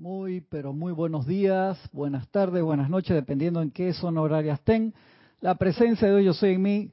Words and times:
Muy, 0.00 0.40
pero 0.40 0.72
muy 0.72 0.92
buenos 0.92 1.26
días, 1.26 1.78
buenas 1.92 2.26
tardes, 2.28 2.62
buenas 2.62 2.88
noches, 2.88 3.14
dependiendo 3.14 3.60
en 3.60 3.70
qué 3.70 3.92
zona 3.92 4.22
horaria 4.22 4.54
estén. 4.54 4.94
La 5.42 5.56
presencia 5.56 6.08
de 6.08 6.20
Dios 6.20 6.36
Yo 6.36 6.40
Soy 6.40 6.54
en 6.54 6.62
mí 6.62 6.88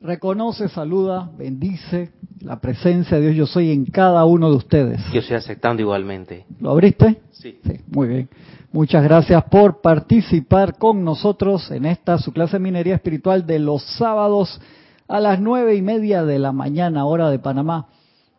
reconoce, 0.00 0.68
saluda, 0.68 1.30
bendice 1.38 2.10
la 2.40 2.58
presencia 2.58 3.16
de 3.16 3.30
Dios 3.30 3.36
Yo 3.36 3.46
Soy 3.46 3.70
en 3.70 3.84
cada 3.84 4.24
uno 4.24 4.50
de 4.50 4.56
ustedes. 4.56 5.00
Yo 5.12 5.20
estoy 5.20 5.36
aceptando 5.36 5.82
igualmente. 5.82 6.46
¿Lo 6.58 6.72
abriste? 6.72 7.20
Sí. 7.30 7.60
Sí, 7.62 7.74
muy 7.92 8.08
bien. 8.08 8.28
Muchas 8.72 9.04
gracias 9.04 9.44
por 9.44 9.80
participar 9.80 10.78
con 10.78 11.04
nosotros 11.04 11.70
en 11.70 11.84
esta 11.84 12.18
su 12.18 12.32
clase 12.32 12.56
de 12.56 12.64
minería 12.64 12.96
espiritual 12.96 13.46
de 13.46 13.60
los 13.60 13.84
sábados 13.84 14.60
a 15.06 15.20
las 15.20 15.40
nueve 15.40 15.76
y 15.76 15.82
media 15.82 16.24
de 16.24 16.40
la 16.40 16.50
mañana, 16.50 17.04
hora 17.04 17.30
de 17.30 17.38
Panamá. 17.38 17.86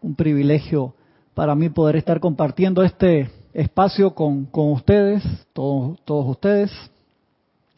Un 0.01 0.15
privilegio 0.15 0.93
para 1.36 1.55
mí 1.55 1.70
poder 1.70 1.95
estar 1.95 2.20
compartiendo 2.20 2.83
este 2.83 3.39
espacio 3.54 4.13
con, 4.13 4.45
con 4.45 4.71
ustedes, 4.71 5.23
todos, 5.54 6.00
todos 6.05 6.28
ustedes. 6.28 6.71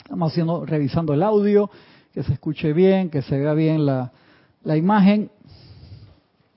Estamos 0.03 0.31
haciendo, 0.31 0.65
revisando 0.65 1.13
el 1.13 1.23
audio, 1.23 1.69
que 2.13 2.23
se 2.23 2.33
escuche 2.33 2.73
bien, 2.73 3.09
que 3.09 3.21
se 3.21 3.37
vea 3.37 3.53
bien 3.53 3.85
la, 3.85 4.11
la 4.63 4.77
imagen. 4.77 5.31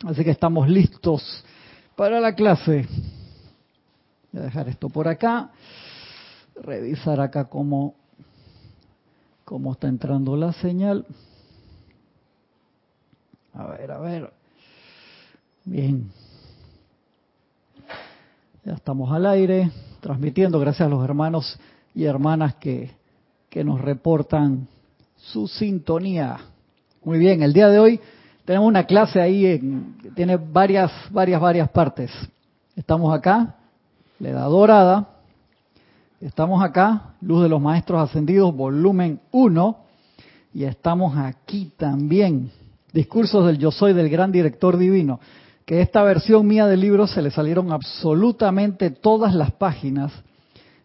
Así 0.05 0.25
que 0.25 0.31
estamos 0.31 0.69
listos 0.69 1.45
para 1.97 2.21
la 2.21 2.35
clase. 2.35 2.87
Voy 4.33 4.43
a 4.43 4.45
dejar 4.47 4.69
esto 4.69 4.89
por 4.89 5.07
acá. 5.07 5.51
Revisar 6.57 7.21
acá 7.21 7.45
cómo, 7.45 7.95
cómo 9.45 9.73
está 9.73 9.89
entrando 9.89 10.37
la 10.37 10.53
señal. 10.53 11.07
A 13.55 13.67
ver, 13.69 13.91
a 13.93 13.99
ver. 14.01 14.33
Bien. 15.65 16.11
Ya 18.65 18.73
estamos 18.73 19.13
al 19.13 19.27
aire, 19.27 19.71
transmitiendo, 20.01 20.59
gracias 20.59 20.87
a 20.87 20.89
los 20.89 21.05
hermanos 21.05 21.61
y 21.95 22.05
hermanas 22.05 22.55
que, 22.55 22.93
que 23.51 23.63
nos 23.63 23.79
reportan 23.79 24.67
su 25.19 25.47
sintonía. 25.47 26.39
Muy 27.05 27.19
bien, 27.19 27.43
el 27.43 27.53
día 27.53 27.69
de 27.69 27.79
hoy 27.79 28.01
tenemos 28.47 28.67
una 28.67 28.85
clase 28.85 29.21
ahí 29.21 29.45
en, 29.45 29.99
que 30.01 30.11
tiene 30.13 30.39
varias, 30.39 30.91
varias, 31.11 31.43
varias 31.43 31.69
partes. 31.69 32.11
Estamos 32.75 33.15
acá, 33.15 33.55
la 34.19 34.45
dorada. 34.45 35.11
Estamos 36.23 36.65
acá, 36.65 37.17
Luz 37.21 37.43
de 37.43 37.51
los 37.51 37.61
Maestros 37.61 38.09
Ascendidos, 38.09 38.57
volumen 38.57 39.21
1. 39.31 39.77
Y 40.55 40.65
estamos 40.65 41.19
aquí 41.19 41.71
también, 41.77 42.51
Discursos 42.95 43.45
del 43.45 43.59
Yo 43.59 43.71
Soy 43.71 43.93
del 43.93 44.09
Gran 44.09 44.33
Director 44.33 44.79
Divino 44.79 45.21
que 45.65 45.81
esta 45.81 46.03
versión 46.03 46.47
mía 46.47 46.67
del 46.67 46.81
libro 46.81 47.07
se 47.07 47.23
le 47.23 47.31
salieron 47.31 47.73
absolutamente 47.73 48.91
todas 48.91 49.35
las 49.35 49.53
páginas, 49.53 50.13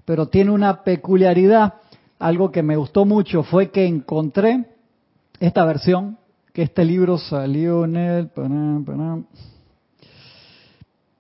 pero 0.06 0.28
tiene 0.28 0.52
una 0.52 0.84
peculiaridad. 0.84 1.76
Algo 2.18 2.52
que 2.52 2.64
me 2.64 2.76
gustó 2.76 3.06
mucho 3.06 3.44
fue 3.44 3.72
que 3.72 3.86
encontré 3.86 4.66
esta 5.40 5.66
versión, 5.66 6.18
que 6.54 6.64
este 6.64 6.86
libro 6.86 7.18
salió 7.18 7.86
en 7.86 7.96
el... 7.96 8.30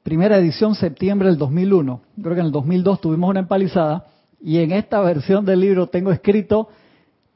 Primera 0.04 0.38
edición, 0.38 0.76
septiembre 0.76 1.28
del 1.28 1.38
2001. 1.38 2.02
Creo 2.22 2.34
que 2.34 2.40
en 2.40 2.48
el 2.48 2.52
2002 2.52 3.02
tuvimos 3.02 3.30
una 3.30 3.42
empalizada 3.42 4.08
y 4.42 4.60
en 4.60 4.72
esta 4.72 5.02
versión 5.02 5.46
del 5.46 5.60
libro 5.60 5.88
tengo 5.88 6.12
escrito 6.12 6.70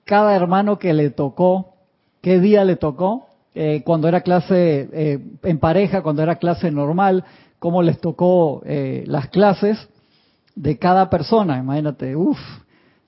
cada 0.05 0.35
hermano 0.35 0.79
que 0.79 0.93
le 0.93 1.09
tocó, 1.09 1.75
qué 2.21 2.39
día 2.39 2.63
le 2.63 2.75
tocó, 2.75 3.27
eh, 3.55 3.83
cuando 3.85 4.07
era 4.07 4.21
clase 4.21 4.89
eh, 4.91 5.19
en 5.43 5.59
pareja, 5.59 6.01
cuando 6.01 6.23
era 6.23 6.37
clase 6.37 6.71
normal, 6.71 7.23
cómo 7.59 7.81
les 7.81 7.99
tocó 7.99 8.61
eh, 8.65 9.03
las 9.07 9.29
clases 9.29 9.87
de 10.55 10.77
cada 10.77 11.09
persona. 11.09 11.57
Imagínate, 11.57 12.15
uff, 12.15 12.39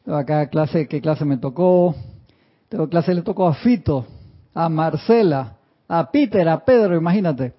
acá 0.05 0.47
clase, 0.49 0.87
qué 0.87 1.01
clase 1.01 1.25
me 1.25 1.37
tocó. 1.37 1.95
Tengo 2.69 2.89
clase 2.89 3.13
le 3.13 3.21
tocó 3.21 3.47
a 3.47 3.53
Fito, 3.53 4.05
a 4.53 4.69
Marcela, 4.69 5.55
a 5.87 6.11
Peter, 6.11 6.47
a 6.47 6.63
Pedro, 6.63 6.95
imagínate, 6.95 7.53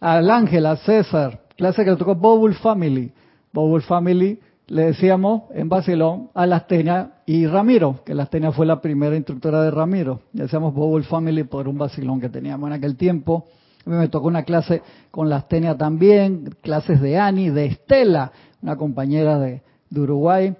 al 0.00 0.30
Ángel, 0.30 0.66
a 0.66 0.76
César. 0.76 1.40
Clase 1.56 1.84
que 1.84 1.90
le 1.90 1.96
tocó 1.96 2.14
Bobul 2.14 2.54
Family. 2.54 3.12
Bobul 3.52 3.82
Family 3.82 4.38
le 4.68 4.86
decíamos 4.86 5.44
en 5.52 5.68
Basilón 5.68 6.30
a 6.34 6.46
Lastenia 6.46 7.12
y 7.26 7.46
Ramiro, 7.46 8.00
que 8.04 8.14
Lastenia 8.14 8.52
fue 8.52 8.66
la 8.66 8.80
primera 8.80 9.16
instructora 9.16 9.62
de 9.62 9.70
Ramiro. 9.70 10.20
Le 10.32 10.44
decíamos 10.44 10.74
Bowl 10.74 11.02
Family 11.04 11.44
por 11.44 11.68
un 11.68 11.78
Basilón 11.78 12.20
que 12.20 12.28
teníamos 12.28 12.68
en 12.68 12.74
aquel 12.74 12.96
tiempo. 12.96 13.46
A 13.84 13.90
mí 13.90 13.96
me 13.96 14.08
tocó 14.08 14.28
una 14.28 14.44
clase 14.44 14.82
con 15.10 15.28
Lastenia 15.28 15.76
también, 15.76 16.54
clases 16.62 17.00
de 17.00 17.18
Ani, 17.18 17.50
de 17.50 17.66
Estela, 17.66 18.32
una 18.62 18.76
compañera 18.76 19.38
de, 19.38 19.62
Uruguay. 19.94 20.54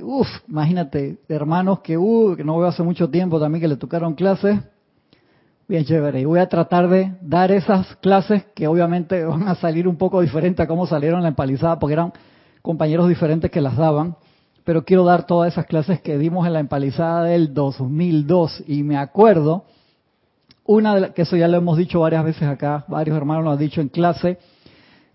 Uf, 0.00 0.28
imagínate, 0.48 1.18
hermanos 1.28 1.80
que, 1.80 1.98
uh, 1.98 2.36
que 2.36 2.44
no 2.44 2.58
veo 2.58 2.68
hace 2.68 2.82
mucho 2.82 3.10
tiempo 3.10 3.40
también 3.40 3.60
que 3.60 3.68
le 3.68 3.76
tocaron 3.76 4.14
clases. 4.14 4.58
Bien 5.66 5.84
chévere. 5.84 6.20
Y 6.20 6.24
voy 6.24 6.38
a 6.38 6.48
tratar 6.48 6.88
de 6.88 7.12
dar 7.22 7.50
esas 7.50 7.96
clases 7.96 8.44
que 8.54 8.68
obviamente 8.68 9.24
van 9.24 9.48
a 9.48 9.54
salir 9.56 9.88
un 9.88 9.96
poco 9.96 10.20
diferentes 10.20 10.62
a 10.62 10.68
cómo 10.68 10.86
salieron 10.86 11.22
la 11.22 11.28
empalizada, 11.28 11.78
porque 11.78 11.94
eran 11.94 12.12
compañeros 12.62 13.08
diferentes 13.08 13.50
que 13.50 13.60
las 13.60 13.76
daban, 13.76 14.16
pero 14.64 14.84
quiero 14.84 15.04
dar 15.04 15.26
todas 15.26 15.52
esas 15.52 15.66
clases 15.66 16.00
que 16.00 16.18
dimos 16.18 16.46
en 16.46 16.52
la 16.52 16.60
empalizada 16.60 17.24
del 17.24 17.54
2002 17.54 18.64
y 18.66 18.82
me 18.82 18.96
acuerdo, 18.96 19.64
una 20.64 20.94
de 20.94 21.12
que 21.12 21.22
eso 21.22 21.36
ya 21.36 21.48
lo 21.48 21.56
hemos 21.56 21.78
dicho 21.78 22.00
varias 22.00 22.24
veces 22.24 22.42
acá, 22.42 22.84
varios 22.88 23.16
hermanos 23.16 23.44
lo 23.44 23.50
han 23.50 23.58
dicho 23.58 23.80
en 23.80 23.88
clase, 23.88 24.38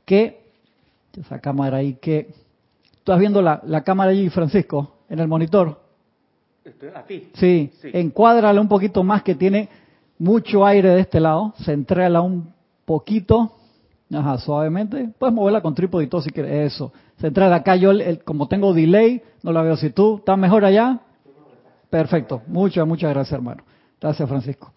que, 0.05 0.43
esa 1.17 1.39
cámara 1.39 1.77
ahí, 1.77 1.93
que, 1.95 2.33
estás 2.97 3.19
viendo 3.19 3.41
la, 3.41 3.61
la 3.65 3.83
cámara 3.83 4.11
allí, 4.11 4.29
Francisco, 4.29 4.95
en 5.09 5.19
el 5.19 5.27
monitor. 5.27 5.79
¿Aquí? 6.95 7.29
Sí, 7.35 7.71
sí, 7.79 7.89
encuádrala 7.93 8.59
un 8.59 8.67
poquito 8.67 9.03
más 9.03 9.21
que 9.21 9.35
tiene 9.35 9.69
mucho 10.17 10.65
aire 10.65 10.89
de 10.89 11.01
este 11.01 11.19
lado, 11.19 11.53
centréala 11.63 12.21
un 12.21 12.51
poquito, 12.85 13.51
Ajá, 14.13 14.37
suavemente. 14.37 15.09
Puedes 15.17 15.33
moverla 15.33 15.61
con 15.61 15.73
trípode 15.73 16.05
y 16.05 16.07
todo 16.07 16.21
si 16.21 16.29
quieres. 16.29 16.73
Eso. 16.73 16.91
Central 17.17 17.53
acá, 17.53 17.75
yo 17.75 17.91
el, 17.91 18.23
como 18.23 18.47
tengo 18.47 18.73
delay, 18.73 19.21
no 19.43 19.51
la 19.51 19.61
veo. 19.61 19.77
Si 19.77 19.89
tú 19.89 20.17
estás 20.17 20.37
mejor 20.37 20.65
allá, 20.65 20.99
perfecto. 21.89 22.41
Muchas, 22.47 22.85
muchas 22.85 23.11
gracias, 23.11 23.33
hermano. 23.33 23.63
Gracias, 24.01 24.27
Francisco. 24.27 24.71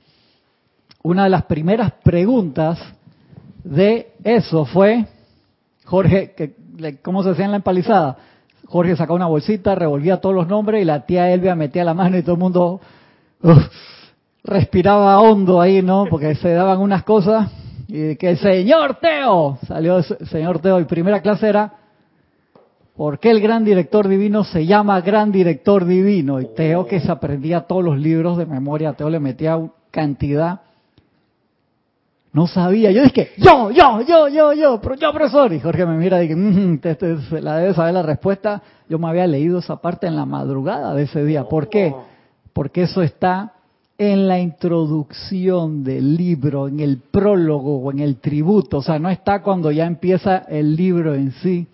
Una 1.02 1.24
de 1.24 1.30
las 1.30 1.44
primeras 1.44 1.92
preguntas 2.02 2.78
de 3.64 4.12
eso 4.24 4.64
fue, 4.64 5.06
Jorge, 5.84 6.34
que, 6.36 6.54
¿cómo 7.02 7.22
se 7.22 7.30
hacía 7.30 7.44
en 7.44 7.52
la 7.52 7.56
empalizada? 7.58 8.16
Jorge 8.66 8.96
sacaba 8.96 9.16
una 9.16 9.26
bolsita, 9.26 9.74
revolvía 9.74 10.20
todos 10.20 10.34
los 10.34 10.46
nombres 10.46 10.82
y 10.82 10.84
la 10.84 11.06
tía 11.06 11.32
Elvia 11.32 11.54
metía 11.54 11.84
la 11.84 11.94
mano 11.94 12.18
y 12.18 12.22
todo 12.22 12.34
el 12.34 12.40
mundo 12.40 12.80
respiraba 14.44 15.20
hondo 15.20 15.60
ahí, 15.60 15.82
¿no? 15.82 16.06
Porque 16.08 16.34
se 16.34 16.52
daban 16.52 16.78
unas 16.78 17.02
cosas 17.02 17.50
y 17.88 18.16
que 18.16 18.30
el 18.30 18.38
señor 18.38 18.96
Teo, 18.96 19.58
salió 19.66 19.98
el 19.98 20.04
señor 20.04 20.58
Teo, 20.58 20.78
y 20.78 20.84
primera 20.84 21.22
clase 21.22 21.48
era, 21.48 21.72
¿por 22.98 23.20
qué 23.20 23.30
el 23.30 23.40
gran 23.40 23.64
director 23.64 24.08
divino 24.08 24.42
se 24.42 24.66
llama 24.66 25.00
gran 25.00 25.30
director 25.30 25.84
divino? 25.84 26.40
Y 26.40 26.46
Teo 26.56 26.84
que 26.84 26.98
se 26.98 27.12
aprendía 27.12 27.60
todos 27.60 27.84
los 27.84 27.96
libros 27.96 28.36
de 28.36 28.44
memoria, 28.44 28.92
Teo 28.94 29.08
le 29.08 29.20
metía 29.20 29.56
cantidad, 29.92 30.62
no 32.32 32.48
sabía, 32.48 32.90
yo 32.90 33.04
dije, 33.04 33.30
yo, 33.38 33.70
yo, 33.70 34.00
yo, 34.02 34.28
yo, 34.28 34.52
yo, 34.52 34.80
yo 34.96 35.12
profesor, 35.12 35.52
y 35.52 35.60
Jorge 35.60 35.86
me 35.86 35.96
mira 35.96 36.18
y 36.18 36.26
dije, 36.26 36.34
mmm, 36.34 36.80
este, 36.82 37.12
este, 37.12 37.40
la 37.40 37.58
debe 37.58 37.72
saber 37.72 37.94
la 37.94 38.02
respuesta, 38.02 38.60
yo 38.88 38.98
me 38.98 39.08
había 39.08 39.28
leído 39.28 39.60
esa 39.60 39.76
parte 39.76 40.08
en 40.08 40.16
la 40.16 40.26
madrugada 40.26 40.92
de 40.92 41.04
ese 41.04 41.24
día, 41.24 41.44
¿por 41.44 41.68
qué? 41.68 41.94
Porque 42.52 42.82
eso 42.82 43.00
está 43.02 43.52
en 43.96 44.26
la 44.26 44.40
introducción 44.40 45.84
del 45.84 46.16
libro, 46.16 46.66
en 46.66 46.80
el 46.80 46.98
prólogo 46.98 47.78
o 47.78 47.92
en 47.92 48.00
el 48.00 48.16
tributo, 48.16 48.78
o 48.78 48.82
sea, 48.82 48.98
no 48.98 49.08
está 49.08 49.40
cuando 49.40 49.70
ya 49.70 49.86
empieza 49.86 50.38
el 50.48 50.74
libro 50.74 51.14
en 51.14 51.30
sí, 51.30 51.68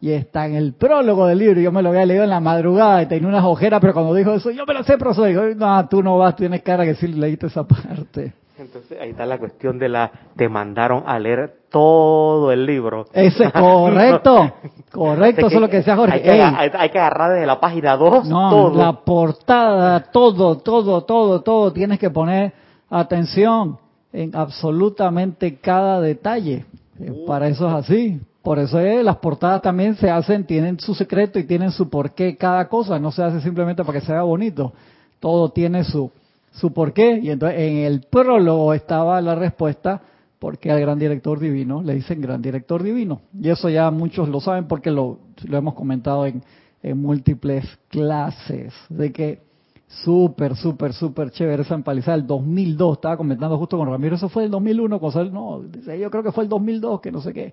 y 0.00 0.10
está 0.12 0.46
en 0.46 0.54
el 0.54 0.74
prólogo 0.74 1.26
del 1.26 1.38
libro, 1.38 1.60
yo 1.60 1.72
me 1.72 1.82
lo 1.82 1.88
había 1.88 2.04
leído 2.04 2.24
en 2.24 2.30
la 2.30 2.40
madrugada 2.40 3.02
y 3.02 3.06
tenía 3.06 3.28
unas 3.28 3.44
ojeras, 3.44 3.80
pero 3.80 3.94
cuando 3.94 4.14
dijo 4.14 4.32
eso, 4.34 4.50
yo 4.50 4.66
me 4.66 4.74
lo 4.74 4.84
sé, 4.84 4.98
profesor, 4.98 5.28
digo, 5.28 5.42
no, 5.56 5.88
tú 5.88 6.02
no 6.02 6.18
vas, 6.18 6.36
tienes 6.36 6.62
cara 6.62 6.84
que 6.84 6.94
sí 6.94 7.08
leíste 7.08 7.46
esa 7.46 7.64
parte. 7.64 8.34
Entonces 8.58 8.98
ahí 8.98 9.10
está 9.10 9.26
la 9.26 9.38
cuestión 9.38 9.78
de 9.78 9.88
la, 9.88 10.10
te 10.34 10.48
mandaron 10.48 11.02
a 11.06 11.18
leer 11.18 11.56
todo 11.70 12.52
el 12.52 12.64
libro. 12.64 13.04
Ese 13.12 13.44
es 13.44 13.52
correcto, 13.52 14.54
correcto, 14.90 15.46
eso 15.46 15.56
es 15.56 15.60
lo 15.60 15.68
que 15.68 15.76
decía 15.78 15.96
Jorge. 15.96 16.14
Hay 16.14 16.22
que, 16.22 16.30
hay, 16.30 16.70
hay 16.72 16.90
que 16.90 16.98
agarrar 16.98 17.32
desde 17.32 17.46
la 17.46 17.60
página 17.60 17.96
2 17.96 18.28
no, 18.28 18.50
todo. 18.50 18.78
la 18.78 18.92
portada, 18.92 20.00
todo, 20.10 20.58
todo, 20.58 21.04
todo, 21.04 21.40
todo, 21.42 21.72
tienes 21.72 21.98
que 21.98 22.10
poner 22.10 22.52
atención 22.88 23.78
en 24.12 24.34
absolutamente 24.34 25.56
cada 25.56 26.00
detalle. 26.00 26.64
Uh. 26.98 27.26
Para 27.26 27.48
eso 27.48 27.66
es 27.68 27.74
así. 27.74 28.20
Por 28.46 28.60
eso 28.60 28.78
es, 28.78 29.04
las 29.04 29.16
portadas 29.16 29.60
también 29.60 29.96
se 29.96 30.08
hacen, 30.08 30.44
tienen 30.44 30.78
su 30.78 30.94
secreto 30.94 31.40
y 31.40 31.42
tienen 31.42 31.72
su 31.72 31.90
porqué 31.90 32.36
cada 32.36 32.68
cosa. 32.68 32.96
No 33.00 33.10
se 33.10 33.24
hace 33.24 33.40
simplemente 33.40 33.82
para 33.82 33.98
que 33.98 34.06
sea 34.06 34.22
bonito. 34.22 34.72
Todo 35.18 35.48
tiene 35.48 35.82
su, 35.82 36.12
su 36.52 36.72
porqué. 36.72 37.18
Y 37.20 37.30
entonces 37.30 37.58
en 37.58 37.78
el 37.78 38.02
prólogo 38.02 38.72
estaba 38.72 39.20
la 39.20 39.34
respuesta 39.34 40.00
porque 40.38 40.70
al 40.70 40.80
gran 40.80 40.96
director 40.96 41.40
divino 41.40 41.82
le 41.82 41.94
dicen 41.94 42.20
gran 42.20 42.40
director 42.40 42.84
divino. 42.84 43.20
Y 43.36 43.48
eso 43.48 43.68
ya 43.68 43.90
muchos 43.90 44.28
lo 44.28 44.38
saben 44.40 44.68
porque 44.68 44.92
lo, 44.92 45.18
lo 45.42 45.58
hemos 45.58 45.74
comentado 45.74 46.24
en, 46.24 46.40
en 46.84 47.02
múltiples 47.02 47.64
clases, 47.88 48.72
de 48.88 49.10
que 49.10 49.40
súper, 49.88 50.54
súper, 50.54 50.92
súper 50.92 51.32
chévere 51.32 51.62
esa 51.62 51.74
empalizada. 51.74 52.16
El 52.16 52.28
2002, 52.28 52.98
estaba 52.98 53.16
comentando 53.16 53.58
justo 53.58 53.76
con 53.76 53.90
Ramiro, 53.90 54.14
eso 54.14 54.28
fue 54.28 54.44
el 54.44 54.52
2001, 54.52 55.00
cosa, 55.00 55.24
no, 55.24 55.62
yo 55.64 56.10
creo 56.12 56.22
que 56.22 56.30
fue 56.30 56.44
el 56.44 56.48
2002, 56.48 57.00
que 57.00 57.10
no 57.10 57.20
sé 57.20 57.32
qué. 57.32 57.52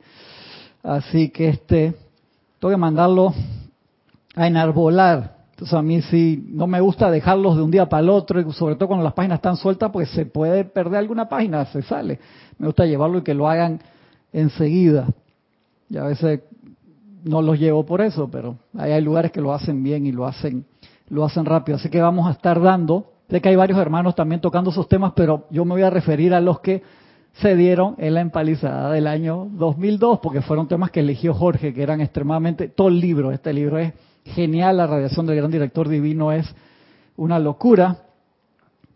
Así 0.83 1.30
que 1.30 1.47
este, 1.47 1.95
tengo 2.59 2.71
que 2.71 2.77
mandarlo 2.77 3.33
a 4.35 4.47
enarbolar. 4.47 5.38
Entonces 5.51 5.74
a 5.74 5.81
mí 5.81 6.01
sí, 6.01 6.45
no 6.50 6.68
me 6.68 6.81
gusta 6.81 7.09
dejarlos 7.09 7.56
de 7.56 7.62
un 7.62 7.71
día 7.71 7.88
para 7.88 8.03
el 8.03 8.09
otro, 8.09 8.51
sobre 8.51 8.75
todo 8.75 8.88
cuando 8.88 9.03
las 9.03 9.13
páginas 9.13 9.38
están 9.38 9.56
sueltas, 9.56 9.91
pues 9.91 10.09
se 10.09 10.25
puede 10.25 10.65
perder 10.65 11.00
alguna 11.00 11.30
página, 11.30 11.65
se 11.68 11.81
sale. 11.83 12.19
Me 12.57 12.68
gusta 12.68 12.85
llevarlo 12.85 13.19
y 13.19 13.21
que 13.21 13.33
lo 13.33 13.47
hagan 13.47 13.80
enseguida. 14.33 15.07
Y 15.89 15.97
a 15.97 16.03
veces 16.03 16.41
no 17.24 17.41
los 17.41 17.57
llevo 17.57 17.85
por 17.85 18.01
eso, 18.01 18.30
pero 18.30 18.57
hay 18.77 19.00
lugares 19.01 19.31
que 19.31 19.39
lo 19.39 19.53
hacen 19.53 19.81
bien 19.83 20.06
y 20.06 20.12
lo 20.12 20.25
hacen, 20.25 20.65
lo 21.07 21.24
hacen 21.24 21.45
rápido. 21.45 21.77
Así 21.77 21.89
que 21.89 22.01
vamos 22.01 22.27
a 22.27 22.31
estar 22.31 22.62
dando, 22.62 23.12
sé 23.30 23.39
que 23.39 23.50
hay 23.50 23.56
varios 23.56 23.80
hermanos 23.80 24.15
también 24.15 24.41
tocando 24.41 24.71
esos 24.71 24.89
temas, 24.89 25.13
pero 25.15 25.45
yo 25.50 25.63
me 25.63 25.71
voy 25.71 25.83
a 25.83 25.89
referir 25.89 26.33
a 26.33 26.41
los 26.41 26.59
que 26.59 26.83
se 27.33 27.56
dieron 27.56 27.95
en 27.97 28.13
la 28.13 28.21
empalizada 28.21 28.91
del 28.91 29.07
año 29.07 29.47
2002, 29.53 30.19
porque 30.21 30.41
fueron 30.41 30.68
temas 30.68 30.91
que 30.91 31.00
eligió 31.00 31.33
Jorge, 31.33 31.74
que 31.74 31.81
eran 31.81 32.01
extremadamente, 32.01 32.69
todo 32.69 32.89
el 32.89 33.00
libro, 33.00 33.31
este 33.31 33.53
libro 33.53 33.80
es 33.80 33.94
genial, 34.25 34.77
la 34.77 34.88
radiación 34.88 35.25
del 35.25 35.38
gran 35.38 35.51
director 35.51 35.89
divino 35.89 36.31
es 36.31 36.53
una 37.18 37.39
locura. 37.39 37.97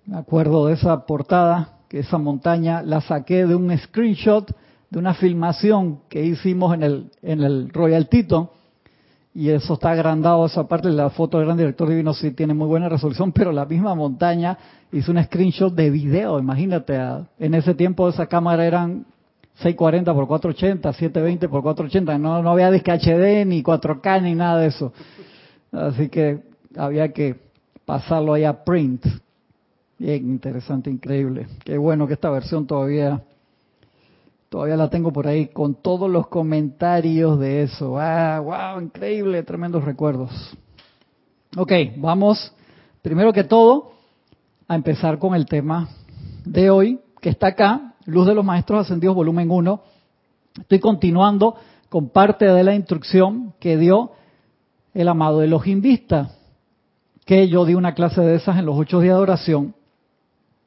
Me 0.05 0.17
acuerdo 0.17 0.67
de 0.67 0.73
esa 0.73 1.05
portada, 1.05 1.79
que 1.89 1.99
esa 1.99 2.17
montaña 2.17 2.81
la 2.83 3.01
saqué 3.01 3.45
de 3.45 3.55
un 3.55 3.75
screenshot 3.77 4.55
de 4.89 4.99
una 4.99 5.13
filmación 5.13 5.99
que 6.09 6.23
hicimos 6.23 6.73
en 6.73 6.83
el, 6.83 7.11
en 7.21 7.43
el 7.43 7.69
Royal 7.69 8.07
Tito, 8.07 8.53
y 9.37 9.51
eso 9.51 9.75
está 9.75 9.91
agrandado, 9.91 10.47
esa 10.47 10.67
parte 10.67 10.89
la 10.89 11.11
foto 11.11 11.37
del 11.37 11.45
gran 11.45 11.57
director 11.57 11.87
divino 11.87 12.11
sí 12.15 12.31
tiene 12.31 12.55
muy 12.55 12.65
buena 12.65 12.89
resolución, 12.89 13.31
pero 13.31 13.51
la 13.51 13.65
misma 13.65 13.93
montaña 13.93 14.57
hizo 14.91 15.11
un 15.11 15.23
screenshot 15.23 15.75
de 15.75 15.91
video, 15.91 16.39
imagínate, 16.39 16.99
en 17.37 17.53
ese 17.53 17.75
tiempo 17.75 18.09
esa 18.09 18.25
cámara 18.25 18.65
eran 18.65 19.05
640 19.57 20.11
por 20.11 20.27
480, 20.27 20.91
720 20.91 21.49
por 21.49 21.61
480, 21.61 22.17
no, 22.17 22.41
no 22.41 22.49
había 22.49 22.71
disque 22.71 22.91
HD 22.91 23.45
ni 23.45 23.61
4K 23.61 24.23
ni 24.23 24.33
nada 24.33 24.57
de 24.57 24.67
eso. 24.69 24.91
Así 25.71 26.09
que 26.09 26.41
había 26.75 27.13
que 27.13 27.35
pasarlo 27.85 28.33
ahí 28.33 28.43
a 28.43 28.63
print. 28.63 29.05
Bien 29.99 30.31
interesante, 30.31 30.89
increíble. 30.89 31.45
Qué 31.63 31.77
bueno 31.77 32.07
que 32.07 32.13
esta 32.13 32.31
versión 32.31 32.65
todavía 32.65 33.21
Todavía 34.49 34.77
la 34.77 34.89
tengo 34.89 35.11
por 35.11 35.27
ahí 35.27 35.47
con 35.47 35.75
todos 35.75 36.09
los 36.09 36.27
comentarios 36.27 37.37
de 37.37 37.63
eso. 37.63 37.99
¡Ah, 37.99 38.39
wow! 38.39 38.81
Increíble, 38.81 39.43
tremendos 39.43 39.83
recuerdos. 39.83 40.31
Ok, 41.57 41.71
vamos 41.97 42.53
primero 43.01 43.33
que 43.33 43.43
todo 43.43 43.91
a 44.67 44.75
empezar 44.75 45.19
con 45.19 45.35
el 45.35 45.45
tema 45.45 45.89
de 46.45 46.69
hoy, 46.69 46.99
que 47.19 47.29
está 47.29 47.47
acá, 47.47 47.95
Luz 48.05 48.25
de 48.25 48.35
los 48.35 48.45
Maestros 48.45 48.85
Ascendidos, 48.85 49.15
volumen 49.15 49.51
1. 49.51 49.81
Estoy 50.61 50.79
continuando 50.79 51.55
con 51.89 52.09
parte 52.09 52.45
de 52.45 52.63
la 52.63 52.73
instrucción 52.73 53.53
que 53.59 53.75
dio 53.75 54.11
el 54.93 55.09
amado 55.09 55.41
Elohim 55.41 55.81
Vista, 55.81 56.31
que 57.25 57.49
yo 57.49 57.65
di 57.65 57.75
una 57.75 57.93
clase 57.93 58.21
de 58.21 58.35
esas 58.35 58.57
en 58.57 58.65
los 58.65 58.77
ocho 58.77 59.01
días 59.01 59.15
de 59.15 59.21
oración. 59.21 59.75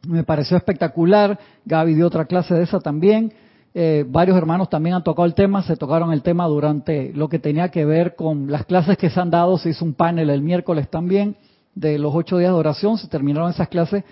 Me 0.07 0.23
pareció 0.23 0.59
espectacular. 0.59 1.39
Gaby 1.65 1.95
dio 1.95 2.07
otra 2.07 2.27
clase 2.27 2.55
de 2.55 2.65
esa 2.65 2.79
también. 2.79 3.33
Eh, 3.73 4.05
varios 4.09 4.37
hermanos 4.37 4.69
también 4.69 4.97
han 4.97 5.05
tocado 5.05 5.27
el 5.27 5.35
tema, 5.35 5.63
se 5.63 5.77
tocaron 5.77 6.13
el 6.13 6.23
tema 6.23 6.47
durante 6.47 7.13
lo 7.15 7.29
que 7.29 7.39
tenía 7.39 7.69
que 7.69 7.85
ver 7.85 8.17
con 8.17 8.51
las 8.51 8.65
clases 8.65 8.99
que 8.99 9.11
se 9.11 9.21
han 9.21 9.31
dado, 9.31 9.59
se 9.59 9.71
hizo 9.71 9.85
un 9.85 9.95
panel 9.95 10.29
el 10.31 10.43
miércoles 10.43 10.89
también 10.91 11.37
de 11.75 11.99
los 11.99 12.13
ocho 12.15 12.39
días 12.39 12.51
de 12.51 12.59
oración, 12.59 12.99
se 12.99 13.07
terminaron 13.07 13.51
esas 13.51 13.69
clases, 13.69 14.03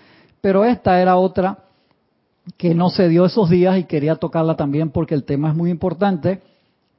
pero 0.41 0.65
esta 0.65 1.01
era 1.03 1.17
otra 1.17 1.59
que 2.57 2.75
no 2.75 2.89
se 2.89 3.09
dio 3.09 3.27
esos 3.27 3.51
días 3.51 3.79
y 3.79 3.85
quería 3.85 4.15
tocarla 4.17 4.57
también 4.57 4.91
porque 4.91 5.15
el 5.15 5.25
tema 5.25 5.51
es 5.51 5.57
muy 5.57 5.71
importante, 5.71 6.41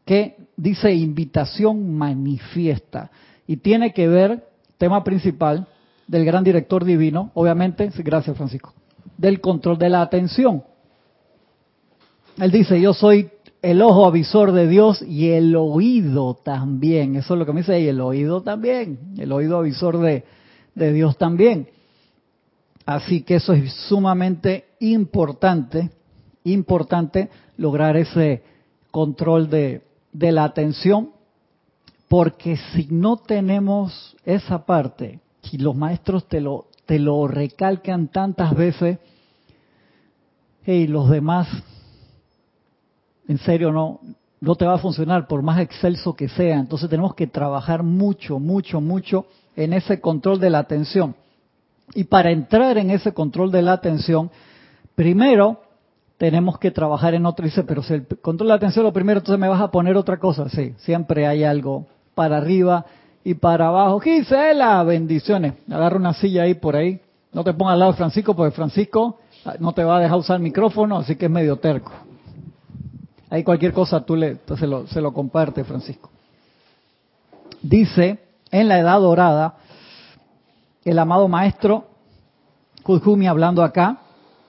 que 0.06 0.36
dice 0.58 0.94
invitación 0.94 1.96
manifiesta 1.96 3.10
y 3.48 3.58
tiene 3.58 3.94
que 3.94 4.08
ver, 4.08 4.48
tema 4.78 5.04
principal 5.04 5.68
del 6.08 6.26
gran 6.26 6.44
director 6.44 6.84
divino, 6.84 7.32
obviamente, 7.36 7.90
gracias 8.00 8.36
Francisco, 8.36 8.74
del 9.18 9.40
control 9.40 9.78
de 9.78 9.90
la 9.90 10.02
atención. 10.02 10.64
Él 12.40 12.52
dice, 12.52 12.80
yo 12.80 12.94
soy 12.94 13.30
el 13.62 13.82
ojo 13.82 14.06
avisor 14.06 14.54
de 14.54 14.68
Dios 14.68 15.02
y 15.02 15.32
el 15.32 15.56
oído 15.56 16.36
también. 16.36 17.18
Eso 17.18 17.34
es 17.34 17.40
lo 17.40 17.46
que 17.46 17.52
me 17.52 17.62
dice, 17.62 17.80
y 17.82 17.88
el 17.88 18.00
oído 18.00 18.42
también, 18.42 19.14
el 19.18 19.32
oído 19.32 19.58
avisor 19.58 19.98
de, 20.00 20.24
de 20.74 20.94
Dios 20.94 21.18
también. 21.18 21.68
Así 22.86 23.22
que 23.22 23.36
eso 23.36 23.54
es 23.54 23.74
sumamente 23.88 24.66
importante, 24.80 25.92
importante 26.46 27.30
lograr 27.58 27.98
ese 27.98 28.42
control 28.90 29.50
de, 29.50 29.82
de 30.14 30.32
la 30.32 30.46
atención, 30.46 31.12
porque 32.08 32.58
si 32.74 32.88
no 32.90 33.18
tenemos 33.18 34.16
esa 34.24 34.66
parte, 34.66 35.20
si 35.44 35.58
los 35.58 35.76
maestros 35.76 36.28
te 36.28 36.40
lo, 36.40 36.68
te 36.86 36.98
lo 37.00 37.28
recalcan 37.28 38.08
tantas 38.08 38.56
veces, 38.56 38.98
y 40.66 40.88
los 40.88 41.10
demás 41.10 41.48
en 43.30 43.38
serio 43.38 43.72
no, 43.72 44.00
no 44.42 44.56
te 44.56 44.66
va 44.66 44.74
a 44.74 44.80
funcionar 44.80 45.28
por 45.28 45.44
más 45.44 45.60
excelso 45.60 46.16
que 46.16 46.28
sea. 46.28 46.58
Entonces 46.58 46.90
tenemos 46.90 47.14
que 47.14 47.28
trabajar 47.28 47.84
mucho, 47.84 48.40
mucho, 48.40 48.82
mucho 48.82 49.28
en 49.56 49.72
ese 49.72 50.02
control 50.02 50.40
de 50.40 50.50
la 50.50 50.58
atención. 50.58 51.16
Y 51.94 52.06
para 52.06 52.32
entrar 52.32 52.80
en 52.80 52.90
ese 52.90 53.14
control 53.14 53.52
de 53.52 53.62
la 53.62 53.74
atención, 53.74 54.32
primero 54.96 55.62
tenemos 56.18 56.58
que 56.58 56.72
trabajar 56.72 57.14
en 57.14 57.28
otro. 57.28 57.46
Dice, 57.46 57.64
pero 57.64 57.84
si 57.84 57.94
el 57.94 58.08
control 58.08 58.48
de 58.48 58.54
la 58.54 58.56
atención 58.56 58.84
lo 58.84 58.92
primero, 58.92 59.20
entonces 59.20 59.40
me 59.40 59.48
vas 59.48 59.62
a 59.62 59.70
poner 59.70 59.96
otra 59.96 60.18
cosa. 60.18 60.50
Sí, 60.50 60.74
siempre 60.78 61.28
hay 61.28 61.44
algo 61.44 61.86
para 62.16 62.38
arriba 62.38 62.84
y 63.24 63.36
para 63.36 63.68
abajo. 63.68 64.00
Gisela, 64.00 64.82
bendiciones. 64.82 65.54
Agarra 65.70 65.98
una 65.98 66.14
silla 66.14 66.44
ahí 66.44 66.56
por 66.56 66.76
ahí. 66.76 67.00
No 67.32 67.44
te 67.44 67.54
pongas 67.54 67.74
al 67.74 67.80
lado 67.80 67.92
de 67.92 67.98
Francisco, 67.98 68.36
porque 68.36 68.56
Francisco 68.56 69.20
ah, 69.46 69.54
no 69.60 69.72
te 69.74 69.84
va 69.84 69.98
a 69.98 70.00
dejar 70.00 70.18
usar 70.18 70.38
el 70.38 70.42
micrófono, 70.42 70.98
así 70.98 71.16
que 71.16 71.26
es 71.26 71.32
medio 71.32 71.58
terco. 71.58 72.09
Ahí 73.30 73.44
cualquier 73.44 73.74
cosa 73.74 74.02
tú 74.02 74.16
le, 74.16 74.40
se, 74.58 74.66
lo, 74.66 74.88
se 74.88 75.02
comparte, 75.14 75.64
Francisco. 75.64 76.10
Dice, 77.62 78.20
en 78.52 78.68
la 78.68 78.80
edad 78.80 79.00
dorada, 79.00 79.56
el 80.84 80.98
amado 80.98 81.28
maestro 81.28 81.88
Kuzumi 82.84 83.28
hablando 83.28 83.64
acá, 83.64 84.00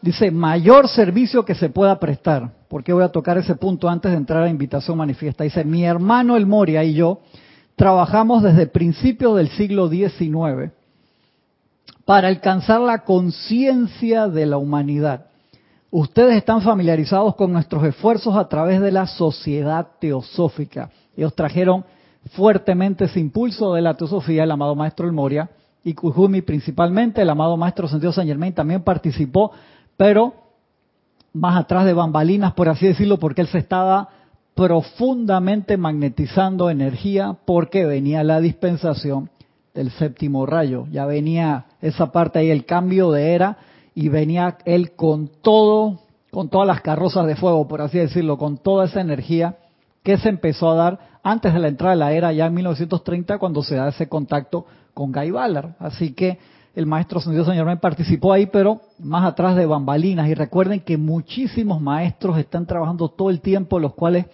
dice, 0.01 0.31
mayor 0.31 0.89
servicio 0.89 1.45
que 1.45 1.55
se 1.55 1.69
pueda 1.69 1.99
prestar. 1.99 2.53
¿Por 2.69 2.85
qué 2.85 2.93
voy 2.93 3.03
a 3.03 3.09
tocar 3.09 3.37
ese 3.37 3.57
punto 3.57 3.89
antes 3.89 4.13
de 4.13 4.17
entrar 4.17 4.43
a 4.43 4.49
invitación 4.49 4.97
manifiesta? 4.97 5.45
Dice, 5.45 5.65
mi 5.65 5.85
hermano 5.85 6.37
El 6.37 6.47
Moria 6.47 6.85
y 6.85 6.95
yo 6.95 7.21
trabajamos 7.77 8.43
desde 8.43 8.67
principios 8.67 9.37
del 9.37 9.49
siglo 9.51 9.89
XIX 9.89 10.71
para 12.05 12.29
alcanzar 12.29 12.81
la 12.81 13.05
conciencia 13.05 14.29
de 14.29 14.47
la 14.47 14.57
humanidad. 14.57 15.30
Ustedes 15.91 16.37
están 16.37 16.63
familiarizados 16.63 17.35
con 17.35 17.53
nuestros 17.53 17.83
esfuerzos 17.85 18.37
a 18.37 18.49
través 18.49 18.81
de 18.81 18.93
la 18.93 19.07
sociedad 19.07 19.89
teosófica. 19.99 20.91
Ellos 21.17 21.35
trajeron 21.35 21.85
fuertemente 22.33 23.07
ese 23.07 23.19
impulso 23.19 23.75
de 23.75 23.83
la 23.83 23.95
teosofía, 23.95 24.45
el 24.45 24.51
amado 24.53 24.77
maestro 24.77 25.07
El 25.07 25.13
Moria, 25.13 25.51
y 25.83 25.95
Kujumi 25.95 26.43
principalmente, 26.43 27.23
el 27.23 27.31
amado 27.31 27.57
maestro 27.57 27.89
Sentido 27.89 28.13
San 28.13 28.27
Germain 28.27 28.53
también 28.53 28.83
participó, 28.83 29.51
pero 29.97 30.35
más 31.33 31.57
atrás 31.57 31.85
de 31.87 31.95
bambalinas, 31.95 32.53
por 32.53 32.69
así 32.69 32.87
decirlo, 32.87 33.19
porque 33.19 33.41
él 33.41 33.49
se 33.49 33.59
estaba 33.59 34.09
profundamente 34.55 35.77
magnetizando 35.77 36.71
energía 36.71 37.37
porque 37.47 37.87
venía 37.87 38.23
la 38.23 38.41
dispensación 38.41 39.31
del 39.75 39.91
séptimo 39.93 40.47
rayo, 40.47 40.87
ya 40.93 41.07
venía 41.07 41.67
esa 41.81 42.13
parte 42.13 42.41
ahí, 42.41 42.51
el 42.51 42.65
cambio 42.65 43.11
de 43.11 43.35
era, 43.35 43.57
y 44.01 44.09
venía 44.09 44.57
él 44.65 44.93
con 44.93 45.29
todo, 45.43 46.01
con 46.31 46.49
todas 46.49 46.67
las 46.67 46.81
carrozas 46.81 47.27
de 47.27 47.37
fuego, 47.37 47.69
por 47.69 47.83
así 47.83 47.99
decirlo, 47.99 48.39
con 48.39 48.57
toda 48.57 48.87
esa 48.87 49.03
energía 49.03 49.59
que 50.03 50.17
se 50.17 50.31
empezó 50.31 50.71
a 50.71 50.75
dar 50.75 50.99
antes 51.23 51.53
de 51.53 51.61
la 51.61 51.69
entrada 51.69 51.93
de 51.93 51.99
la 51.99 52.13
era, 52.15 52.33
ya 52.33 52.47
en 52.47 52.55
1930, 52.55 53.37
cuando 53.39 53.63
se 53.63 53.75
da 53.75 53.89
ese 53.89 54.09
contacto 54.09 54.65
con 54.95 55.13
Guy 55.13 55.33
Ballard. 55.33 55.73
Así 55.79 56.15
que 56.15 56.39
el 56.75 56.87
maestro 56.87 57.21
Señor 57.21 57.45
Señor 57.45 57.79
participó 57.79 58.33
ahí, 58.33 58.47
pero 58.47 58.81
más 58.99 59.27
atrás 59.27 59.55
de 59.55 59.67
bambalinas. 59.67 60.31
Y 60.31 60.35
recuerden 60.35 60.81
que 60.81 60.97
muchísimos 60.97 61.79
maestros 61.83 62.39
están 62.39 62.65
trabajando 62.65 63.11
todo 63.11 63.29
el 63.29 63.43
tiempo, 63.43 63.79
los 63.79 63.93
cuales 63.93 64.25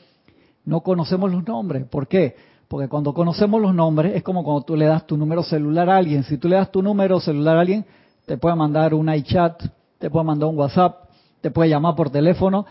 no 0.65 0.83
conocemos 0.83 1.33
los 1.33 1.45
nombres. 1.45 1.87
¿Por 1.87 2.07
qué? 2.07 2.37
Porque 2.69 2.87
cuando 2.87 3.13
conocemos 3.13 3.61
los 3.61 3.75
nombres 3.75 4.15
es 4.15 4.23
como 4.23 4.45
cuando 4.45 4.63
tú 4.63 4.77
le 4.77 4.85
das 4.85 5.09
tu 5.09 5.17
número 5.17 5.43
celular 5.43 5.91
a 5.91 5.97
alguien. 5.97 6.23
Si 6.23 6.39
tú 6.39 6.49
le 6.49 6.55
das 6.55 6.71
tu 6.71 6.83
número 6.83 7.19
celular 7.19 7.57
a 7.57 7.61
alguien, 7.63 7.85
te 8.27 8.37
puede 8.37 8.57
mandar 8.57 8.93
un 8.93 9.13
iChat, 9.13 9.63
te 9.99 10.11
puede 10.11 10.27
mandar 10.27 10.49
un 10.49 10.59
WhatsApp, 10.59 11.09
te 11.41 11.51
puede 11.51 11.71
llamar 11.71 11.95
por 11.95 12.11
teléfono, 12.11 12.67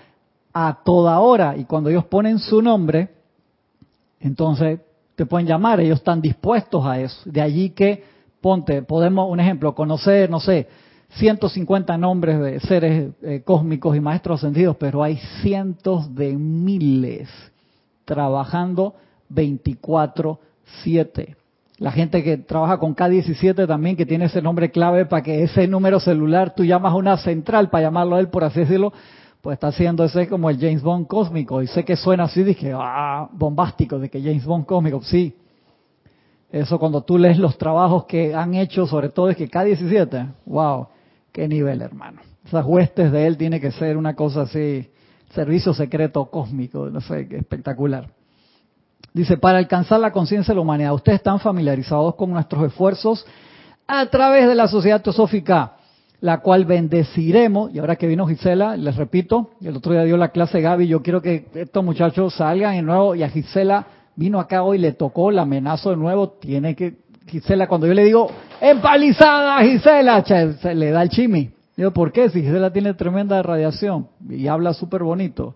a 0.53 0.81
toda 0.83 1.19
hora. 1.19 1.57
Y 1.57 1.65
cuando 1.65 1.89
ellos 1.89 2.05
ponen 2.05 2.37
su 2.39 2.61
nombre, 2.61 3.09
entonces 4.19 4.81
te 5.15 5.25
pueden 5.25 5.47
llamar, 5.47 5.79
ellos 5.79 5.99
están 5.99 6.21
dispuestos 6.21 6.85
a 6.85 6.99
eso. 6.99 7.21
De 7.25 7.41
allí 7.41 7.69
que, 7.71 8.03
ponte, 8.41 8.83
podemos, 8.83 9.29
un 9.29 9.39
ejemplo, 9.39 9.73
conocer, 9.73 10.29
no 10.29 10.41
sé, 10.41 10.67
150 11.15 11.97
nombres 11.97 12.39
de 12.39 12.59
seres 12.59 13.13
eh, 13.21 13.41
cósmicos 13.45 13.95
y 13.95 14.01
maestros 14.01 14.39
ascendidos, 14.39 14.75
pero 14.77 15.03
hay 15.03 15.17
cientos 15.41 16.13
de 16.13 16.35
miles 16.35 17.29
trabajando 18.03 18.95
24/7. 19.29 21.37
La 21.77 21.91
gente 21.91 22.23
que 22.23 22.37
trabaja 22.37 22.77
con 22.77 22.95
K17 22.95 23.67
también, 23.67 23.97
que 23.97 24.05
tiene 24.05 24.25
ese 24.25 24.41
nombre 24.41 24.71
clave 24.71 25.05
para 25.05 25.21
que 25.21 25.43
ese 25.43 25.67
número 25.67 25.99
celular 25.99 26.55
tú 26.55 26.63
llamas 26.63 26.93
a 26.93 26.95
una 26.95 27.17
central 27.17 27.69
para 27.69 27.83
llamarlo 27.83 28.15
a 28.15 28.19
él, 28.21 28.29
por 28.29 28.45
así 28.45 28.61
decirlo, 28.61 28.93
pues 29.41 29.55
está 29.55 29.67
haciendo 29.67 30.05
ese 30.05 30.27
como 30.29 30.49
el 30.49 30.57
James 30.57 30.81
Bond 30.81 31.05
cósmico. 31.05 31.61
Y 31.61 31.67
sé 31.67 31.83
que 31.83 31.97
suena 31.97 32.23
así, 32.23 32.43
dije, 32.43 32.71
ah, 32.73 33.29
bombástico, 33.33 33.99
de 33.99 34.09
que 34.09 34.21
James 34.21 34.45
Bond 34.45 34.65
cósmico, 34.65 35.01
sí. 35.01 35.35
Eso 36.49 36.79
cuando 36.79 37.01
tú 37.01 37.17
lees 37.17 37.37
los 37.37 37.57
trabajos 37.57 38.05
que 38.05 38.33
han 38.33 38.53
hecho, 38.53 38.87
sobre 38.87 39.09
todo 39.09 39.29
es 39.29 39.35
que 39.35 39.49
K17, 39.49 40.33
wow, 40.45 40.87
qué 41.33 41.47
nivel, 41.49 41.81
hermano. 41.81 42.21
Esas 42.45 42.65
huestes 42.65 43.11
de 43.11 43.27
él 43.27 43.37
tiene 43.37 43.59
que 43.59 43.71
ser 43.71 43.97
una 43.97 44.15
cosa 44.15 44.43
así, 44.43 44.89
servicio 45.33 45.73
secreto 45.73 46.25
cósmico, 46.31 46.89
no 46.89 47.01
sé, 47.01 47.27
espectacular. 47.31 48.09
Dice, 49.15 49.37
para 49.37 49.59
alcanzar 49.59 50.01
la 50.01 50.11
conciencia 50.11 50.51
de 50.51 50.55
la 50.57 50.61
humanidad, 50.61 50.93
ustedes 50.93 51.19
están 51.19 51.39
familiarizados 51.39 52.15
con 52.15 52.31
nuestros 52.31 52.65
esfuerzos 52.65 53.25
a 53.87 54.05
través 54.07 54.45
de 54.45 54.55
la 54.55 54.67
sociedad 54.67 55.01
teosófica, 55.01 55.77
la 56.19 56.41
cual 56.41 56.65
bendeciremos. 56.65 57.73
Y 57.73 57.79
ahora 57.79 57.95
que 57.95 58.07
vino 58.07 58.27
Gisela, 58.27 58.75
les 58.75 58.97
repito, 58.97 59.51
el 59.61 59.77
otro 59.77 59.93
día 59.93 60.03
dio 60.03 60.17
la 60.17 60.33
clase 60.33 60.59
Gaby, 60.59 60.87
yo 60.89 61.01
quiero 61.01 61.21
que 61.21 61.47
estos 61.53 61.81
muchachos 61.81 62.33
salgan 62.33 62.75
de 62.75 62.81
nuevo 62.81 63.15
y 63.15 63.23
a 63.23 63.29
Gisela 63.29 63.87
vino 64.17 64.37
acá 64.37 64.63
hoy, 64.63 64.79
le 64.79 64.91
tocó 64.91 65.31
la 65.31 65.43
amenaza 65.43 65.91
de 65.91 65.95
nuevo, 65.95 66.31
tiene 66.31 66.75
que, 66.75 66.95
Gisela, 67.27 67.69
cuando 67.69 67.87
yo 67.87 67.93
le 67.93 68.03
digo, 68.03 68.29
empalizada 68.59 69.63
Gisela, 69.63 70.25
se 70.25 70.75
le 70.75 70.91
da 70.91 71.01
el 71.01 71.09
chimi. 71.09 71.51
Digo, 71.77 71.91
¿por 71.91 72.11
qué? 72.11 72.29
Si 72.29 72.41
Gisela 72.41 72.73
tiene 72.73 72.93
tremenda 72.95 73.41
radiación 73.41 74.09
y 74.29 74.47
habla 74.47 74.73
súper 74.73 75.03
bonito 75.03 75.55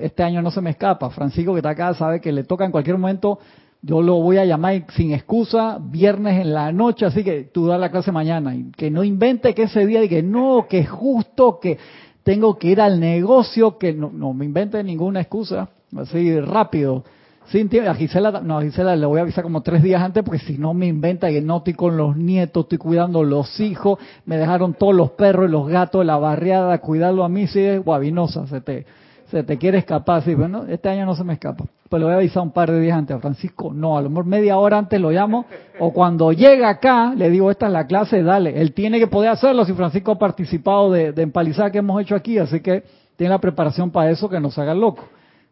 este 0.00 0.22
año 0.22 0.42
no 0.42 0.50
se 0.50 0.60
me 0.60 0.70
escapa. 0.70 1.10
Francisco 1.10 1.52
que 1.52 1.58
está 1.58 1.70
acá 1.70 1.94
sabe 1.94 2.20
que 2.20 2.32
le 2.32 2.44
toca 2.44 2.64
en 2.64 2.70
cualquier 2.70 2.98
momento. 2.98 3.38
Yo 3.82 4.02
lo 4.02 4.16
voy 4.16 4.38
a 4.38 4.44
llamar 4.44 4.84
sin 4.94 5.12
excusa, 5.12 5.78
viernes 5.80 6.40
en 6.40 6.52
la 6.52 6.72
noche, 6.72 7.06
así 7.06 7.22
que 7.22 7.44
tú 7.44 7.66
das 7.66 7.78
la 7.78 7.90
clase 7.90 8.10
mañana. 8.10 8.54
Y 8.54 8.70
que 8.72 8.90
no 8.90 9.04
invente 9.04 9.54
que 9.54 9.64
ese 9.64 9.86
día 9.86 10.02
y 10.02 10.08
que 10.08 10.22
no, 10.22 10.66
que 10.68 10.84
justo, 10.84 11.60
que 11.60 11.78
tengo 12.22 12.58
que 12.58 12.68
ir 12.68 12.80
al 12.80 12.98
negocio, 12.98 13.78
que 13.78 13.92
no, 13.92 14.10
no 14.12 14.32
me 14.32 14.44
invente 14.44 14.82
ninguna 14.82 15.20
excusa, 15.20 15.68
así 15.96 16.40
rápido. 16.40 17.04
Sin 17.48 17.70
a 17.86 17.94
Gisela, 17.94 18.40
no, 18.40 18.58
a 18.58 18.62
Gisela 18.62 18.96
le 18.96 19.06
voy 19.06 19.20
a 19.20 19.22
avisar 19.22 19.44
como 19.44 19.60
tres 19.60 19.80
días 19.80 20.02
antes 20.02 20.24
porque 20.24 20.40
si 20.40 20.58
no 20.58 20.74
me 20.74 20.86
inventa 20.86 21.28
que 21.28 21.40
no 21.40 21.58
estoy 21.58 21.74
con 21.74 21.96
los 21.96 22.16
nietos, 22.16 22.64
estoy 22.64 22.78
cuidando 22.78 23.22
los 23.22 23.60
hijos, 23.60 24.00
me 24.24 24.36
dejaron 24.36 24.74
todos 24.74 24.96
los 24.96 25.12
perros 25.12 25.48
y 25.48 25.52
los 25.52 25.68
gatos 25.68 26.00
de 26.00 26.06
la 26.06 26.16
barriada, 26.16 26.78
cuidarlo 26.78 27.22
a 27.22 27.28
mí, 27.28 27.46
si 27.46 27.60
es 27.60 27.84
guabinosa, 27.84 28.48
se 28.48 28.60
te, 28.60 28.86
se 29.30 29.42
te 29.42 29.58
quiere 29.58 29.78
escapar, 29.78 30.22
sí, 30.22 30.34
bueno, 30.34 30.64
este 30.68 30.88
año 30.88 31.04
no 31.04 31.14
se 31.14 31.24
me 31.24 31.34
escapa. 31.34 31.64
Pues 31.88 32.00
le 32.00 32.04
voy 32.04 32.14
a 32.14 32.18
avisar 32.18 32.42
un 32.42 32.52
par 32.52 32.70
de 32.70 32.80
días 32.80 32.96
antes 32.96 33.16
a 33.16 33.20
Francisco, 33.20 33.72
no, 33.72 33.96
a 33.96 34.02
lo 34.02 34.08
mejor 34.08 34.26
media 34.26 34.56
hora 34.56 34.78
antes 34.78 35.00
lo 35.00 35.10
llamo, 35.10 35.46
o 35.78 35.92
cuando 35.92 36.32
llega 36.32 36.68
acá, 36.68 37.12
le 37.16 37.30
digo, 37.30 37.50
esta 37.50 37.66
es 37.66 37.72
la 37.72 37.86
clase, 37.86 38.22
dale, 38.22 38.60
él 38.60 38.72
tiene 38.72 38.98
que 38.98 39.06
poder 39.08 39.30
hacerlo 39.30 39.64
si 39.64 39.72
Francisco 39.72 40.12
ha 40.12 40.18
participado 40.18 40.92
de, 40.92 41.12
empalizar 41.16 41.72
que 41.72 41.78
hemos 41.78 42.00
hecho 42.00 42.14
aquí, 42.14 42.38
así 42.38 42.60
que 42.60 42.84
tiene 43.16 43.30
la 43.30 43.40
preparación 43.40 43.90
para 43.90 44.10
eso, 44.10 44.28
que 44.28 44.38
nos 44.38 44.56
haga 44.58 44.74
loco. 44.74 45.04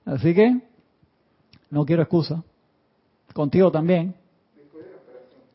Así 0.04 0.34
que, 0.34 0.58
no 1.70 1.84
quiero 1.84 2.02
excusa. 2.02 2.42
Contigo 3.32 3.70
también. 3.70 4.14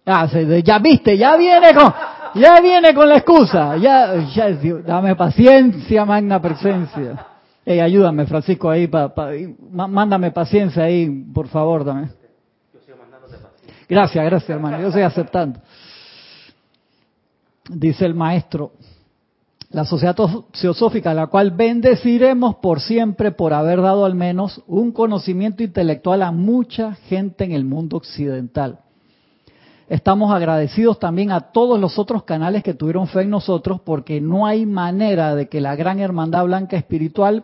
Ah, 0.05 0.27
ya 0.63 0.79
viste, 0.79 1.17
ya 1.17 1.38
viene 1.38 1.73
con, 1.73 1.93
ya 2.33 2.59
viene 2.59 2.93
con 2.95 3.07
la 3.07 3.17
excusa. 3.17 3.77
Ya, 3.77 4.15
ya, 4.33 4.49
dame 4.85 5.15
paciencia, 5.15 6.03
magna 6.03 6.41
presencia 6.41 7.28
ayúdame, 7.77 8.25
Francisco, 8.25 8.69
ahí, 8.69 8.89
mándame 9.69 10.31
paciencia 10.31 10.83
ahí, 10.83 11.07
por 11.33 11.47
favor, 11.47 11.85
dame. 11.85 12.09
Gracias, 13.88 14.23
gracias, 14.23 14.49
hermano. 14.49 14.79
Yo 14.79 14.88
estoy 14.88 15.01
aceptando. 15.01 15.59
Dice 17.69 18.05
el 18.05 18.15
maestro, 18.15 18.71
la 19.71 19.85
sociedad 19.85 20.15
teosófica, 20.59 21.13
la 21.13 21.27
cual 21.27 21.51
bendeciremos 21.51 22.55
por 22.55 22.81
siempre 22.81 23.31
por 23.31 23.53
haber 23.53 23.81
dado 23.81 24.05
al 24.05 24.15
menos 24.15 24.63
un 24.67 24.91
conocimiento 24.91 25.61
intelectual 25.63 26.23
a 26.23 26.31
mucha 26.31 26.93
gente 26.93 27.43
en 27.43 27.51
el 27.51 27.65
mundo 27.65 27.97
occidental. 27.97 28.79
Estamos 29.89 30.31
agradecidos 30.31 31.00
también 31.00 31.31
a 31.31 31.39
todos 31.51 31.79
los 31.79 31.98
otros 31.98 32.24
canales 32.24 32.62
que 32.62 32.75
tuvieron 32.75 33.08
fe 33.08 33.24
en 33.24 33.31
nosotros 33.31 33.81
porque 33.84 34.22
no 34.22 34.46
hay 34.46 34.67
manera 34.67 35.34
de 35.34 35.50
que 35.50 35.60
la 35.60 35.75
gran 35.75 36.00
hermandad 36.00 36.46
blanca 36.46 36.77
espiritual 36.77 37.43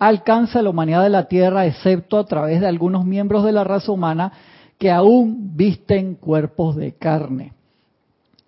alcance 0.00 0.58
a 0.58 0.62
la 0.62 0.70
humanidad 0.70 1.04
de 1.04 1.10
la 1.10 1.28
Tierra 1.28 1.66
excepto 1.66 2.18
a 2.18 2.26
través 2.26 2.60
de 2.60 2.66
algunos 2.66 3.04
miembros 3.04 3.44
de 3.44 3.52
la 3.52 3.62
raza 3.62 3.92
humana 3.92 4.32
que 4.76 4.90
aún 4.90 5.52
visten 5.54 6.16
cuerpos 6.16 6.74
de 6.74 6.94
carne. 6.94 7.52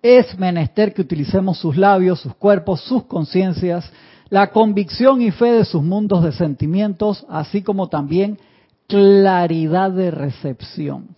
Es 0.01 0.37
menester 0.37 0.93
que 0.93 1.01
utilicemos 1.01 1.57
sus 1.57 1.77
labios, 1.77 2.19
sus 2.19 2.35
cuerpos, 2.35 2.81
sus 2.81 3.05
conciencias, 3.05 3.89
la 4.27 4.51
convicción 4.51 5.21
y 5.21 5.31
fe 5.31 5.53
de 5.53 5.63
sus 5.63 5.81
mundos 5.81 6.21
de 6.21 6.33
sentimientos, 6.33 7.25
así 7.29 7.61
como 7.61 7.87
también 7.87 8.39
claridad 8.87 9.91
de 9.91 10.11
recepción 10.11 11.16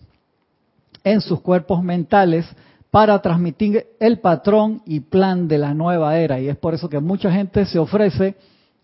en 1.04 1.20
sus 1.20 1.40
cuerpos 1.40 1.82
mentales 1.82 2.46
para 2.90 3.20
transmitir 3.22 3.86
el 4.00 4.18
patrón 4.18 4.82
y 4.84 5.00
plan 5.00 5.46
de 5.46 5.58
la 5.58 5.74
nueva 5.74 6.18
era. 6.18 6.40
Y 6.40 6.48
es 6.48 6.56
por 6.56 6.74
eso 6.74 6.88
que 6.88 6.98
mucha 6.98 7.30
gente 7.30 7.64
se 7.64 7.78
ofrece, 7.78 8.34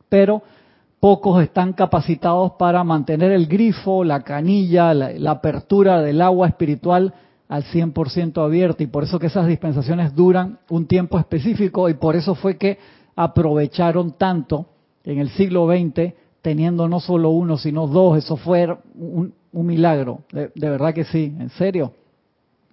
pero 0.08 0.42
pocos 1.00 1.42
están 1.42 1.72
capacitados 1.72 2.52
para 2.52 2.84
mantener 2.84 3.32
el 3.32 3.46
grifo, 3.46 4.04
la 4.04 4.20
canilla, 4.22 4.94
la, 4.94 5.30
apertura 5.30 6.00
del 6.02 6.22
agua 6.22 6.48
espiritual 6.48 7.12
al 7.48 7.64
100% 7.64 8.42
abierta. 8.42 8.82
Y 8.82 8.86
por 8.86 9.02
eso 9.02 9.18
que 9.18 9.26
esas 9.26 9.48
dispensaciones 9.48 10.14
duran 10.14 10.58
un 10.70 10.86
tiempo 10.86 11.18
específico 11.18 11.88
y 11.88 11.94
por 11.94 12.14
eso 12.14 12.34
fue 12.34 12.56
que 12.56 12.78
aprovecharon 13.16 14.12
tanto 14.12 14.66
en 15.04 15.18
el 15.18 15.30
siglo 15.30 15.66
XX 15.68 16.14
teniendo 16.42 16.88
no 16.88 17.00
solo 17.00 17.30
uno, 17.30 17.56
sino 17.56 17.88
dos. 17.88 18.18
Eso 18.18 18.36
fue 18.36 18.76
un, 18.94 19.34
milagro. 19.52 20.20
De, 20.30 20.52
de 20.54 20.70
verdad 20.70 20.94
que 20.94 21.04
sí, 21.04 21.34
en 21.38 21.50
serio 21.50 21.92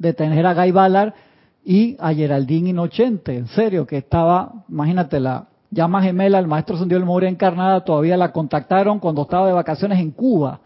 de 0.03 0.13
tener 0.13 0.45
a 0.45 0.53
Guy 0.53 0.71
Ballard 0.71 1.13
y 1.63 1.95
a 1.97 2.13
Geraldine 2.13 2.71
Inocente, 2.71 3.37
en 3.37 3.47
serio, 3.47 3.87
que 3.87 3.97
estaba, 3.97 4.51
imagínate, 4.67 5.19
la 5.21 5.47
llama 5.71 6.03
gemela, 6.03 6.39
el 6.39 6.47
maestro 6.47 6.77
Sendió 6.77 6.97
el 6.97 7.05
Moria 7.05 7.29
encarnada, 7.29 7.85
todavía 7.85 8.17
la 8.17 8.33
contactaron 8.33 8.99
cuando 8.99 9.21
estaba 9.21 9.47
de 9.47 9.53
vacaciones 9.53 9.99
en 9.99 10.11
Cuba. 10.11 10.59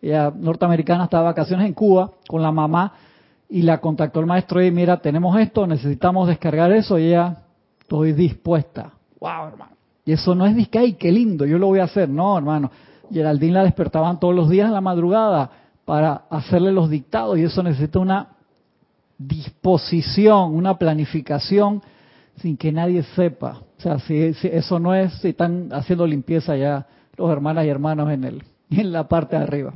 Ella, 0.00 0.32
norteamericana, 0.34 1.04
estaba 1.04 1.24
de 1.24 1.30
vacaciones 1.30 1.66
en 1.66 1.74
Cuba 1.74 2.12
con 2.28 2.42
la 2.42 2.52
mamá 2.52 2.92
y 3.48 3.62
la 3.62 3.80
contactó 3.80 4.20
el 4.20 4.26
maestro 4.26 4.62
y 4.62 4.70
mira, 4.70 4.98
tenemos 4.98 5.36
esto, 5.38 5.66
necesitamos 5.66 6.28
descargar 6.28 6.70
eso 6.70 6.96
y 6.96 7.08
ella, 7.08 7.38
estoy 7.80 8.12
dispuesta. 8.12 8.92
Wow, 9.18 9.48
hermano. 9.48 9.72
Y 10.04 10.12
eso 10.12 10.36
no 10.36 10.46
es 10.46 10.54
disque, 10.54 10.78
ay, 10.78 10.92
qué 10.92 11.10
lindo, 11.10 11.44
yo 11.44 11.58
lo 11.58 11.66
voy 11.66 11.80
a 11.80 11.84
hacer. 11.84 12.08
No, 12.08 12.38
hermano. 12.38 12.70
Geraldine 13.10 13.54
la 13.54 13.64
despertaban 13.64 14.20
todos 14.20 14.34
los 14.34 14.48
días 14.48 14.68
en 14.68 14.74
la 14.74 14.80
madrugada 14.80 15.50
para 15.84 16.22
hacerle 16.30 16.70
los 16.70 16.88
dictados 16.88 17.36
y 17.38 17.42
eso 17.42 17.62
necesita 17.64 17.98
una 17.98 18.35
disposición, 19.18 20.54
una 20.54 20.78
planificación 20.78 21.82
sin 22.36 22.56
que 22.56 22.72
nadie 22.72 23.02
sepa. 23.14 23.62
O 23.78 23.80
sea, 23.80 23.98
si, 24.00 24.34
eso 24.42 24.78
no 24.78 24.94
es, 24.94 25.12
si 25.14 25.28
están 25.28 25.68
haciendo 25.72 26.06
limpieza 26.06 26.56
ya 26.56 26.86
los 27.16 27.30
hermanas 27.30 27.64
y 27.64 27.68
hermanos 27.68 28.10
en, 28.10 28.24
el, 28.24 28.42
en 28.70 28.92
la 28.92 29.08
parte 29.08 29.36
de 29.36 29.42
arriba. 29.42 29.74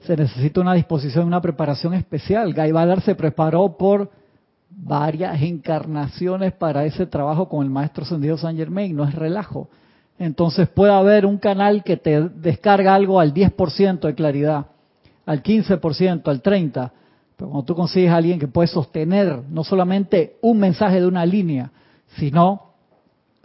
Se 0.00 0.16
necesita 0.16 0.60
una 0.60 0.74
disposición, 0.74 1.26
una 1.26 1.40
preparación 1.40 1.94
especial. 1.94 2.54
Guy 2.54 2.72
Ballard 2.72 3.02
se 3.02 3.14
preparó 3.14 3.76
por 3.76 4.10
varias 4.70 5.40
encarnaciones 5.42 6.52
para 6.52 6.84
ese 6.84 7.06
trabajo 7.06 7.48
con 7.48 7.64
el 7.64 7.70
maestro 7.70 8.04
Sendido 8.04 8.36
San 8.36 8.56
Germain, 8.56 8.96
no 8.96 9.04
es 9.04 9.14
relajo. 9.14 9.68
Entonces 10.18 10.68
puede 10.68 10.92
haber 10.92 11.26
un 11.26 11.38
canal 11.38 11.84
que 11.84 11.96
te 11.96 12.20
descarga 12.20 12.94
algo 12.94 13.20
al 13.20 13.32
10% 13.32 14.00
de 14.00 14.14
claridad, 14.14 14.66
al 15.26 15.42
15%, 15.42 16.28
al 16.28 16.42
30%, 16.42 16.90
cuando 17.46 17.64
tú 17.64 17.74
consigues 17.74 18.10
a 18.10 18.16
alguien 18.16 18.38
que 18.38 18.48
puede 18.48 18.68
sostener 18.68 19.42
no 19.50 19.64
solamente 19.64 20.36
un 20.40 20.58
mensaje 20.58 21.00
de 21.00 21.06
una 21.06 21.26
línea, 21.26 21.70
sino 22.16 22.72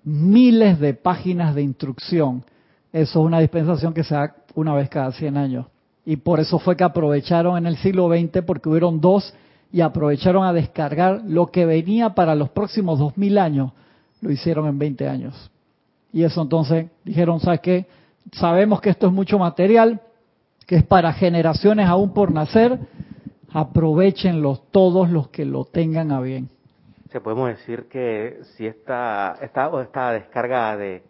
miles 0.04 0.80
de 0.80 0.94
páginas 0.94 1.56
de 1.56 1.62
instrucción, 1.62 2.44
eso 2.94 3.20
es 3.20 3.26
una 3.26 3.40
dispensación 3.40 3.94
que 3.94 4.04
se 4.04 4.16
da 4.16 4.36
una 4.56 4.74
vez 4.74 4.90
cada 4.90 5.12
100 5.12 5.38
años. 5.38 5.66
Y 6.06 6.18
por 6.18 6.40
eso 6.40 6.60
fue 6.60 6.78
que 6.78 6.84
aprovecharon 6.84 7.58
en 7.58 7.66
el 7.66 7.78
siglo 7.78 8.08
XX, 8.10 8.44
porque 8.46 8.70
hubieron 8.70 9.02
dos, 9.02 9.34
y 9.72 9.82
aprovecharon 9.82 10.46
a 10.46 10.54
descargar 10.54 11.22
lo 11.28 11.48
que 11.48 11.66
venía 11.66 12.12
para 12.12 12.36
los 12.36 12.50
próximos 12.50 13.00
2000 13.00 13.38
años, 13.38 13.72
lo 14.22 14.32
hicieron 14.32 14.68
en 14.68 14.80
20 14.80 15.08
años. 15.08 15.52
Y 16.14 16.24
eso 16.24 16.42
entonces 16.42 16.88
dijeron, 17.04 17.40
¿sabes 17.42 17.60
qué? 17.60 17.86
sabemos 18.34 18.82
que 18.82 18.90
esto 18.90 19.08
es 19.08 19.14
mucho 19.14 19.40
material, 19.40 20.02
que 20.66 20.76
es 20.78 20.84
para 20.84 21.14
generaciones 21.14 21.88
aún 21.88 22.14
por 22.14 22.32
nacer, 22.32 22.80
aprovechenlo 23.58 24.60
todos 24.70 25.10
los 25.10 25.30
que 25.30 25.44
lo 25.44 25.66
tengan 25.66 26.12
a 26.12 26.22
bien. 26.22 26.48
Se 27.12 27.20
podemos 27.20 27.50
decir 27.50 27.88
que 27.90 28.38
si 28.56 28.68
esta, 28.68 29.36
esta, 29.42 29.72
esta 29.82 30.12
descarga 30.12 30.78
de 30.78 31.02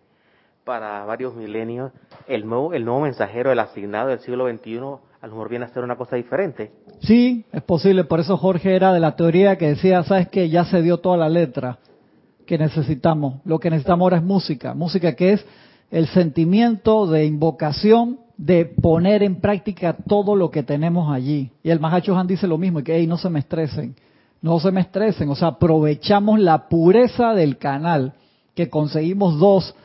para 0.64 1.04
varios 1.04 1.36
milenios, 1.36 1.92
el 2.26 2.48
nuevo, 2.48 2.74
el 2.74 2.86
nuevo 2.86 3.02
mensajero, 3.02 3.52
el 3.52 3.60
asignado 3.60 4.08
del 4.08 4.20
siglo 4.20 4.50
XXI, 4.50 4.78
a 4.80 5.28
lo 5.28 5.34
mejor 5.34 5.50
viene 5.50 5.66
a 5.66 5.70
ser 5.70 5.84
una 5.84 5.98
cosa 5.98 6.16
diferente. 6.16 6.72
Sí, 7.02 7.44
es 7.52 7.64
posible. 7.64 8.06
Por 8.06 8.22
eso 8.22 8.38
Jorge 8.38 8.78
era 8.78 8.94
de 8.94 9.02
la 9.02 9.18
teoría 9.18 9.58
que 9.58 9.68
decía, 9.68 10.04
sabes 10.04 10.30
que 10.30 10.48
ya 10.48 10.64
se 10.64 10.82
dio 10.82 11.00
toda 11.00 11.18
la 11.18 11.28
letra 11.28 11.80
que 12.46 12.58
necesitamos. 12.58 13.42
Lo 13.44 13.60
que 13.60 13.70
necesitamos 13.70 14.06
ahora 14.06 14.18
es 14.18 14.24
música. 14.24 14.74
Música 14.74 15.16
que 15.16 15.34
es 15.34 15.46
el 15.92 16.08
sentimiento 16.08 17.08
de 17.08 17.26
invocación 17.26 18.20
de 18.38 18.66
poner 18.66 19.24
en 19.24 19.38
práctica 19.38 19.94
todo 19.94 20.36
lo 20.36 20.52
que 20.52 20.64
tenemos 20.64 21.12
allí. 21.12 21.52
Y 21.64 21.72
el 21.72 21.80
Mahacho 21.80 22.18
Han 22.18 22.28
dice 22.28 22.48
lo 22.48 22.58
mismo, 22.58 22.84
que 22.84 22.96
hey, 22.96 23.08
no 23.08 23.18
se 23.18 23.30
me 23.30 23.40
estresen, 23.40 23.96
no 24.42 24.60
se 24.60 24.72
me 24.72 24.82
estresen, 24.82 25.30
o 25.30 25.36
sea, 25.36 25.50
aprovechamos 25.50 26.40
la 26.40 26.70
pureza 26.70 27.34
del 27.34 27.58
canal, 27.58 28.14
que 28.54 28.70
conseguimos 28.70 29.40
dos 29.40 29.76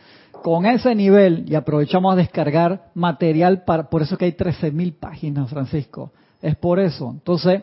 con 0.42 0.66
ese 0.66 0.94
nivel 0.94 1.44
y 1.48 1.54
aprovechamos 1.54 2.12
a 2.12 2.16
descargar 2.16 2.90
material, 2.94 3.64
para, 3.64 3.88
por 3.88 4.02
eso 4.02 4.18
que 4.18 4.26
hay 4.26 4.32
13.000 4.32 4.94
páginas, 4.98 5.48
Francisco, 5.48 6.10
es 6.42 6.56
por 6.56 6.78
eso. 6.78 7.10
Entonces, 7.10 7.62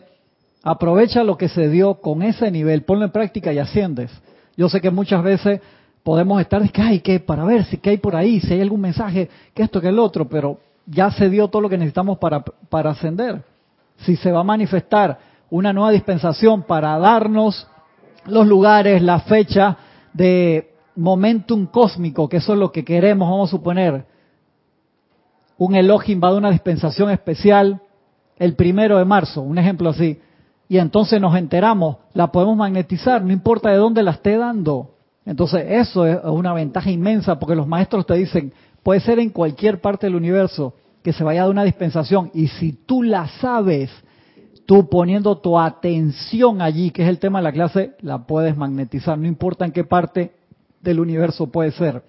aprovecha 0.62 1.22
lo 1.22 1.36
que 1.36 1.48
se 1.48 1.68
dio 1.68 2.00
con 2.00 2.22
ese 2.22 2.50
nivel, 2.50 2.82
ponlo 2.82 3.04
en 3.04 3.12
práctica 3.12 3.52
y 3.52 3.58
asciendes. 3.58 4.10
Yo 4.56 4.68
sé 4.68 4.80
que 4.80 4.90
muchas 4.90 5.22
veces 5.22 5.60
podemos 6.02 6.40
estar, 6.40 6.68
que 6.72 6.82
hay 6.82 7.00
que 7.00 7.20
para 7.20 7.44
ver 7.44 7.64
si 7.66 7.78
hay 7.84 7.98
por 7.98 8.16
ahí, 8.16 8.40
si 8.40 8.54
hay 8.54 8.60
algún 8.60 8.80
mensaje, 8.80 9.28
que 9.54 9.62
esto, 9.62 9.80
que 9.80 9.88
el 9.88 9.98
otro, 9.98 10.28
pero 10.28 10.58
ya 10.90 11.10
se 11.10 11.28
dio 11.28 11.48
todo 11.48 11.62
lo 11.62 11.68
que 11.68 11.78
necesitamos 11.78 12.18
para, 12.18 12.40
para 12.40 12.90
ascender. 12.90 13.42
Si 13.98 14.16
se 14.16 14.32
va 14.32 14.40
a 14.40 14.44
manifestar 14.44 15.18
una 15.50 15.72
nueva 15.72 15.90
dispensación 15.90 16.62
para 16.62 16.98
darnos 16.98 17.68
los 18.26 18.46
lugares, 18.46 19.02
la 19.02 19.20
fecha 19.20 19.76
de 20.12 20.74
momentum 20.96 21.66
cósmico, 21.66 22.28
que 22.28 22.38
eso 22.38 22.52
es 22.52 22.58
lo 22.58 22.72
que 22.72 22.84
queremos, 22.84 23.28
vamos 23.28 23.50
a 23.50 23.56
suponer, 23.56 24.04
un 25.58 25.74
Elohim 25.74 26.20
va 26.22 26.34
una 26.34 26.50
dispensación 26.50 27.10
especial 27.10 27.80
el 28.36 28.54
primero 28.54 28.98
de 28.98 29.04
marzo, 29.04 29.42
un 29.42 29.58
ejemplo 29.58 29.90
así, 29.90 30.20
y 30.68 30.78
entonces 30.78 31.20
nos 31.20 31.36
enteramos, 31.36 31.96
la 32.14 32.32
podemos 32.32 32.56
magnetizar, 32.56 33.22
no 33.22 33.32
importa 33.32 33.70
de 33.70 33.76
dónde 33.76 34.02
la 34.02 34.12
esté 34.12 34.38
dando. 34.38 34.94
Entonces 35.26 35.64
eso 35.68 36.06
es 36.06 36.18
una 36.24 36.54
ventaja 36.54 36.90
inmensa 36.90 37.38
porque 37.38 37.56
los 37.56 37.66
maestros 37.66 38.06
te 38.06 38.14
dicen, 38.14 38.52
puede 38.82 39.00
ser 39.00 39.18
en 39.18 39.30
cualquier 39.30 39.80
parte 39.80 40.06
del 40.06 40.16
universo 40.16 40.74
que 41.02 41.12
se 41.12 41.24
vaya 41.24 41.40
a 41.40 41.44
dar 41.44 41.50
una 41.50 41.64
dispensación 41.64 42.30
y 42.34 42.48
si 42.48 42.72
tú 42.72 43.02
la 43.02 43.28
sabes, 43.40 43.90
tú 44.66 44.88
poniendo 44.88 45.38
tu 45.38 45.58
atención 45.58 46.62
allí, 46.62 46.90
que 46.90 47.02
es 47.02 47.08
el 47.08 47.18
tema 47.18 47.38
de 47.38 47.44
la 47.44 47.52
clase, 47.52 47.96
la 48.00 48.26
puedes 48.26 48.56
magnetizar, 48.56 49.18
no 49.18 49.26
importa 49.26 49.64
en 49.64 49.72
qué 49.72 49.84
parte 49.84 50.32
del 50.80 51.00
universo 51.00 51.50
puede 51.50 51.72
ser. 51.72 52.02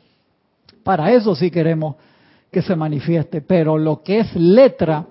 Para 0.84 1.12
eso 1.12 1.36
sí 1.36 1.52
queremos 1.52 1.96
que 2.52 2.62
se 2.62 2.76
manifieste, 2.76 3.42
pero 3.42 3.78
lo 3.78 4.04
que 4.04 4.20
es 4.20 4.36
letra, 4.36 5.06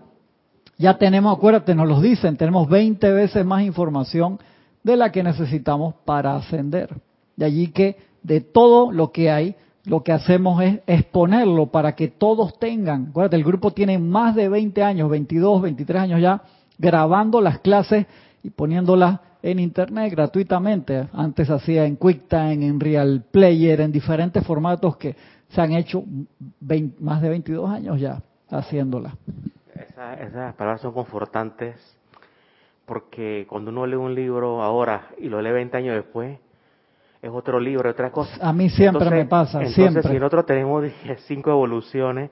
ya 0.78 0.98
tenemos, 0.98 1.36
acuérdate, 1.36 1.74
nos 1.74 1.88
lo 1.88 2.00
dicen, 2.00 2.36
tenemos 2.36 2.68
20 2.68 3.12
veces 3.12 3.44
más 3.44 3.62
información 3.62 4.38
de 4.82 4.96
la 4.96 5.10
que 5.10 5.22
necesitamos 5.22 5.94
para 6.04 6.36
ascender. 6.36 6.94
De 7.36 7.46
allí 7.46 7.68
que 7.68 7.96
de 8.22 8.40
todo 8.40 8.92
lo 8.92 9.10
que 9.12 9.30
hay, 9.30 9.56
lo 9.90 10.04
que 10.04 10.12
hacemos 10.12 10.62
es 10.62 10.78
exponerlo 10.86 11.66
para 11.66 11.96
que 11.96 12.06
todos 12.06 12.60
tengan. 12.60 13.08
Acuérdate, 13.10 13.34
el 13.34 13.42
grupo 13.42 13.72
tiene 13.72 13.98
más 13.98 14.36
de 14.36 14.48
20 14.48 14.84
años, 14.84 15.10
22, 15.10 15.62
23 15.62 16.02
años 16.02 16.20
ya, 16.20 16.42
grabando 16.78 17.40
las 17.40 17.58
clases 17.58 18.06
y 18.44 18.50
poniéndolas 18.50 19.18
en 19.42 19.58
internet 19.58 20.12
gratuitamente. 20.12 21.08
Antes 21.12 21.50
hacía 21.50 21.86
en 21.86 21.96
QuickTime, 21.96 22.68
en 22.68 22.78
Real 22.78 23.24
Player, 23.32 23.80
en 23.80 23.90
diferentes 23.90 24.46
formatos 24.46 24.96
que 24.96 25.16
se 25.48 25.60
han 25.60 25.72
hecho 25.72 26.04
más 27.00 27.20
de 27.20 27.28
22 27.28 27.68
años 27.68 27.98
ya 27.98 28.22
haciéndolas. 28.48 29.14
esas 29.74 30.54
palabras 30.54 30.82
son 30.82 30.92
confortantes 30.92 31.74
porque 32.86 33.44
cuando 33.48 33.72
uno 33.72 33.86
lee 33.86 33.96
un 33.96 34.14
libro 34.14 34.62
ahora 34.62 35.08
y 35.18 35.28
lo 35.28 35.42
lee 35.42 35.50
20 35.50 35.76
años 35.76 35.96
después, 35.96 36.38
es 37.22 37.30
otro 37.30 37.60
libro, 37.60 37.90
otra 37.90 38.10
cosa. 38.10 38.32
A 38.40 38.52
mí 38.52 38.70
siempre 38.70 39.10
me 39.10 39.24
pasa, 39.26 39.62
entonces, 39.62 40.06
si 40.06 40.18
nosotros 40.18 40.46
tenemos 40.46 40.84
cinco 41.26 41.50
evoluciones, 41.50 42.30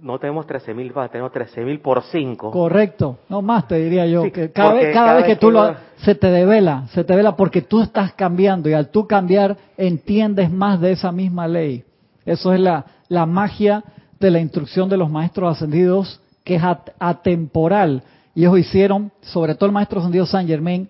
no 0.00 0.18
tenemos 0.18 0.46
13.000, 0.46 1.10
tenemos 1.10 1.32
13.000 1.32 1.80
por 1.80 2.02
5. 2.02 2.50
Correcto, 2.50 3.18
no 3.28 3.40
más 3.42 3.66
te 3.66 3.76
diría 3.76 4.06
yo. 4.06 4.30
que 4.30 4.52
cada, 4.52 4.74
vez, 4.74 4.92
cada, 4.92 5.14
vez 5.14 5.24
que, 5.24 5.36
tú 5.36 5.50
lo, 5.50 5.74
se 5.96 6.14
te 6.14 6.30
devela, 6.30 6.86
se 6.92 7.04
te 7.04 7.14
devela 7.14 7.34
porque 7.34 7.62
tú 7.62 7.80
estás 7.80 8.12
cambiando 8.12 8.68
y 8.68 8.74
al 8.74 8.90
tú 8.90 9.06
cambiar 9.06 9.56
entiendes 9.76 10.50
más 10.50 10.80
de 10.80 10.92
esa 10.92 11.12
misma 11.12 11.48
ley. 11.48 11.84
Eso 12.24 12.52
es 12.52 12.60
la, 12.60 12.84
la 13.08 13.24
magia 13.24 13.84
de 14.18 14.30
la 14.30 14.40
instrucción 14.40 14.88
de 14.88 14.96
los 14.96 15.10
maestros 15.10 15.56
ascendidos 15.56 16.20
que 16.44 16.56
es 16.56 16.62
atemporal. 16.98 18.02
Y 18.34 18.42
ellos 18.42 18.58
hicieron, 18.58 19.12
sobre 19.20 19.54
todo 19.54 19.66
el 19.66 19.72
maestro 19.72 20.00
ascendido 20.00 20.26
San 20.26 20.46
Germain, 20.46 20.88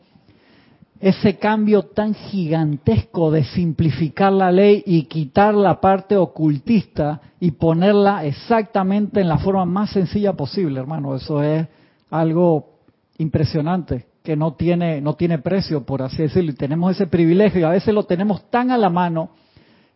ese 1.01 1.37
cambio 1.39 1.83
tan 1.85 2.15
gigantesco 2.15 3.31
de 3.31 3.45
simplificar 3.45 4.33
la 4.33 4.51
ley 4.51 4.83
y 4.87 5.05
quitar 5.05 5.55
la 5.55 5.81
parte 5.81 6.17
ocultista 6.17 7.21
y 7.39 7.51
ponerla 7.53 8.25
exactamente 8.25 9.21
en 9.21 9.29
la 9.29 9.39
forma 9.39 9.65
más 9.67 9.91
sencilla 9.91 10.33
posible, 10.33 10.81
hermano. 10.81 11.15
Eso 11.15 11.43
es 11.43 11.67
algo 12.11 12.71
impresionante 13.19 14.07
que 14.23 14.37
no 14.37 14.55
tiene 14.55 15.01
no 15.01 15.15
tiene 15.15 15.39
precio, 15.39 15.85
por 15.85 16.03
así 16.03 16.23
decirlo. 16.23 16.51
Y 16.51 16.55
tenemos 16.55 16.93
ese 16.93 17.07
privilegio 17.07 17.61
y 17.61 17.65
a 17.65 17.71
veces 17.71 17.95
lo 17.95 18.05
tenemos 18.05 18.51
tan 18.51 18.71
a 18.71 18.79
la 18.79 18.91
mano, 18.91 19.31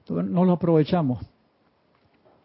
no 0.09 0.45
lo 0.45 0.53
aprovechamos. 0.53 1.19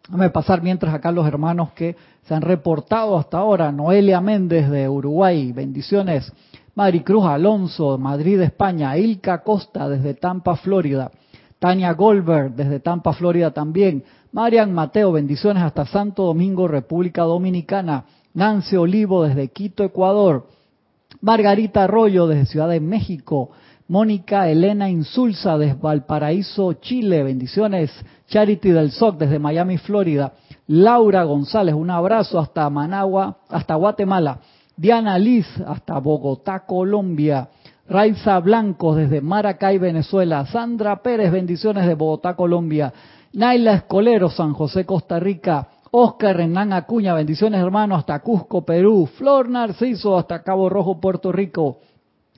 Déjame 0.07 0.29
pasar 0.29 0.61
mientras 0.61 0.93
acá 0.93 1.11
los 1.11 1.27
hermanos 1.27 1.71
que 1.73 1.95
se 2.23 2.33
han 2.33 2.41
reportado 2.41 3.17
hasta 3.17 3.37
ahora. 3.37 3.71
Noelia 3.71 4.21
Méndez 4.21 4.69
de 4.69 4.87
Uruguay, 4.87 5.51
bendiciones. 5.51 6.31
Maricruz 6.75 7.25
Alonso, 7.25 7.97
Madrid, 7.97 8.41
España. 8.41 8.97
Ilka 8.97 9.41
Costa 9.41 9.87
desde 9.87 10.13
Tampa, 10.13 10.57
Florida. 10.57 11.09
Tania 11.57 11.93
Goldberg 11.93 12.53
desde 12.53 12.81
Tampa, 12.81 13.13
Florida 13.13 13.51
también. 13.51 14.03
Marian 14.33 14.73
Mateo, 14.73 15.13
bendiciones 15.13 15.63
hasta 15.63 15.85
Santo 15.85 16.23
Domingo, 16.23 16.67
República 16.67 17.23
Dominicana. 17.23 18.03
Nancy 18.33 18.75
Olivo 18.75 19.23
desde 19.23 19.47
Quito, 19.47 19.85
Ecuador. 19.85 20.47
Margarita 21.21 21.85
Arroyo 21.85 22.27
desde 22.27 22.45
Ciudad 22.45 22.67
de 22.67 22.81
México. 22.81 23.51
Mónica 23.87 24.49
Elena 24.49 24.89
Insulza 24.89 25.57
desde 25.57 25.79
Valparaíso, 25.79 26.73
Chile. 26.73 27.23
Bendiciones. 27.23 27.91
Charity 28.27 28.71
del 28.71 28.91
SOC 28.91 29.17
desde 29.19 29.39
Miami, 29.39 29.77
Florida. 29.77 30.33
Laura 30.67 31.23
González, 31.23 31.73
un 31.73 31.89
abrazo 31.89 32.37
hasta 32.39 32.69
Managua, 32.69 33.37
hasta 33.49 33.75
Guatemala. 33.75 34.39
Diana 34.77 35.17
Liz 35.17 35.47
hasta 35.65 35.99
Bogotá, 35.99 36.65
Colombia. 36.65 37.47
Raiza 37.87 38.39
Blanco 38.39 38.95
desde 38.95 39.21
Maracay, 39.21 39.77
Venezuela. 39.77 40.45
Sandra 40.47 41.01
Pérez, 41.01 41.31
bendiciones 41.31 41.85
de 41.85 41.95
Bogotá, 41.95 42.35
Colombia. 42.35 42.91
Naila 43.33 43.73
Escolero, 43.73 44.29
San 44.29 44.53
José, 44.53 44.85
Costa 44.85 45.19
Rica. 45.19 45.67
Oscar 45.91 46.35
Renan 46.35 46.73
Acuña, 46.73 47.13
bendiciones 47.13 47.61
hermano, 47.61 47.95
hasta 47.95 48.19
Cusco, 48.19 48.65
Perú. 48.65 49.07
Flor 49.17 49.47
Narciso, 49.49 50.17
hasta 50.17 50.43
Cabo 50.43 50.67
Rojo, 50.67 50.99
Puerto 50.99 51.31
Rico. 51.31 51.77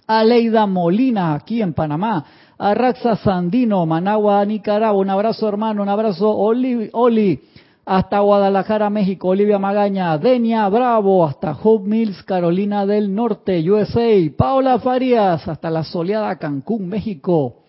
Aleida 0.06 0.68
Molina, 0.68 1.34
aquí 1.34 1.62
en 1.62 1.74
Panamá. 1.74 2.24
Arraxa 2.58 3.16
Sandino, 3.16 3.86
Managua, 3.86 4.46
Nicaragua. 4.46 5.02
Un 5.02 5.10
abrazo 5.10 5.48
hermano, 5.48 5.82
un 5.82 5.90
abrazo 5.90 6.30
Oli. 6.30 6.90
Oli 6.94 7.42
hasta 7.88 8.20
Guadalajara, 8.20 8.90
México, 8.90 9.30
Olivia 9.30 9.60
Magaña, 9.60 10.18
Denia 10.18 10.68
Bravo, 10.68 11.26
hasta 11.26 11.54
Hope 11.54 11.88
Mills, 11.88 12.22
Carolina 12.24 12.86
del 12.86 13.16
Norte, 13.16 13.64
USA, 13.72 14.30
Paula 14.38 14.78
Farías, 14.80 15.48
hasta 15.48 15.70
la 15.70 15.86
soleada 15.86 16.36
Cancún, 16.36 16.90
México, 16.90 17.62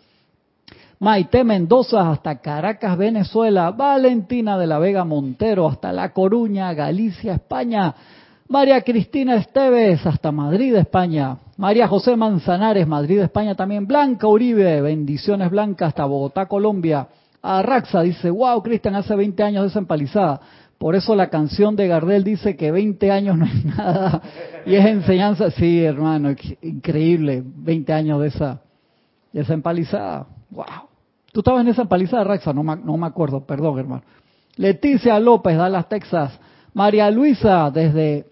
Maite 0.99 1.45
Mendoza, 1.45 2.11
hasta 2.11 2.41
Caracas, 2.41 2.99
Venezuela, 2.99 3.71
Valentina 3.71 4.59
de 4.59 4.67
la 4.67 4.81
Vega 4.81 5.05
Montero, 5.05 5.69
hasta 5.69 5.93
La 5.93 6.13
Coruña, 6.13 6.75
Galicia, 6.75 7.35
España, 7.35 7.95
María 8.49 8.83
Cristina 8.83 9.37
Esteves, 9.37 10.05
hasta 10.05 10.33
Madrid, 10.33 10.75
España, 10.75 11.37
María 11.57 11.87
José 11.87 12.17
Manzanares, 12.17 12.89
Madrid, 12.89 13.21
España 13.21 13.55
también, 13.55 13.87
Blanca 13.87 14.27
Uribe, 14.27 14.81
bendiciones 14.81 15.49
Blanca, 15.49 15.87
hasta 15.87 16.05
Bogotá, 16.07 16.47
Colombia, 16.47 17.07
a 17.49 17.63
Raxa 17.63 18.03
dice, 18.03 18.29
wow, 18.29 18.63
Cristian, 18.63 18.95
hace 18.95 19.17
20 19.17 19.43
años 19.43 19.63
de 19.63 19.69
esa 19.69 19.79
empalizada. 19.79 20.39
Por 20.77 20.95
eso 20.95 21.15
la 21.17 21.31
canción 21.31 21.77
de 21.77 21.89
Gardel 21.89 22.23
dice 22.23 22.57
que 22.57 22.71
20 22.71 23.11
años 23.11 23.39
no 23.39 23.47
es 23.47 23.65
nada. 23.79 24.21
Y 24.67 24.75
es 24.75 24.85
enseñanza, 24.85 25.51
sí, 25.53 25.83
hermano, 25.83 26.35
increíble, 26.61 27.43
20 27.43 27.91
años 27.95 28.21
de 28.21 28.29
esa, 28.29 28.61
esa 29.33 29.55
empalizada. 29.55 30.27
Wow. 30.51 30.67
¿Tú 31.33 31.41
estabas 31.41 31.63
en 31.63 31.69
esa 31.69 31.83
empalizada, 31.83 32.23
Raxa? 32.25 32.53
No, 32.53 32.63
no 32.63 32.97
me 32.99 33.07
acuerdo, 33.07 33.47
perdón, 33.47 33.79
hermano. 33.79 34.03
Leticia 34.57 35.19
López, 35.19 35.57
Dallas, 35.57 35.89
Texas. 35.89 36.39
María 36.75 37.11
Luisa, 37.11 37.71
desde 37.71 38.27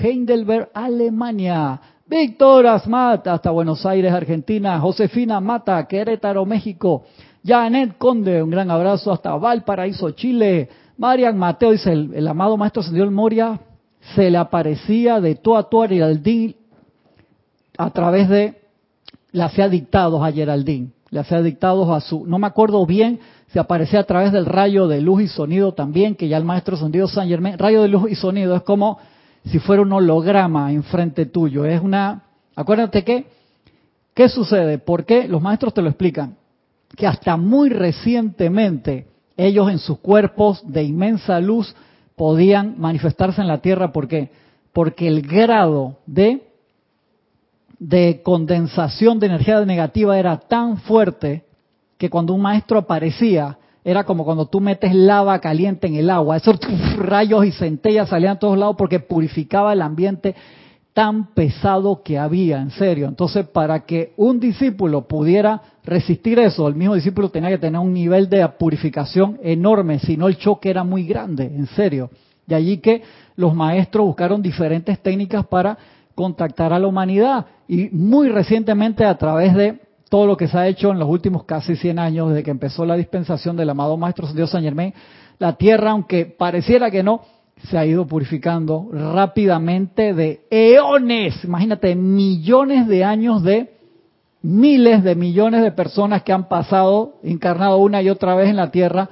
Heidelberg, 0.00 0.70
Alemania. 0.72 1.80
Víctor 2.06 2.68
Asmat, 2.68 3.26
hasta 3.26 3.50
Buenos 3.50 3.84
Aires, 3.84 4.12
Argentina. 4.12 4.78
Josefina 4.78 5.40
Mata, 5.40 5.84
Querétaro, 5.88 6.46
México. 6.46 7.04
Janet 7.44 7.98
Conde, 7.98 8.42
un 8.42 8.50
gran 8.50 8.70
abrazo 8.70 9.12
hasta 9.12 9.34
Valparaíso, 9.36 10.10
Chile. 10.12 10.68
Marian 10.96 11.36
Mateo 11.36 11.72
dice, 11.72 11.92
el, 11.92 12.26
amado 12.26 12.56
maestro 12.56 12.82
Señor 12.82 13.10
Moria 13.10 13.60
se 14.14 14.30
le 14.30 14.38
aparecía 14.38 15.20
de 15.20 15.34
tú 15.34 15.56
a 15.56 15.68
tú 15.68 15.82
a 15.82 15.88
Geraldine 15.88 16.56
a 17.76 17.90
través 17.90 18.28
de, 18.28 18.60
le 19.32 19.42
hacía 19.42 19.68
dictados 19.68 20.22
a 20.22 20.32
Geraldine, 20.32 20.90
le 21.10 21.20
hacía 21.20 21.42
dictados 21.42 21.90
a 21.90 22.00
su, 22.00 22.24
no 22.26 22.38
me 22.38 22.46
acuerdo 22.46 22.86
bien 22.86 23.20
si 23.48 23.58
aparecía 23.58 24.00
a 24.00 24.04
través 24.04 24.32
del 24.32 24.46
rayo 24.46 24.88
de 24.88 25.00
luz 25.00 25.22
y 25.22 25.28
sonido 25.28 25.74
también, 25.74 26.14
que 26.14 26.28
ya 26.28 26.36
el 26.36 26.44
maestro 26.44 26.76
sonido 26.76 27.08
San 27.08 27.28
Germain, 27.28 27.58
rayo 27.58 27.82
de 27.82 27.88
luz 27.88 28.10
y 28.10 28.14
sonido 28.14 28.54
es 28.56 28.62
como 28.62 28.98
si 29.44 29.58
fuera 29.58 29.82
un 29.82 29.92
holograma 29.92 30.72
enfrente 30.72 31.26
tuyo, 31.26 31.64
es 31.64 31.80
una, 31.80 32.22
acuérdate 32.56 33.04
que, 33.04 33.26
¿qué 34.14 34.28
sucede? 34.28 34.78
¿Por 34.78 35.04
qué? 35.04 35.28
Los 35.28 35.42
maestros 35.42 35.74
te 35.74 35.82
lo 35.82 35.88
explican, 35.88 36.36
que 36.96 37.06
hasta 37.06 37.36
muy 37.36 37.68
recientemente 37.70 39.06
ellos 39.36 39.70
en 39.70 39.78
sus 39.78 39.98
cuerpos 39.98 40.62
de 40.64 40.84
inmensa 40.84 41.40
luz 41.40 41.74
podían 42.16 42.76
manifestarse 42.78 43.40
en 43.40 43.48
la 43.48 43.58
tierra. 43.58 43.92
¿Por 43.92 44.06
qué? 44.06 44.30
Porque 44.72 45.08
el 45.08 45.22
grado 45.22 45.98
de, 46.06 46.42
de 47.78 48.20
condensación 48.22 49.18
de 49.18 49.26
energía 49.26 49.64
negativa 49.64 50.18
era 50.18 50.38
tan 50.38 50.78
fuerte 50.78 51.44
que 51.98 52.10
cuando 52.10 52.34
un 52.34 52.42
maestro 52.42 52.78
aparecía, 52.78 53.58
era 53.84 54.04
como 54.04 54.24
cuando 54.24 54.46
tú 54.46 54.60
metes 54.60 54.94
lava 54.94 55.38
caliente 55.40 55.86
en 55.86 55.96
el 55.96 56.10
agua. 56.10 56.36
Esos 56.36 56.58
rayos 56.96 57.44
y 57.44 57.52
centellas 57.52 58.08
salían 58.08 58.36
a 58.36 58.38
todos 58.38 58.58
lados 58.58 58.76
porque 58.78 59.00
purificaba 59.00 59.72
el 59.72 59.82
ambiente 59.82 60.34
tan 60.94 61.34
pesado 61.34 62.02
que 62.02 62.18
había, 62.18 62.60
en 62.60 62.70
serio. 62.70 63.08
Entonces, 63.08 63.46
para 63.48 63.84
que 63.84 64.14
un 64.16 64.40
discípulo 64.40 65.06
pudiera 65.06 65.60
resistir 65.84 66.38
eso, 66.38 66.66
el 66.66 66.74
mismo 66.74 66.94
discípulo 66.94 67.28
tenía 67.28 67.50
que 67.50 67.58
tener 67.58 67.80
un 67.80 67.92
nivel 67.92 68.28
de 68.28 68.46
purificación 68.48 69.38
enorme, 69.42 69.98
si 69.98 70.16
no 70.16 70.28
el 70.28 70.38
choque 70.38 70.70
era 70.70 70.82
muy 70.82 71.04
grande, 71.04 71.44
en 71.44 71.66
serio. 71.66 72.10
De 72.46 72.54
allí 72.54 72.78
que 72.78 73.02
los 73.36 73.54
maestros 73.54 74.06
buscaron 74.06 74.42
diferentes 74.42 74.98
técnicas 75.00 75.46
para 75.46 75.76
contactar 76.14 76.72
a 76.72 76.78
la 76.78 76.86
humanidad 76.86 77.46
y 77.68 77.88
muy 77.90 78.28
recientemente 78.28 79.04
a 79.04 79.16
través 79.16 79.54
de 79.54 79.80
todo 80.08 80.26
lo 80.26 80.36
que 80.36 80.48
se 80.48 80.56
ha 80.56 80.68
hecho 80.68 80.90
en 80.90 80.98
los 80.98 81.08
últimos 81.08 81.44
casi 81.44 81.76
100 81.76 81.98
años 81.98 82.28
desde 82.28 82.42
que 82.42 82.50
empezó 82.50 82.84
la 82.84 82.96
dispensación 82.96 83.56
del 83.56 83.70
amado 83.70 83.96
Maestro 83.96 84.26
Dios 84.28 84.50
San 84.50 84.62
Germain, 84.62 84.94
la 85.38 85.54
Tierra, 85.54 85.90
aunque 85.90 86.26
pareciera 86.26 86.90
que 86.90 87.02
no, 87.02 87.22
se 87.68 87.78
ha 87.78 87.86
ido 87.86 88.06
purificando 88.06 88.88
rápidamente 88.92 90.14
de 90.14 90.44
eones, 90.50 91.42
imagínate, 91.44 91.94
millones 91.94 92.86
de 92.86 93.04
años 93.04 93.42
de 93.42 93.73
miles 94.44 95.02
de 95.02 95.14
millones 95.14 95.62
de 95.62 95.72
personas 95.72 96.22
que 96.22 96.32
han 96.32 96.48
pasado, 96.48 97.14
encarnado 97.22 97.78
una 97.78 98.02
y 98.02 98.10
otra 98.10 98.34
vez 98.34 98.50
en 98.50 98.56
la 98.56 98.70
Tierra, 98.70 99.08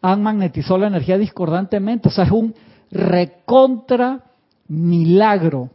han 0.00 0.22
magnetizado 0.22 0.78
la 0.78 0.86
energía 0.86 1.18
discordantemente. 1.18 2.08
O 2.08 2.10
sea, 2.10 2.24
es 2.24 2.30
un 2.30 2.54
recontra 2.90 4.24
milagro. 4.68 5.68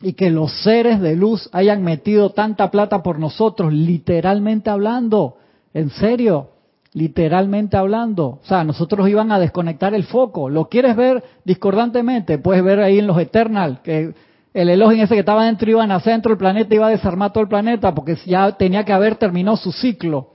Y 0.00 0.12
que 0.12 0.30
los 0.30 0.52
seres 0.62 1.00
de 1.00 1.16
luz 1.16 1.48
hayan 1.52 1.82
metido 1.82 2.30
tanta 2.30 2.70
plata 2.70 3.02
por 3.02 3.18
nosotros, 3.18 3.72
literalmente 3.72 4.70
hablando. 4.70 5.36
En 5.72 5.90
serio 5.90 6.50
literalmente 6.94 7.76
hablando. 7.76 8.24
O 8.26 8.44
sea, 8.44 8.64
nosotros 8.64 9.08
iban 9.08 9.32
a 9.32 9.38
desconectar 9.38 9.94
el 9.94 10.04
foco. 10.04 10.48
¿Lo 10.48 10.68
quieres 10.68 10.96
ver 10.96 11.22
discordantemente? 11.44 12.38
Puedes 12.38 12.62
ver 12.64 12.80
ahí 12.80 13.00
en 13.00 13.08
los 13.08 13.18
Eternal, 13.18 13.80
que 13.82 14.14
el 14.54 14.68
Elohim 14.68 15.00
ese 15.00 15.14
que 15.14 15.20
estaba 15.20 15.44
dentro 15.44 15.68
iba 15.68 15.82
a 15.82 15.86
nacer 15.86 16.12
dentro 16.12 16.30
del 16.30 16.38
planeta, 16.38 16.74
iba 16.74 16.86
a 16.86 16.90
desarmar 16.90 17.32
todo 17.32 17.42
el 17.42 17.48
planeta, 17.48 17.92
porque 17.92 18.16
ya 18.24 18.52
tenía 18.52 18.84
que 18.84 18.92
haber 18.92 19.16
terminado 19.16 19.56
su 19.56 19.72
ciclo. 19.72 20.34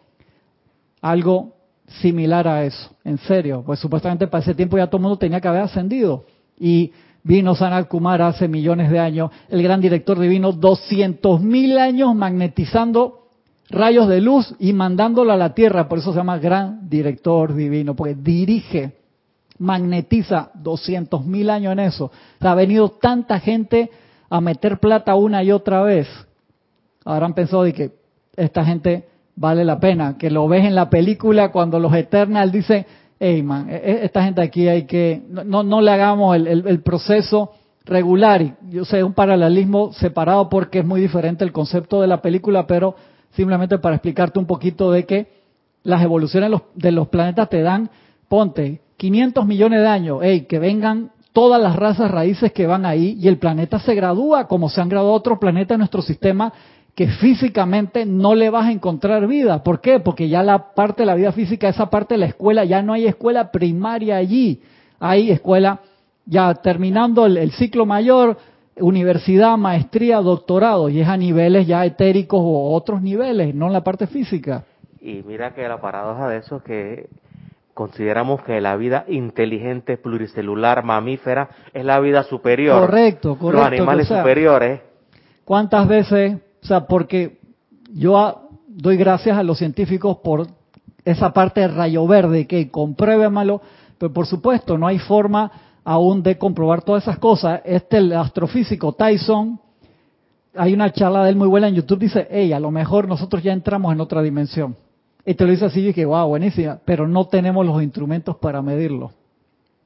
Algo 1.01 1.53
similar 2.01 2.45
a 2.45 2.65
eso, 2.65 2.91
en 3.05 3.17
serio. 3.19 3.63
Pues 3.65 3.79
supuestamente 3.79 4.27
para 4.27 4.43
ese 4.43 4.53
tiempo 4.53 4.77
ya 4.77 4.87
todo 4.87 4.97
el 4.97 5.03
mundo 5.03 5.17
tenía 5.17 5.39
que 5.39 5.47
haber 5.47 5.61
ascendido. 5.61 6.25
Y 6.59 6.91
vino 7.23 7.55
Sanat 7.55 7.87
Kumara 7.87 8.27
hace 8.27 8.49
millones 8.49 8.91
de 8.91 8.99
años, 8.99 9.31
el 9.47 9.63
gran 9.63 9.79
director 9.79 10.19
divino, 10.19 10.51
200 10.51 11.41
mil 11.41 11.77
años 11.77 12.13
magnetizando 12.13 13.27
rayos 13.69 14.09
de 14.09 14.19
luz 14.19 14.53
y 14.59 14.73
mandándolo 14.73 15.31
a 15.31 15.37
la 15.37 15.53
Tierra, 15.53 15.87
por 15.87 15.99
eso 15.99 16.11
se 16.11 16.17
llama 16.17 16.39
gran 16.39 16.89
director 16.89 17.53
divino, 17.53 17.95
porque 17.95 18.15
dirige, 18.15 18.97
magnetiza 19.59 20.51
200 20.55 21.25
mil 21.25 21.49
años 21.49 21.73
en 21.73 21.79
eso. 21.79 22.11
ha 22.39 22.55
venido 22.55 22.89
tanta 22.89 23.39
gente 23.39 23.89
a 24.29 24.41
meter 24.41 24.79
plata 24.79 25.15
una 25.15 25.43
y 25.43 25.51
otra 25.51 25.81
vez. 25.81 26.07
Habrán 27.05 27.33
pensado 27.33 27.63
de 27.63 27.73
que 27.73 27.91
esta 28.35 28.63
gente 28.63 29.07
vale 29.35 29.63
la 29.65 29.79
pena, 29.79 30.17
que 30.17 30.29
lo 30.29 30.47
ves 30.47 30.65
en 30.65 30.75
la 30.75 30.89
película 30.89 31.51
cuando 31.51 31.79
los 31.79 31.93
Eternal 31.93 32.51
dicen, 32.51 32.85
hey 33.19 33.41
man, 33.41 33.69
e-, 33.69 33.75
e-, 33.75 34.05
esta 34.05 34.23
gente 34.23 34.41
aquí 34.41 34.67
hay 34.67 34.83
que, 34.83 35.23
no, 35.29 35.63
no 35.63 35.81
le 35.81 35.91
hagamos 35.91 36.35
el, 36.35 36.47
el 36.47 36.81
proceso 36.81 37.53
regular. 37.85 38.57
Yo 38.69 38.85
sé, 38.85 39.03
un 39.03 39.13
paralelismo 39.13 39.91
separado 39.93 40.49
porque 40.49 40.79
es 40.79 40.85
muy 40.85 41.01
diferente 41.01 41.43
el 41.43 41.51
concepto 41.51 42.01
de 42.01 42.07
la 42.07 42.21
película, 42.21 42.67
pero 42.67 42.95
simplemente 43.31 43.77
para 43.79 43.95
explicarte 43.95 44.39
un 44.39 44.45
poquito 44.45 44.91
de 44.91 45.05
que 45.05 45.27
las 45.83 46.03
evoluciones 46.03 46.51
de 46.75 46.91
los, 46.91 47.07
planetas 47.07 47.49
te 47.49 47.61
dan, 47.61 47.89
ponte, 48.27 48.81
500 48.97 49.45
millones 49.45 49.81
de 49.81 49.87
años, 49.87 50.19
hey, 50.21 50.45
que 50.47 50.59
vengan 50.59 51.11
todas 51.39 51.61
las 51.61 51.77
razas 51.77 52.11
raíces 52.11 52.51
que 52.51 52.67
van 52.67 52.85
ahí 52.85 53.15
y 53.17 53.29
el 53.29 53.37
planeta 53.37 53.79
se 53.79 53.95
gradúa 53.95 54.45
como 54.45 54.67
se 54.67 54.81
han 54.81 54.89
graduado 54.89 55.15
otros 55.15 55.39
planetas 55.39 55.75
en 55.75 55.79
nuestro 55.79 56.01
sistema 56.01 56.51
que 56.93 57.07
físicamente 57.07 58.05
no 58.05 58.35
le 58.35 58.49
vas 58.49 58.65
a 58.65 58.73
encontrar 58.73 59.25
vida. 59.25 59.63
¿Por 59.63 59.79
qué? 59.79 60.01
Porque 60.01 60.27
ya 60.27 60.43
la 60.43 60.73
parte 60.73 61.03
de 61.03 61.05
la 61.05 61.15
vida 61.15 61.31
física, 61.31 61.69
esa 61.69 61.89
parte 61.89 62.15
de 62.15 62.17
la 62.17 62.25
escuela, 62.25 62.65
ya 62.65 62.81
no 62.81 62.91
hay 62.91 63.07
escuela 63.07 63.51
primaria 63.51 64.17
allí. 64.17 64.61
Hay 64.99 65.31
escuela, 65.31 65.79
ya 66.25 66.53
terminando 66.55 67.25
el 67.25 67.51
ciclo 67.51 67.85
mayor, 67.85 68.35
universidad, 68.75 69.57
maestría, 69.57 70.17
doctorado, 70.17 70.89
y 70.89 70.99
es 70.99 71.07
a 71.07 71.15
niveles 71.15 71.65
ya 71.65 71.85
etéricos 71.85 72.41
o 72.43 72.73
otros 72.73 73.01
niveles, 73.01 73.55
no 73.55 73.67
en 73.67 73.73
la 73.73 73.83
parte 73.85 74.07
física. 74.07 74.65
Y 74.99 75.23
mira 75.25 75.55
que 75.55 75.65
la 75.69 75.79
paradoja 75.79 76.27
de 76.27 76.39
eso 76.39 76.57
es 76.57 76.63
que 76.63 77.09
consideramos 77.79 78.41
que 78.41 78.59
la 78.59 78.75
vida 78.75 79.05
inteligente, 79.07 79.95
pluricelular, 79.95 80.83
mamífera, 80.83 81.49
es 81.73 81.85
la 81.85 82.01
vida 82.01 82.23
superior. 82.23 82.77
Correcto, 82.77 83.37
correcto. 83.37 83.57
Los 83.57 83.67
animales 83.67 84.05
superiores. 84.05 84.81
¿Cuántas 85.45 85.87
veces? 85.87 86.35
O 86.61 86.67
sea, 86.67 86.81
porque 86.85 87.39
yo 87.93 88.49
doy 88.67 88.97
gracias 88.97 89.37
a 89.37 89.43
los 89.43 89.59
científicos 89.59 90.17
por 90.17 90.47
esa 91.05 91.31
parte 91.31 91.61
de 91.61 91.69
rayo 91.69 92.05
verde, 92.05 92.47
que 92.47 92.69
compruébemelo, 92.69 93.61
pero 93.97 94.11
por 94.11 94.25
supuesto 94.25 94.77
no 94.77 94.85
hay 94.85 94.99
forma 94.99 95.49
aún 95.85 96.21
de 96.21 96.37
comprobar 96.37 96.81
todas 96.81 97.03
esas 97.03 97.17
cosas. 97.17 97.61
Este, 97.63 97.99
el 97.99 98.11
astrofísico 98.11 98.91
Tyson, 98.91 99.57
hay 100.53 100.73
una 100.73 100.91
charla 100.91 101.23
de 101.23 101.29
él 101.29 101.37
muy 101.37 101.47
buena 101.47 101.69
en 101.69 101.75
YouTube, 101.75 101.99
dice, 101.99 102.27
hey, 102.29 102.51
a 102.51 102.59
lo 102.59 102.71
mejor 102.71 103.07
nosotros 103.07 103.41
ya 103.41 103.53
entramos 103.53 103.93
en 103.93 104.01
otra 104.01 104.21
dimensión. 104.21 104.75
Y 105.25 105.33
te 105.35 105.45
lo 105.45 105.51
dice 105.51 105.65
así 105.65 105.87
y 105.87 105.93
que, 105.93 106.05
wow, 106.05 106.27
buenísima, 106.27 106.79
pero 106.85 107.07
no 107.07 107.27
tenemos 107.27 107.65
los 107.65 107.81
instrumentos 107.83 108.37
para 108.37 108.61
medirlo. 108.61 109.11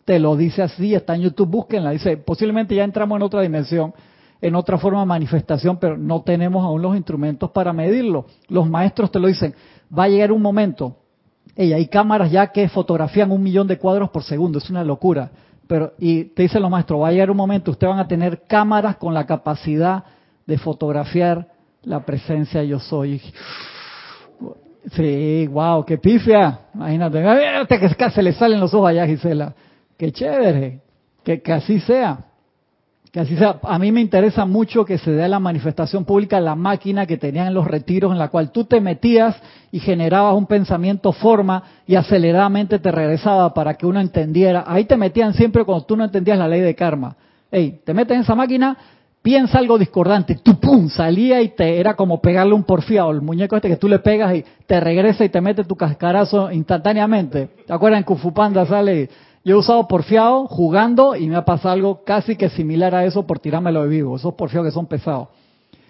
Te 0.05 0.19
lo 0.19 0.35
dice 0.35 0.61
así, 0.61 0.93
está 0.93 1.15
en 1.15 1.21
YouTube, 1.21 1.49
búsquenla. 1.49 1.91
Dice, 1.91 2.17
posiblemente 2.17 2.75
ya 2.75 2.83
entramos 2.83 3.15
en 3.15 3.23
otra 3.23 3.41
dimensión, 3.41 3.93
en 4.41 4.55
otra 4.55 4.77
forma 4.77 4.99
de 4.99 5.05
manifestación, 5.05 5.77
pero 5.77 5.97
no 5.97 6.21
tenemos 6.21 6.63
aún 6.63 6.81
los 6.81 6.95
instrumentos 6.95 7.51
para 7.51 7.73
medirlo. 7.73 8.25
Los 8.47 8.69
maestros 8.69 9.11
te 9.11 9.19
lo 9.19 9.27
dicen, 9.27 9.55
va 9.97 10.03
a 10.03 10.09
llegar 10.09 10.31
un 10.31 10.41
momento, 10.41 10.97
hey, 11.55 11.73
hay 11.73 11.87
cámaras 11.87 12.31
ya 12.31 12.47
que 12.47 12.67
fotografían 12.69 13.31
un 13.31 13.41
millón 13.41 13.67
de 13.67 13.77
cuadros 13.77 14.09
por 14.09 14.23
segundo, 14.23 14.59
es 14.59 14.69
una 14.69 14.83
locura 14.83 15.31
pero 15.67 15.93
y 15.97 16.25
te 16.25 16.43
dicen 16.43 16.61
los 16.61 16.71
maestros, 16.71 17.01
va 17.01 17.07
a 17.07 17.11
llegar 17.11 17.31
un 17.31 17.37
momento, 17.37 17.71
ustedes 17.71 17.89
van 17.89 17.99
a 17.99 18.07
tener 18.07 18.43
cámaras 18.43 18.97
con 18.97 19.13
la 19.13 19.25
capacidad 19.25 20.03
de 20.45 20.57
fotografiar 20.57 21.47
la 21.83 22.05
presencia 22.05 22.63
yo 22.63 22.79
soy. 22.79 23.21
Sí, 24.91 25.47
wow, 25.47 25.85
qué 25.85 25.97
pifia. 25.97 26.59
Imagínate, 26.73 27.79
que 27.79 28.09
se 28.09 28.21
le 28.21 28.33
salen 28.33 28.59
los 28.59 28.73
ojos 28.73 28.89
allá, 28.89 29.07
Gisela. 29.07 29.53
Qué 29.97 30.11
chévere, 30.11 30.81
que, 31.23 31.41
que 31.41 31.53
así 31.53 31.79
sea. 31.79 32.25
Que 33.11 33.21
así 33.21 33.37
sea. 33.37 33.59
A 33.63 33.79
mí 33.79 33.91
me 33.91 34.01
interesa 34.01 34.45
mucho 34.45 34.83
que 34.83 34.97
se 34.97 35.11
dé 35.11 35.27
la 35.29 35.39
manifestación 35.39 36.03
pública 36.03 36.39
la 36.41 36.55
máquina 36.55 37.05
que 37.05 37.17
tenían 37.17 37.47
en 37.47 37.53
los 37.53 37.65
retiros 37.65 38.11
en 38.11 38.17
la 38.17 38.27
cual 38.27 38.51
tú 38.51 38.65
te 38.65 38.81
metías 38.81 39.39
y 39.71 39.79
generabas 39.79 40.35
un 40.35 40.47
pensamiento 40.47 41.13
forma 41.13 41.63
y 41.87 41.95
aceleradamente 41.95 42.79
te 42.79 42.91
regresaba 42.91 43.53
para 43.53 43.75
que 43.75 43.85
uno 43.85 44.01
entendiera. 44.01 44.65
Ahí 44.67 44.85
te 44.85 44.97
metían 44.97 45.33
siempre 45.33 45.63
cuando 45.63 45.85
tú 45.85 45.95
no 45.95 46.03
entendías 46.03 46.37
la 46.37 46.47
ley 46.47 46.61
de 46.61 46.75
karma. 46.75 47.15
Ey, 47.51 47.81
te 47.85 47.93
metes 47.93 48.15
en 48.15 48.23
esa 48.23 48.33
máquina, 48.33 48.75
piensa 49.23 49.57
algo 49.57 49.79
discordante, 49.79 50.35
tú 50.35 50.59
pum, 50.59 50.89
salía 50.89 51.41
y 51.41 51.49
te 51.49 51.79
era 51.79 51.95
como 51.95 52.21
pegarle 52.21 52.53
un 52.53 52.65
porfiado, 52.65 53.09
el 53.09 53.21
muñeco 53.21 53.55
este 53.55 53.69
que 53.69 53.77
tú 53.77 53.87
le 53.87 53.99
pegas 53.99 54.35
y 54.35 54.45
te 54.67 54.79
regresa 54.79 55.23
y 55.23 55.29
te 55.29 55.41
mete 55.41 55.63
tu 55.63 55.75
cascarazo 55.75 56.51
instantáneamente. 56.51 57.49
¿Te 57.65 57.73
acuerdas 57.73 57.99
en 57.99 58.03
Kung 58.03 58.19
Fu 58.19 58.33
Panda 58.33 58.65
sale 58.65 59.09
Yo 59.45 59.55
he 59.55 59.57
usado 59.57 59.87
porfiado 59.87 60.45
jugando 60.47 61.15
y 61.15 61.27
me 61.27 61.37
ha 61.37 61.45
pasado 61.45 61.73
algo 61.73 62.03
casi 62.03 62.35
que 62.35 62.49
similar 62.49 62.93
a 62.93 63.05
eso 63.05 63.25
por 63.25 63.39
tirármelo 63.39 63.83
de 63.83 63.87
vivo. 63.87 64.17
Esos 64.17 64.33
porfiados 64.33 64.67
que 64.67 64.73
son 64.73 64.87
pesados. 64.87 65.29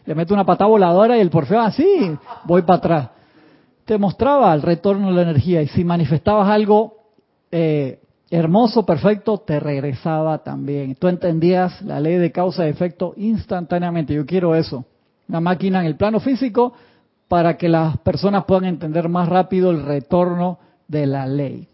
Le 0.06 0.13
meto 0.13 0.34
una 0.34 0.46
patada 0.46 0.69
voladora 0.69 1.17
y 1.17 1.22
el 1.22 1.32
porfiado 1.32 1.63
así, 1.63 2.15
voy 2.46 2.62
para 2.62 2.78
atrás. 2.78 3.10
Te 3.86 3.98
mostraba 3.98 4.54
el 4.54 4.62
retorno 4.62 5.08
de 5.08 5.13
la 5.15 5.22
energía 5.24 5.62
y 5.62 5.67
si 5.67 5.84
manifestabas 5.84 6.48
algo 6.48 6.98
eh, 7.52 8.00
hermoso, 8.34 8.84
perfecto, 8.84 9.38
te 9.38 9.60
regresaba 9.60 10.39
también. 10.39 10.96
Tú 10.96 11.08
entendías 11.08 11.80
la 11.84 12.00
ley 12.00 12.15
de 12.15 12.32
causa 12.32 12.65
y 12.65 12.69
efecto 12.72 13.13
instantáneamente. 13.15 14.15
Yo 14.15 14.26
quiero 14.26 14.56
eso. 14.56 14.86
Una 15.30 15.39
máquina 15.39 15.82
en 15.82 15.86
el 15.86 15.96
plano 15.96 16.19
físico 16.19 16.74
para 17.28 17.58
que 17.58 17.69
las 17.69 18.00
personas 18.00 18.46
puedan 18.46 18.65
entender 18.65 19.08
más 19.08 19.30
rápido 19.30 19.69
el 19.69 19.84
retorno 19.84 20.58
de 20.88 21.06
la 21.06 21.28
ley. 21.28 21.67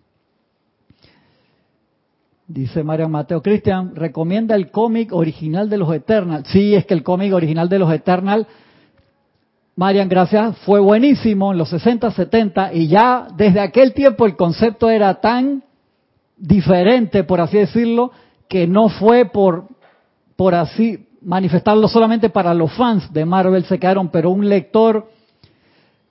Dice 2.46 2.84
Mario 2.84 3.08
Mateo, 3.08 3.42
Cristian, 3.42 3.96
recomienda 3.96 4.56
el 4.56 4.70
cómic 4.70 5.14
original 5.14 5.70
de 5.70 5.78
los 5.78 5.94
Eternal. 5.94 6.44
Sí, 6.46 6.76
es 6.76 6.86
que 6.86 6.94
el 6.94 7.04
cómic 7.04 7.34
original 7.34 7.70
de 7.70 7.80
los 7.80 7.94
Eternal, 7.94 8.48
Marian, 9.78 10.10
gracias, 10.10 10.58
fue 10.66 10.82
buenísimo 10.82 11.54
en 11.54 11.58
los 11.58 11.70
60, 11.70 12.12
70 12.12 12.74
y 12.74 12.88
ya 12.88 13.30
desde 13.38 13.62
aquel 13.62 13.94
tiempo 13.94 14.26
el 14.26 14.36
concepto 14.36 14.90
era 14.90 15.22
tan 15.22 15.64
diferente, 16.40 17.24
por 17.24 17.42
así 17.42 17.58
decirlo, 17.58 18.12
que 18.48 18.66
no 18.66 18.90
fue 18.90 19.26
por, 19.26 19.68
por 20.36 20.56
así 20.56 21.08
manifestarlo 21.22 21.88
solamente 21.88 22.30
para 22.30 22.54
los 22.54 22.72
fans 22.74 23.12
de 23.14 23.26
Marvel, 23.26 23.66
se 23.66 23.78
quedaron, 23.78 24.10
pero 24.10 24.32
un 24.32 24.48
lector 24.48 25.10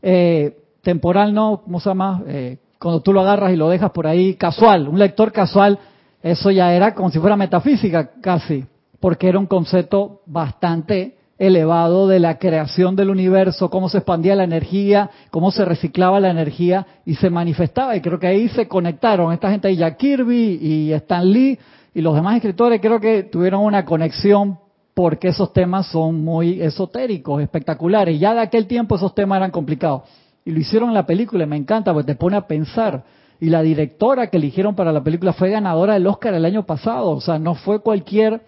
eh, 0.03 0.57
temporal, 0.83 1.35
¿no? 1.35 1.63
¿Cómo 1.65 1.81
se 1.81 1.89
llama? 1.89 2.23
Eh, 2.27 2.59
cuando 2.79 3.01
tú 3.01 3.13
lo 3.13 3.21
agarras 3.23 3.53
y 3.53 3.57
lo 3.57 3.69
dejas 3.69 3.91
por 3.91 4.07
ahí 4.07 4.35
casual, 4.35 4.89
un 4.89 4.99
lector 4.99 5.33
casual, 5.33 5.79
eso 6.23 6.51
ya 6.51 6.73
era 6.73 6.95
como 6.95 7.11
si 7.11 7.19
fuera 7.19 7.37
metafísica 7.37 8.13
casi, 8.21 8.65
porque 9.01 9.29
era 9.29 9.39
un 9.39 9.47
concepto 9.47 10.21
bastante 10.27 11.18
elevado 11.39 12.09
de 12.09 12.19
la 12.19 12.39
creación 12.39 12.97
del 12.97 13.11
universo, 13.11 13.71
cómo 13.71 13.89
se 13.89 13.99
expandía 13.99 14.35
la 14.35 14.45
energía, 14.45 15.11
cómo 15.31 15.51
se 15.51 15.65
reciclaba 15.65 16.21
la 16.21 16.31
energía 16.31 16.87
y 17.05 17.15
se 17.15 17.31
manifestaba. 17.31 17.97
Y 17.97 18.01
creo 18.01 18.19
que 18.19 18.27
ahí 18.27 18.49
se 18.49 18.67
conectaron 18.67 19.33
esta 19.33 19.51
gente 19.51 19.75
Jack 19.75 19.97
Kirby 19.99 20.59
y 20.61 20.93
Stan 20.93 21.31
Lee 21.31 21.59
y 21.95 22.01
los 22.01 22.15
demás 22.15 22.37
escritores, 22.37 22.81
creo 22.81 23.01
que 23.01 23.25
tuvieron 23.25 23.65
una 23.65 23.85
conexión 23.85 24.59
porque 24.95 25.29
esos 25.29 25.53
temas 25.53 25.87
son 25.87 26.25
muy 26.25 26.61
esotéricos, 26.61 27.41
espectaculares. 27.41 28.19
Ya 28.19 28.35
de 28.35 28.41
aquel 28.41 28.67
tiempo 28.67 28.97
esos 28.97 29.15
temas 29.15 29.37
eran 29.37 29.53
complicados. 29.53 30.03
Y 30.45 30.51
lo 30.51 30.59
hicieron 30.59 30.89
en 30.89 30.95
la 30.95 31.07
película, 31.07 31.45
y 31.45 31.47
me 31.47 31.57
encanta, 31.57 31.93
porque 31.93 32.15
te 32.15 32.19
pone 32.19 32.37
a 32.37 32.47
pensar. 32.47 33.05
Y 33.39 33.49
la 33.51 33.63
directora 33.63 34.27
que 34.27 34.39
eligieron 34.39 34.75
para 34.75 34.93
la 34.93 35.05
película 35.05 35.33
fue 35.33 35.51
ganadora 35.51 35.95
del 35.95 36.07
Oscar 36.09 36.35
el 36.35 36.45
año 36.45 36.67
pasado. 36.67 37.11
O 37.11 37.21
sea, 37.21 37.39
no 37.39 37.55
fue 37.55 37.81
cualquier 37.81 38.41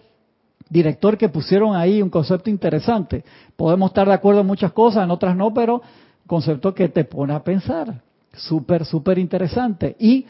director 0.71 1.17
que 1.17 1.29
pusieron 1.29 1.75
ahí 1.75 2.01
un 2.01 2.09
concepto 2.09 2.49
interesante. 2.49 3.23
Podemos 3.55 3.91
estar 3.91 4.07
de 4.07 4.13
acuerdo 4.13 4.41
en 4.41 4.47
muchas 4.47 4.71
cosas, 4.71 5.03
en 5.03 5.11
otras 5.11 5.35
no, 5.35 5.53
pero 5.53 5.81
concepto 6.25 6.73
que 6.73 6.87
te 6.87 7.03
pone 7.03 7.33
a 7.33 7.43
pensar. 7.43 8.01
Súper, 8.33 8.85
súper 8.85 9.19
interesante. 9.19 9.97
Y 9.99 10.25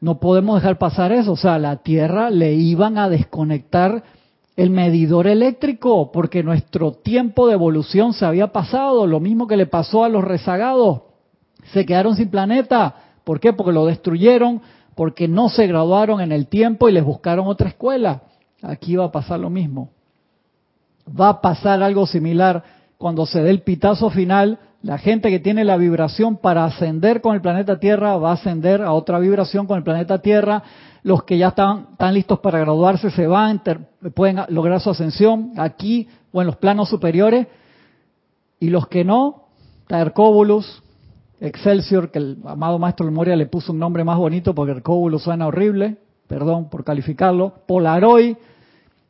no 0.00 0.20
podemos 0.20 0.60
dejar 0.60 0.76
pasar 0.78 1.10
eso. 1.10 1.32
O 1.32 1.36
sea, 1.36 1.58
la 1.58 1.76
Tierra 1.76 2.28
le 2.28 2.52
iban 2.52 2.98
a 2.98 3.08
desconectar 3.08 4.04
el 4.56 4.70
medidor 4.70 5.26
eléctrico, 5.26 6.10
porque 6.12 6.42
nuestro 6.42 6.92
tiempo 6.92 7.46
de 7.46 7.54
evolución 7.54 8.12
se 8.12 8.26
había 8.26 8.48
pasado, 8.48 9.06
lo 9.06 9.20
mismo 9.20 9.46
que 9.46 9.56
le 9.56 9.66
pasó 9.66 10.02
a 10.02 10.08
los 10.08 10.24
rezagados, 10.24 11.02
se 11.72 11.86
quedaron 11.86 12.16
sin 12.16 12.28
planeta, 12.28 12.96
¿por 13.22 13.38
qué? 13.38 13.52
Porque 13.52 13.72
lo 13.72 13.86
destruyeron, 13.86 14.60
porque 14.96 15.28
no 15.28 15.48
se 15.48 15.68
graduaron 15.68 16.20
en 16.20 16.32
el 16.32 16.48
tiempo 16.48 16.88
y 16.88 16.92
les 16.92 17.04
buscaron 17.04 17.46
otra 17.46 17.68
escuela. 17.68 18.22
Aquí 18.62 18.96
va 18.96 19.06
a 19.06 19.12
pasar 19.12 19.40
lo 19.40 19.50
mismo. 19.50 19.90
Va 21.08 21.28
a 21.28 21.40
pasar 21.40 21.82
algo 21.82 22.06
similar 22.06 22.64
cuando 22.98 23.26
se 23.26 23.40
dé 23.40 23.50
el 23.50 23.62
pitazo 23.62 24.10
final, 24.10 24.58
la 24.82 24.98
gente 24.98 25.30
que 25.30 25.38
tiene 25.38 25.64
la 25.64 25.76
vibración 25.76 26.36
para 26.36 26.64
ascender 26.64 27.20
con 27.20 27.34
el 27.34 27.40
planeta 27.40 27.78
Tierra 27.78 28.16
va 28.16 28.30
a 28.30 28.34
ascender 28.34 28.82
a 28.82 28.92
otra 28.92 29.20
vibración 29.20 29.66
con 29.66 29.78
el 29.78 29.84
planeta 29.84 30.18
Tierra. 30.18 30.62
Los 31.04 31.22
que 31.22 31.38
ya 31.38 31.48
están, 31.48 31.96
listos 32.12 32.40
para 32.40 32.58
graduarse 32.58 33.10
se 33.10 33.26
van, 33.28 33.62
pueden 34.14 34.40
lograr 34.48 34.80
su 34.80 34.90
ascensión 34.90 35.52
aquí 35.56 36.08
o 36.32 36.40
en 36.40 36.48
los 36.48 36.56
planos 36.56 36.88
superiores, 36.88 37.46
y 38.60 38.68
los 38.70 38.88
que 38.88 39.04
no, 39.04 39.44
Taercóbulus, 39.86 40.82
Excelsior, 41.40 42.10
que 42.10 42.18
el 42.18 42.38
amado 42.44 42.80
maestro 42.80 43.10
Moria 43.12 43.36
le 43.36 43.46
puso 43.46 43.72
un 43.72 43.78
nombre 43.78 44.02
más 44.02 44.18
bonito 44.18 44.54
porque 44.54 44.72
Hercóbulus 44.72 45.22
suena 45.22 45.46
horrible, 45.46 45.98
perdón 46.28 46.68
por 46.68 46.84
calificarlo, 46.84 47.54
Polaroid, 47.66 48.36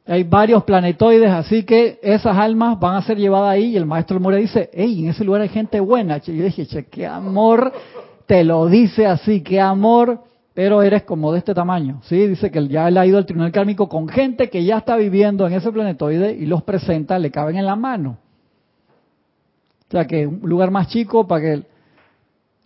hay 0.06 0.24
varios 0.24 0.64
planetoides, 0.64 1.30
así 1.30 1.64
que 1.64 1.98
esas 2.02 2.34
almas 2.36 2.80
van 2.80 2.96
a 2.96 3.02
ser 3.02 3.18
llevadas 3.18 3.50
ahí 3.50 3.72
y 3.72 3.76
el 3.76 3.84
maestro 3.84 4.18
Moria 4.18 4.38
dice, 4.38 4.70
hey, 4.72 5.00
en 5.04 5.10
ese 5.10 5.22
lugar 5.22 5.42
hay 5.42 5.50
gente 5.50 5.80
buena. 5.80 6.16
Yo 6.16 6.32
dije, 6.32 6.64
che, 6.66 6.86
qué 6.86 7.06
amor, 7.06 7.70
te 8.24 8.42
lo 8.42 8.66
dice 8.66 9.04
así, 9.04 9.42
qué 9.42 9.60
amor 9.60 10.22
pero 10.58 10.82
eres 10.82 11.04
como 11.04 11.30
de 11.30 11.38
este 11.38 11.54
tamaño. 11.54 12.00
¿sí? 12.02 12.26
Dice 12.26 12.50
que 12.50 12.66
ya 12.66 12.88
él 12.88 12.98
ha 12.98 13.06
ido 13.06 13.16
al 13.16 13.26
tribunal 13.26 13.52
kármico 13.52 13.88
con 13.88 14.08
gente 14.08 14.50
que 14.50 14.64
ya 14.64 14.78
está 14.78 14.96
viviendo 14.96 15.46
en 15.46 15.52
ese 15.52 15.70
planetoide 15.70 16.32
y 16.32 16.46
los 16.46 16.64
presenta, 16.64 17.16
le 17.16 17.30
caben 17.30 17.58
en 17.58 17.64
la 17.64 17.76
mano. 17.76 18.18
O 19.86 19.90
sea 19.92 20.04
que 20.04 20.26
un 20.26 20.40
lugar 20.42 20.72
más 20.72 20.88
chico 20.88 21.28
para 21.28 21.40
que 21.40 21.62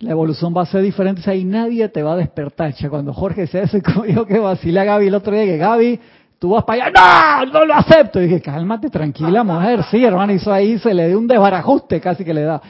la 0.02 0.10
evolución 0.10 0.54
va 0.54 0.62
a 0.62 0.66
ser 0.66 0.82
diferente. 0.82 1.20
O 1.22 1.24
sea, 1.24 1.34
y 1.34 1.44
nadie 1.44 1.88
te 1.88 2.02
va 2.02 2.12
a 2.12 2.16
despertar. 2.16 2.74
Cuando 2.90 3.14
Jorge 3.14 3.46
se 3.46 3.60
hace 3.60 3.80
conmigo 3.82 4.26
que 4.26 4.38
vacila 4.38 4.82
a 4.82 4.84
Gaby 4.84 5.06
el 5.06 5.14
otro 5.14 5.34
día, 5.34 5.44
que 5.44 5.56
Gaby, 5.56 6.00
tú 6.38 6.50
vas 6.50 6.64
para 6.64 6.86
allá, 6.86 7.44
no, 7.46 7.52
no 7.52 7.64
lo 7.64 7.74
acepto. 7.74 8.20
Y 8.20 8.26
dije, 8.26 8.40
cálmate, 8.40 8.90
tranquila, 8.90 9.42
mujer. 9.42 9.82
Sí, 9.90 10.04
hermano, 10.04 10.32
hizo 10.32 10.52
ahí, 10.52 10.78
se 10.78 10.92
le 10.92 11.08
dio 11.08 11.18
un 11.18 11.26
desbarajuste 11.26 12.00
casi 12.00 12.24
que 12.24 12.34
le 12.34 12.42
da. 12.42 12.60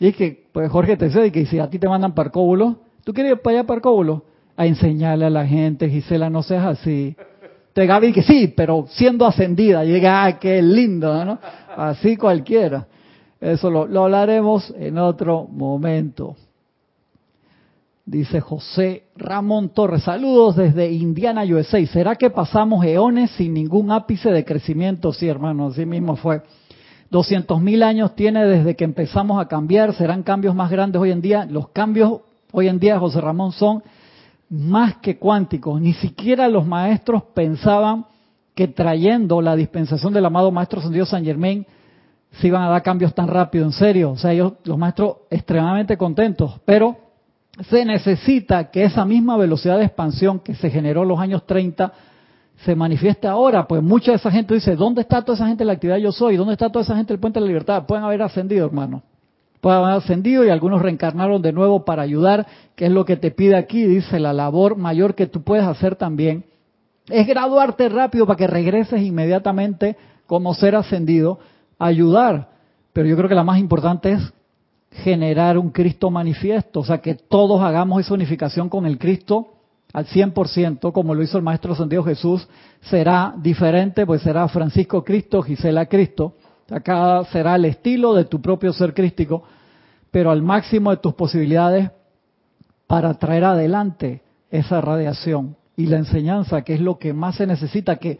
Y 0.00 0.08
es 0.08 0.16
que, 0.16 0.46
pues 0.52 0.70
Jorge 0.70 0.96
te 0.96 1.06
dice 1.06 1.30
que 1.30 1.46
si 1.46 1.58
a 1.58 1.68
ti 1.68 1.78
te 1.78 1.88
mandan 1.88 2.14
parcóbulos, 2.14 2.76
¿tú 3.04 3.12
quieres 3.12 3.32
ir 3.32 3.38
para 3.38 3.58
allá 3.58 3.66
parcóbulos? 3.66 4.22
a 4.58 4.66
enseñarle 4.66 5.26
a 5.26 5.30
la 5.30 5.46
gente, 5.46 5.88
Gisela, 5.88 6.28
no 6.28 6.42
seas 6.42 6.66
así. 6.66 7.14
Te 7.72 7.86
Gaby 7.86 8.12
que 8.12 8.24
sí, 8.24 8.52
pero 8.56 8.86
siendo 8.88 9.24
ascendida, 9.24 9.84
llega, 9.84 10.24
ah, 10.24 10.36
qué 10.36 10.60
lindo, 10.60 11.24
¿no? 11.24 11.38
Así 11.76 12.16
cualquiera. 12.16 12.88
Eso 13.40 13.70
lo, 13.70 13.86
lo 13.86 14.02
hablaremos 14.02 14.74
en 14.76 14.98
otro 14.98 15.46
momento. 15.48 16.34
Dice 18.08 18.40
José 18.40 19.02
Ramón 19.16 19.68
Torres, 19.68 20.04
saludos 20.04 20.56
desde 20.56 20.90
Indiana, 20.90 21.44
USA. 21.44 21.84
¿Será 21.88 22.16
que 22.16 22.30
pasamos 22.30 22.82
eones 22.86 23.30
sin 23.32 23.52
ningún 23.52 23.92
ápice 23.92 24.30
de 24.30 24.46
crecimiento? 24.46 25.12
Sí, 25.12 25.28
hermano, 25.28 25.66
así 25.66 25.84
mismo 25.84 26.16
fue. 26.16 26.40
200 27.10 27.60
mil 27.60 27.82
años 27.82 28.14
tiene 28.14 28.46
desde 28.46 28.76
que 28.76 28.84
empezamos 28.84 29.38
a 29.38 29.46
cambiar. 29.46 29.92
¿Serán 29.92 30.22
cambios 30.22 30.54
más 30.54 30.70
grandes 30.70 31.02
hoy 31.02 31.10
en 31.10 31.20
día? 31.20 31.44
Los 31.44 31.68
cambios 31.68 32.22
hoy 32.50 32.68
en 32.68 32.78
día, 32.78 32.98
José 32.98 33.20
Ramón, 33.20 33.52
son 33.52 33.82
más 34.48 34.96
que 35.02 35.18
cuánticos. 35.18 35.78
Ni 35.78 35.92
siquiera 35.92 36.48
los 36.48 36.66
maestros 36.66 37.24
pensaban 37.34 38.06
que 38.54 38.68
trayendo 38.68 39.42
la 39.42 39.54
dispensación 39.54 40.14
del 40.14 40.24
amado 40.24 40.50
Maestro 40.50 40.80
Ascendido 40.80 41.04
San 41.04 41.26
Germain 41.26 41.66
se 42.40 42.46
iban 42.46 42.62
a 42.62 42.70
dar 42.70 42.82
cambios 42.82 43.14
tan 43.14 43.28
rápido, 43.28 43.66
en 43.66 43.72
serio. 43.72 44.12
O 44.12 44.16
sea, 44.16 44.32
ellos, 44.32 44.54
los 44.64 44.78
maestros, 44.78 45.18
extremadamente 45.28 45.98
contentos. 45.98 46.58
Pero 46.64 47.07
se 47.68 47.84
necesita 47.84 48.70
que 48.70 48.84
esa 48.84 49.04
misma 49.04 49.36
velocidad 49.36 49.78
de 49.78 49.84
expansión 49.84 50.40
que 50.40 50.54
se 50.54 50.70
generó 50.70 51.02
en 51.02 51.08
los 51.08 51.18
años 51.18 51.46
30 51.46 51.92
se 52.64 52.74
manifieste 52.74 53.26
ahora. 53.26 53.66
Pues 53.66 53.82
mucha 53.82 54.12
de 54.12 54.16
esa 54.16 54.30
gente 54.30 54.54
dice, 54.54 54.76
¿dónde 54.76 55.02
está 55.02 55.22
toda 55.22 55.36
esa 55.36 55.46
gente 55.46 55.62
en 55.62 55.68
la 55.68 55.74
actividad 55.74 55.96
yo 55.98 56.12
soy? 56.12 56.36
¿Dónde 56.36 56.54
está 56.54 56.70
toda 56.70 56.84
esa 56.84 56.96
gente 56.96 57.12
del 57.12 57.20
Puente 57.20 57.38
de 57.38 57.42
la 57.42 57.48
Libertad? 57.48 57.86
Pueden 57.86 58.04
haber 58.04 58.22
ascendido, 58.22 58.66
hermano 58.66 59.02
pueden 59.60 59.80
haber 59.80 59.96
ascendido 59.96 60.44
y 60.44 60.50
algunos 60.50 60.82
reencarnaron 60.82 61.42
de 61.42 61.52
nuevo 61.52 61.84
para 61.84 62.02
ayudar, 62.02 62.46
que 62.76 62.86
es 62.86 62.92
lo 62.92 63.04
que 63.04 63.16
te 63.16 63.30
pide 63.30 63.56
aquí, 63.56 63.84
dice, 63.84 64.20
la 64.20 64.32
labor 64.32 64.76
mayor 64.76 65.14
que 65.14 65.26
tú 65.26 65.42
puedes 65.42 65.66
hacer 65.66 65.96
también 65.96 66.44
es 67.08 67.26
graduarte 67.26 67.88
rápido 67.88 68.26
para 68.26 68.36
que 68.36 68.46
regreses 68.46 69.02
inmediatamente 69.02 69.96
como 70.26 70.54
ser 70.54 70.76
ascendido, 70.76 71.38
ayudar. 71.78 72.50
Pero 72.92 73.08
yo 73.08 73.16
creo 73.16 73.28
que 73.28 73.34
la 73.34 73.44
más 73.44 73.58
importante 73.58 74.12
es 74.12 74.32
generar 74.90 75.58
un 75.58 75.70
Cristo 75.70 76.10
manifiesto, 76.10 76.80
o 76.80 76.84
sea, 76.84 76.98
que 76.98 77.14
todos 77.14 77.60
hagamos 77.60 78.00
esa 78.00 78.14
unificación 78.14 78.68
con 78.68 78.86
el 78.86 78.98
Cristo 78.98 79.54
al 79.92 80.06
100%, 80.06 80.92
como 80.92 81.14
lo 81.14 81.22
hizo 81.22 81.38
el 81.38 81.44
Maestro 81.44 81.72
Ascendido 81.72 82.04
Jesús, 82.04 82.46
será 82.82 83.34
diferente, 83.38 84.04
pues 84.04 84.22
será 84.22 84.46
Francisco 84.48 85.02
Cristo, 85.04 85.42
Gisela 85.42 85.86
Cristo, 85.86 86.34
Acá 86.70 87.24
será 87.32 87.56
el 87.56 87.64
estilo 87.64 88.14
de 88.14 88.26
tu 88.26 88.42
propio 88.42 88.72
ser 88.72 88.92
crístico, 88.92 89.42
pero 90.10 90.30
al 90.30 90.42
máximo 90.42 90.90
de 90.90 90.98
tus 90.98 91.14
posibilidades 91.14 91.90
para 92.86 93.14
traer 93.14 93.44
adelante 93.44 94.22
esa 94.50 94.80
radiación 94.80 95.56
y 95.76 95.86
la 95.86 95.96
enseñanza, 95.96 96.62
que 96.62 96.74
es 96.74 96.80
lo 96.80 96.98
que 96.98 97.12
más 97.12 97.36
se 97.36 97.46
necesita, 97.46 97.96
que 97.96 98.18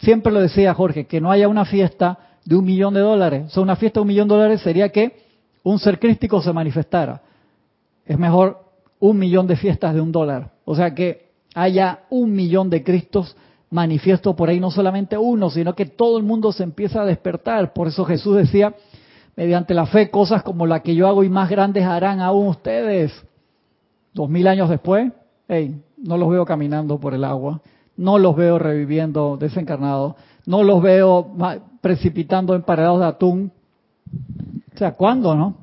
siempre 0.00 0.32
lo 0.32 0.40
decía 0.40 0.74
Jorge, 0.74 1.06
que 1.06 1.20
no 1.20 1.30
haya 1.30 1.48
una 1.48 1.64
fiesta 1.64 2.18
de 2.44 2.56
un 2.56 2.64
millón 2.64 2.94
de 2.94 3.00
dólares. 3.00 3.44
O 3.46 3.50
sea, 3.50 3.62
una 3.62 3.76
fiesta 3.76 4.00
de 4.00 4.02
un 4.02 4.08
millón 4.08 4.28
de 4.28 4.34
dólares 4.34 4.60
sería 4.60 4.90
que 4.90 5.27
un 5.62 5.78
ser 5.78 5.98
crístico 5.98 6.40
se 6.42 6.52
manifestara. 6.52 7.22
Es 8.04 8.18
mejor 8.18 8.64
un 9.00 9.18
millón 9.18 9.46
de 9.46 9.56
fiestas 9.56 9.94
de 9.94 10.00
un 10.00 10.12
dólar. 10.12 10.52
O 10.64 10.74
sea 10.74 10.94
que 10.94 11.28
haya 11.54 12.00
un 12.10 12.32
millón 12.32 12.70
de 12.70 12.82
Cristos 12.82 13.36
manifiesto 13.70 14.34
por 14.34 14.48
ahí, 14.48 14.60
no 14.60 14.70
solamente 14.70 15.18
uno, 15.18 15.50
sino 15.50 15.74
que 15.74 15.86
todo 15.86 16.18
el 16.18 16.24
mundo 16.24 16.52
se 16.52 16.62
empieza 16.62 17.02
a 17.02 17.04
despertar. 17.04 17.72
Por 17.72 17.88
eso 17.88 18.04
Jesús 18.04 18.36
decía, 18.36 18.74
mediante 19.36 19.74
la 19.74 19.86
fe, 19.86 20.10
cosas 20.10 20.42
como 20.42 20.66
la 20.66 20.80
que 20.80 20.94
yo 20.94 21.06
hago 21.06 21.22
y 21.22 21.28
más 21.28 21.50
grandes 21.50 21.84
harán 21.84 22.20
aún 22.20 22.48
ustedes. 22.48 23.12
Dos 24.14 24.28
mil 24.28 24.46
años 24.46 24.68
después, 24.70 25.12
hey, 25.48 25.80
no 25.98 26.16
los 26.16 26.30
veo 26.30 26.44
caminando 26.44 26.98
por 26.98 27.14
el 27.14 27.24
agua, 27.24 27.60
no 27.96 28.18
los 28.18 28.34
veo 28.36 28.58
reviviendo 28.58 29.36
desencarnados, 29.36 30.14
no 30.46 30.62
los 30.62 30.82
veo 30.82 31.34
precipitando 31.80 32.54
en 32.54 32.62
parados 32.62 33.00
de 33.00 33.06
atún. 33.06 33.52
O 34.78 34.84
sea, 34.86 34.92
¿cuándo, 34.92 35.34
no? 35.34 35.56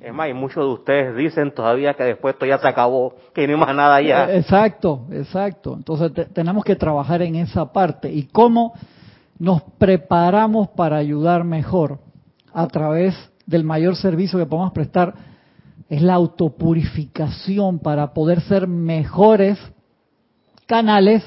Es 0.00 0.14
más, 0.14 0.30
y 0.30 0.32
muchos 0.32 0.64
de 0.64 0.72
ustedes 0.72 1.16
dicen 1.16 1.52
todavía 1.52 1.94
que 1.94 2.04
después 2.04 2.34
esto 2.34 2.46
ya 2.46 2.56
se 2.58 2.68
acabó, 2.68 3.16
que 3.34 3.48
no 3.48 3.54
hay 3.54 3.58
más 3.58 3.74
nada 3.74 4.00
ya. 4.00 4.30
Eh, 4.30 4.38
exacto, 4.38 5.08
exacto. 5.10 5.74
Entonces 5.74 6.12
tenemos 6.32 6.62
que 6.62 6.76
trabajar 6.76 7.20
en 7.22 7.34
esa 7.34 7.72
parte. 7.72 8.12
¿Y 8.12 8.28
cómo 8.28 8.74
nos 9.40 9.60
preparamos 9.76 10.68
para 10.68 10.98
ayudar 10.98 11.42
mejor? 11.42 11.98
A 12.52 12.68
través 12.68 13.16
del 13.44 13.64
mayor 13.64 13.96
servicio 13.96 14.38
que 14.38 14.46
podemos 14.46 14.72
prestar 14.72 15.14
es 15.88 16.00
la 16.00 16.14
autopurificación 16.14 17.80
para 17.80 18.14
poder 18.14 18.40
ser 18.42 18.68
mejores 18.68 19.58
canales 20.66 21.24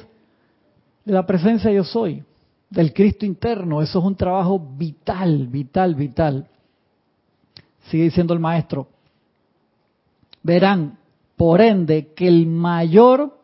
de 1.03 1.11
la 1.11 1.25
presencia 1.25 1.69
yo 1.71 1.83
soy, 1.83 2.23
del 2.69 2.93
Cristo 2.93 3.25
interno. 3.25 3.81
Eso 3.81 3.99
es 3.99 4.05
un 4.05 4.15
trabajo 4.15 4.57
vital, 4.77 5.47
vital, 5.47 5.95
vital 5.95 6.47
sigue 7.93 8.05
diciendo 8.05 8.33
el 8.33 8.39
maestro, 8.39 8.87
verán, 10.41 10.97
por 11.37 11.61
ende, 11.61 12.11
que 12.15 12.27
el 12.27 12.47
mayor 12.47 13.37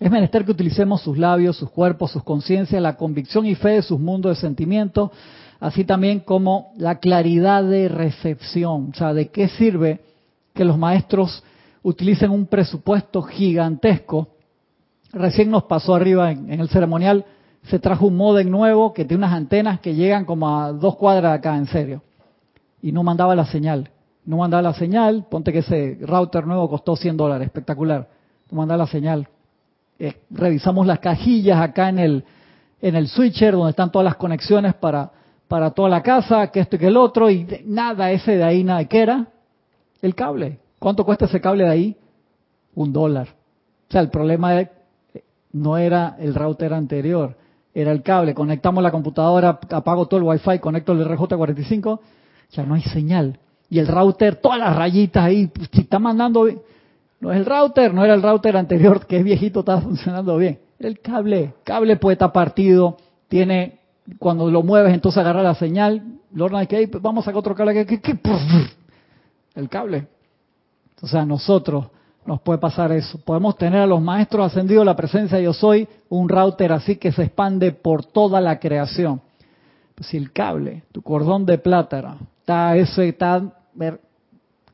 es 0.00 0.10
menester 0.10 0.44
que 0.44 0.50
utilicemos 0.50 1.02
sus 1.02 1.16
labios, 1.16 1.56
sus 1.56 1.70
cuerpos, 1.70 2.10
sus 2.10 2.24
conciencias, 2.24 2.82
la 2.82 2.96
convicción 2.96 3.46
y 3.46 3.54
fe 3.54 3.68
de 3.70 3.82
sus 3.82 4.00
mundos 4.00 4.34
de 4.34 4.40
sentimientos, 4.40 5.12
así 5.60 5.84
también 5.84 6.18
como 6.18 6.72
la 6.78 6.98
claridad 6.98 7.62
de 7.62 7.88
recepción. 7.88 8.90
O 8.92 8.94
sea, 8.96 9.14
¿de 9.14 9.28
qué 9.28 9.46
sirve 9.50 10.00
que 10.52 10.64
los 10.64 10.76
maestros 10.76 11.44
utilicen 11.84 12.32
un 12.32 12.46
presupuesto 12.46 13.22
gigantesco? 13.22 14.30
Recién 15.12 15.48
nos 15.48 15.62
pasó 15.62 15.94
arriba 15.94 16.32
en, 16.32 16.50
el 16.50 16.68
ceremonial, 16.70 17.24
se 17.62 17.78
trajo 17.78 18.08
un 18.08 18.16
modem 18.16 18.50
nuevo 18.50 18.92
que 18.92 19.04
tiene 19.04 19.24
unas 19.24 19.32
antenas 19.32 19.78
que 19.78 19.94
llegan 19.94 20.24
como 20.24 20.58
a 20.58 20.72
dos 20.72 20.96
cuadras 20.96 21.38
acá, 21.38 21.56
en 21.56 21.68
serio 21.68 22.02
y 22.82 22.92
no 22.92 23.02
mandaba 23.02 23.34
la 23.34 23.46
señal. 23.46 23.90
No 24.24 24.38
mandaba 24.38 24.62
la 24.62 24.74
señal, 24.74 25.26
ponte 25.30 25.52
que 25.52 25.60
ese 25.60 25.98
router 26.00 26.46
nuevo 26.46 26.68
costó 26.68 26.96
100 26.96 27.16
dólares, 27.16 27.46
espectacular. 27.46 28.08
No 28.50 28.58
mandaba 28.58 28.78
la 28.78 28.86
señal. 28.86 29.28
Eh, 29.98 30.14
revisamos 30.30 30.86
las 30.86 30.98
cajillas 30.98 31.60
acá 31.60 31.88
en 31.88 31.98
el, 31.98 32.24
en 32.82 32.96
el 32.96 33.08
switcher 33.08 33.54
donde 33.54 33.70
están 33.70 33.90
todas 33.90 34.04
las 34.04 34.16
conexiones 34.16 34.74
para, 34.74 35.10
para 35.48 35.70
toda 35.70 35.88
la 35.88 36.02
casa, 36.02 36.50
que 36.50 36.60
esto 36.60 36.76
y 36.76 36.78
que 36.78 36.88
el 36.88 36.96
otro, 36.96 37.30
y 37.30 37.46
nada, 37.64 38.10
ese 38.10 38.36
de 38.36 38.44
ahí, 38.44 38.64
nada, 38.64 38.84
¿qué 38.84 39.00
era? 39.00 39.28
El 40.02 40.14
cable. 40.14 40.58
¿Cuánto 40.78 41.04
cuesta 41.04 41.24
ese 41.24 41.40
cable 41.40 41.64
de 41.64 41.70
ahí? 41.70 41.96
Un 42.74 42.92
dólar. 42.92 43.28
O 43.88 43.92
sea, 43.92 44.00
el 44.00 44.10
problema 44.10 44.68
no 45.52 45.78
era 45.78 46.16
el 46.18 46.34
router 46.34 46.74
anterior, 46.74 47.36
era 47.72 47.92
el 47.92 48.02
cable. 48.02 48.34
Conectamos 48.34 48.82
la 48.82 48.90
computadora, 48.90 49.58
apago 49.70 50.06
todo 50.06 50.18
el 50.18 50.24
wifi, 50.24 50.58
conecto 50.58 50.92
el 50.92 51.06
RJ45, 51.06 52.00
ya 52.50 52.64
no 52.64 52.74
hay 52.74 52.82
señal. 52.82 53.38
Y 53.68 53.78
el 53.78 53.88
router, 53.88 54.36
todas 54.36 54.58
las 54.58 54.76
rayitas 54.76 55.24
ahí, 55.24 55.48
pues, 55.48 55.68
si 55.72 55.80
está 55.80 55.98
mandando, 55.98 56.48
no 57.20 57.32
es 57.32 57.38
el 57.38 57.46
router, 57.46 57.92
no 57.92 58.04
era 58.04 58.14
el 58.14 58.22
router 58.22 58.56
anterior 58.56 59.06
que 59.06 59.18
es 59.18 59.24
viejito, 59.24 59.60
estaba 59.60 59.80
funcionando 59.80 60.36
bien. 60.36 60.58
El 60.78 61.00
cable, 61.00 61.54
cable 61.64 61.96
puede 61.96 62.14
estar 62.14 62.32
partido, 62.32 62.98
tiene, 63.28 63.80
cuando 64.18 64.50
lo 64.50 64.62
mueves 64.62 64.92
entonces 64.94 65.18
agarra 65.18 65.42
la 65.42 65.54
señal, 65.54 66.02
Lorna 66.32 66.66
que 66.66 66.86
pues, 66.88 67.02
vamos 67.02 67.24
a 67.24 67.26
sacar 67.26 67.38
otro 67.38 67.54
cable 67.54 67.86
que, 67.86 68.00
el 69.54 69.68
cable. 69.68 70.06
Sea, 71.02 71.22
a 71.22 71.26
nosotros 71.26 71.86
nos 72.26 72.40
puede 72.40 72.58
pasar 72.58 72.92
eso. 72.92 73.18
Podemos 73.24 73.56
tener 73.56 73.80
a 73.80 73.86
los 73.86 74.02
maestros 74.02 74.46
ascendidos 74.46 74.84
la 74.84 74.96
presencia 74.96 75.40
yo 75.40 75.52
soy, 75.52 75.88
un 76.08 76.28
router 76.28 76.72
así 76.72 76.96
que 76.96 77.12
se 77.12 77.24
expande 77.24 77.72
por 77.72 78.04
toda 78.04 78.40
la 78.40 78.58
creación. 78.58 79.22
Pues 79.94 80.08
si 80.08 80.16
el 80.16 80.32
cable, 80.32 80.82
tu 80.92 81.02
cordón 81.02 81.46
de 81.46 81.58
plata, 81.58 82.18
está 82.46 82.76
eso 82.76 83.02
está 83.02 83.42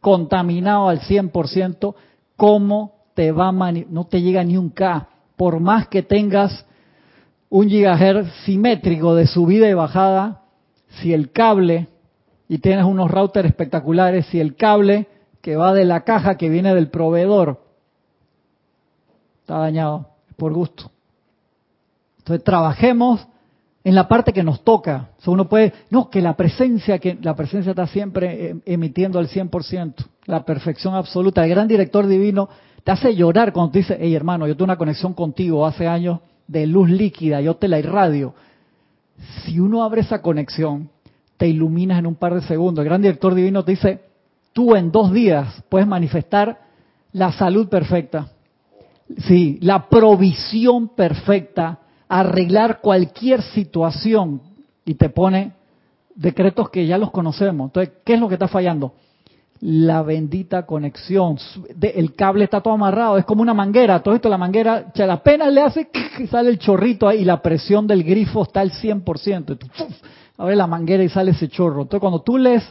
contaminado 0.03 0.91
al 0.91 1.01
100%, 1.01 1.95
¿cómo 2.37 2.93
te 3.15 3.33
va 3.33 3.49
a 3.49 3.53
no 3.53 4.05
te 4.05 4.21
llega 4.21 4.45
ni 4.45 4.59
un 4.59 4.69
K? 4.69 5.09
Por 5.37 5.59
más 5.59 5.89
que 5.89 6.03
tengas 6.03 6.67
un 7.49 7.71
gigahertz 7.71 8.31
simétrico 8.45 9.15
de 9.15 9.27
subida 9.27 9.71
y 9.71 9.75
bajada, 9.75 10.43
si 11.01 11.15
el 11.15 11.33
cable, 11.33 11.89
y 12.47 12.59
tienes 12.59 12.85
unos 12.85 13.11
routers 13.11 13.49
espectaculares, 13.49 14.27
si 14.27 14.39
el 14.39 14.55
cable 14.55 15.07
que 15.41 15.57
va 15.57 15.73
de 15.73 15.87
la 15.87 16.05
caja 16.05 16.37
que 16.37 16.51
viene 16.51 16.75
del 16.75 16.91
proveedor 16.91 17.65
está 19.41 19.57
dañado, 19.57 20.09
por 20.37 20.53
gusto. 20.53 20.91
Entonces 22.19 22.45
trabajemos 22.45 23.27
en 23.85 23.95
la 23.95 24.07
parte 24.07 24.33
que 24.33 24.43
nos 24.43 24.63
toca. 24.63 25.11
uno 25.27 25.49
puede, 25.49 25.73
no, 25.91 26.09
que 26.09 26.21
la 26.21 26.37
presencia, 26.37 26.99
que 26.99 27.19
la 27.21 27.35
presencia 27.35 27.71
está 27.71 27.87
siempre 27.87 28.51
eh, 28.51 28.57
emitiendo 28.67 29.19
al 29.19 29.29
100%, 29.29 29.95
la 30.27 30.45
perfección 30.45 30.95
absoluta. 30.95 31.45
El 31.45 31.51
gran 31.51 31.69
director 31.69 32.07
divino 32.07 32.49
te 32.85 32.93
hace 32.93 33.15
llorar 33.15 33.53
cuando 33.53 33.73
te 33.73 33.79
dice, 33.79 33.97
hey 34.01 34.15
hermano, 34.15 34.47
yo 34.47 34.55
tengo 34.55 34.65
una 34.65 34.79
conexión 34.79 35.15
contigo 35.15 35.67
hace 35.67 35.87
años 35.87 36.21
de 36.47 36.67
luz 36.67 36.91
líquida, 36.91 37.41
yo 37.41 37.57
te 37.57 37.69
la 37.69 37.79
irradio. 37.79 38.35
Si 39.45 39.59
uno 39.59 39.83
abre 39.83 40.03
esa 40.03 40.23
conexión, 40.23 40.91
te 41.37 41.49
iluminas 41.49 41.99
en 41.99 42.07
un 42.07 42.15
par 42.15 42.35
de 42.35 42.43
segundos. 42.43 42.83
El 42.83 42.89
gran 42.89 43.03
director 43.03 43.35
divino 43.35 43.65
te 43.65 43.73
dice, 43.73 44.01
tú 44.53 44.77
en 44.77 44.93
dos 44.93 45.13
días 45.13 45.63
puedes 45.69 45.89
manifestar 45.89 46.61
la 47.13 47.33
salud 47.33 47.69
perfecta. 47.69 48.29
Sí, 49.27 49.59
la 49.61 49.89
provisión 49.89 50.89
perfecta 50.89 51.81
arreglar 52.13 52.83
cualquier 52.83 53.41
situación 53.41 54.43
y 54.85 54.97
te 54.97 55.09
pone 55.09 55.55
decretos 56.15 56.69
que 56.69 56.87
ya 56.87 56.99
los 56.99 57.11
conocemos. 57.11 57.69
Entonces, 57.69 57.95
¿qué 58.05 58.15
es 58.15 58.21
lo 58.21 58.29
que 58.29 58.35
está 58.35 58.49
fallando? 58.49 58.93
La 59.63 60.03
bendita 60.03 60.67
conexión. 60.67 61.39
el 61.81 62.15
cable 62.15 62.45
está 62.45 62.61
todo 62.61 62.75
amarrado, 62.75 63.17
es 63.17 63.25
como 63.25 63.41
una 63.41 63.55
manguera. 63.55 64.03
Todo 64.03 64.15
esto, 64.15 64.29
la 64.29 64.37
manguera, 64.37 64.93
la 64.95 65.13
apenas 65.15 65.51
le 65.55 65.63
hace 65.63 65.89
y 66.19 66.27
sale 66.27 66.51
el 66.51 66.59
chorrito 66.59 67.11
y 67.11 67.25
la 67.25 67.41
presión 67.41 67.87
del 67.87 68.05
grifo 68.05 68.43
está 68.43 68.61
al 68.61 68.73
100%. 68.73 69.59
abre 70.37 70.55
la 70.55 70.67
manguera 70.67 71.03
y 71.03 71.09
sale 71.09 71.31
ese 71.31 71.49
chorro. 71.49 71.81
Entonces, 71.81 72.01
cuando 72.01 72.21
tú 72.21 72.37
lees, 72.37 72.63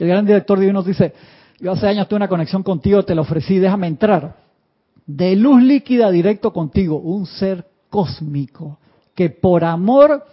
el 0.00 0.08
gran 0.08 0.26
director 0.26 0.58
divino 0.58 0.82
dice, 0.82 1.14
yo 1.60 1.70
hace 1.70 1.86
años 1.86 2.08
tuve 2.08 2.16
una 2.16 2.28
conexión 2.28 2.64
contigo, 2.64 3.04
te 3.04 3.14
la 3.14 3.20
ofrecí, 3.20 3.60
déjame 3.60 3.86
entrar. 3.86 4.34
De 5.06 5.36
luz 5.36 5.62
líquida 5.62 6.10
directo 6.10 6.52
contigo, 6.52 6.96
un 6.96 7.26
ser 7.26 7.70
cósmico, 7.90 8.79
que 9.20 9.28
por 9.28 9.62
amor 9.62 10.24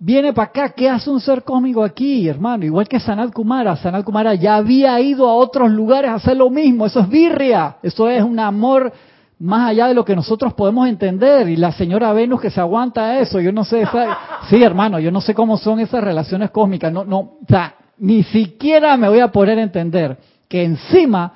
viene 0.00 0.32
para 0.32 0.48
acá. 0.48 0.70
¿Qué 0.70 0.90
hace 0.90 1.08
un 1.08 1.20
ser 1.20 1.44
cósmico 1.44 1.84
aquí, 1.84 2.26
hermano? 2.26 2.64
Igual 2.64 2.88
que 2.88 2.98
Sanat 2.98 3.32
Kumara. 3.32 3.76
Sanat 3.76 4.04
Kumara 4.04 4.34
ya 4.34 4.56
había 4.56 4.98
ido 4.98 5.28
a 5.28 5.34
otros 5.34 5.70
lugares 5.70 6.10
a 6.10 6.14
hacer 6.14 6.36
lo 6.36 6.50
mismo. 6.50 6.86
Eso 6.86 6.98
es 6.98 7.08
birria. 7.08 7.76
Eso 7.84 8.08
es 8.08 8.24
un 8.24 8.40
amor 8.40 8.92
más 9.38 9.70
allá 9.70 9.86
de 9.86 9.94
lo 9.94 10.04
que 10.04 10.16
nosotros 10.16 10.54
podemos 10.54 10.88
entender. 10.88 11.48
Y 11.48 11.54
la 11.54 11.70
señora 11.70 12.12
Venus 12.12 12.40
que 12.40 12.50
se 12.50 12.58
aguanta 12.58 13.20
eso. 13.20 13.38
Yo 13.38 13.52
no 13.52 13.62
sé. 13.62 13.86
Sí, 14.50 14.60
hermano, 14.60 14.98
yo 14.98 15.12
no 15.12 15.20
sé 15.20 15.32
cómo 15.32 15.56
son 15.56 15.78
esas 15.78 16.02
relaciones 16.02 16.50
cósmicas. 16.50 16.92
No, 16.92 17.04
no, 17.04 17.18
o 17.18 17.38
sea, 17.48 17.76
ni 17.98 18.24
siquiera 18.24 18.96
me 18.96 19.08
voy 19.08 19.20
a 19.20 19.30
poder 19.30 19.56
entender 19.60 20.16
que 20.48 20.64
encima, 20.64 21.32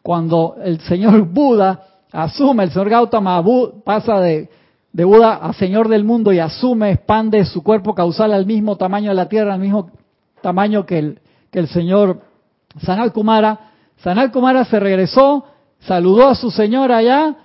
cuando 0.00 0.56
el 0.64 0.80
señor 0.80 1.20
Buda 1.22 1.82
asume, 2.10 2.64
el 2.64 2.70
señor 2.70 2.88
Gautama 2.88 3.44
pasa 3.84 4.20
de 4.20 4.48
de 4.92 5.04
Buda 5.04 5.36
a 5.36 5.52
Señor 5.52 5.88
del 5.88 6.04
mundo 6.04 6.32
y 6.32 6.38
asume, 6.38 6.92
expande 6.92 7.44
su 7.44 7.62
cuerpo 7.62 7.94
causal 7.94 8.32
al 8.32 8.46
mismo 8.46 8.76
tamaño 8.76 9.10
de 9.10 9.14
la 9.14 9.28
Tierra, 9.28 9.54
al 9.54 9.60
mismo 9.60 9.90
tamaño 10.42 10.84
que 10.84 10.98
el, 10.98 11.18
que 11.50 11.60
el 11.60 11.68
Señor 11.68 12.20
Sanal 12.82 13.12
Kumara. 13.12 13.72
Sanal 13.98 14.32
Kumara 14.32 14.64
se 14.64 14.80
regresó, 14.80 15.44
saludó 15.80 16.28
a 16.28 16.34
su 16.34 16.50
Señor 16.50 16.90
allá, 16.92 17.36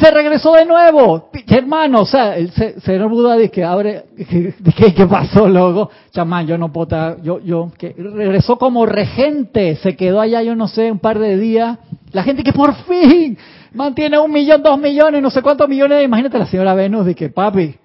se 0.00 0.10
regresó 0.10 0.52
de 0.52 0.66
nuevo, 0.66 1.30
hermano, 1.48 2.00
o 2.00 2.06
sea, 2.06 2.36
el 2.36 2.52
señor 2.52 3.08
Buda 3.08 3.36
dice 3.36 3.50
que 3.50 3.64
abre, 3.64 4.04
¿qué, 4.76 4.94
qué 4.94 5.06
pasó 5.06 5.48
luego? 5.48 5.90
Chamán, 6.10 6.46
yo 6.46 6.58
no 6.58 6.70
puedo 6.70 7.16
yo, 7.22 7.40
yo, 7.40 7.70
que 7.78 7.94
regresó 7.96 8.58
como 8.58 8.84
regente, 8.84 9.76
se 9.76 9.96
quedó 9.96 10.20
allá, 10.20 10.42
yo 10.42 10.54
no 10.54 10.68
sé, 10.68 10.92
un 10.92 10.98
par 10.98 11.18
de 11.18 11.38
días, 11.38 11.78
la 12.12 12.24
gente 12.24 12.42
que 12.42 12.52
por 12.52 12.74
fin, 12.74 13.38
mantiene 13.76 14.18
un 14.18 14.32
millón, 14.32 14.62
dos 14.62 14.78
millones, 14.78 15.22
no 15.22 15.30
sé 15.30 15.42
cuántos 15.42 15.68
millones. 15.68 16.04
Imagínate 16.04 16.38
la 16.38 16.46
señora 16.46 16.74
Venus 16.74 17.06
de 17.06 17.14
que, 17.14 17.28
papi, 17.28 17.76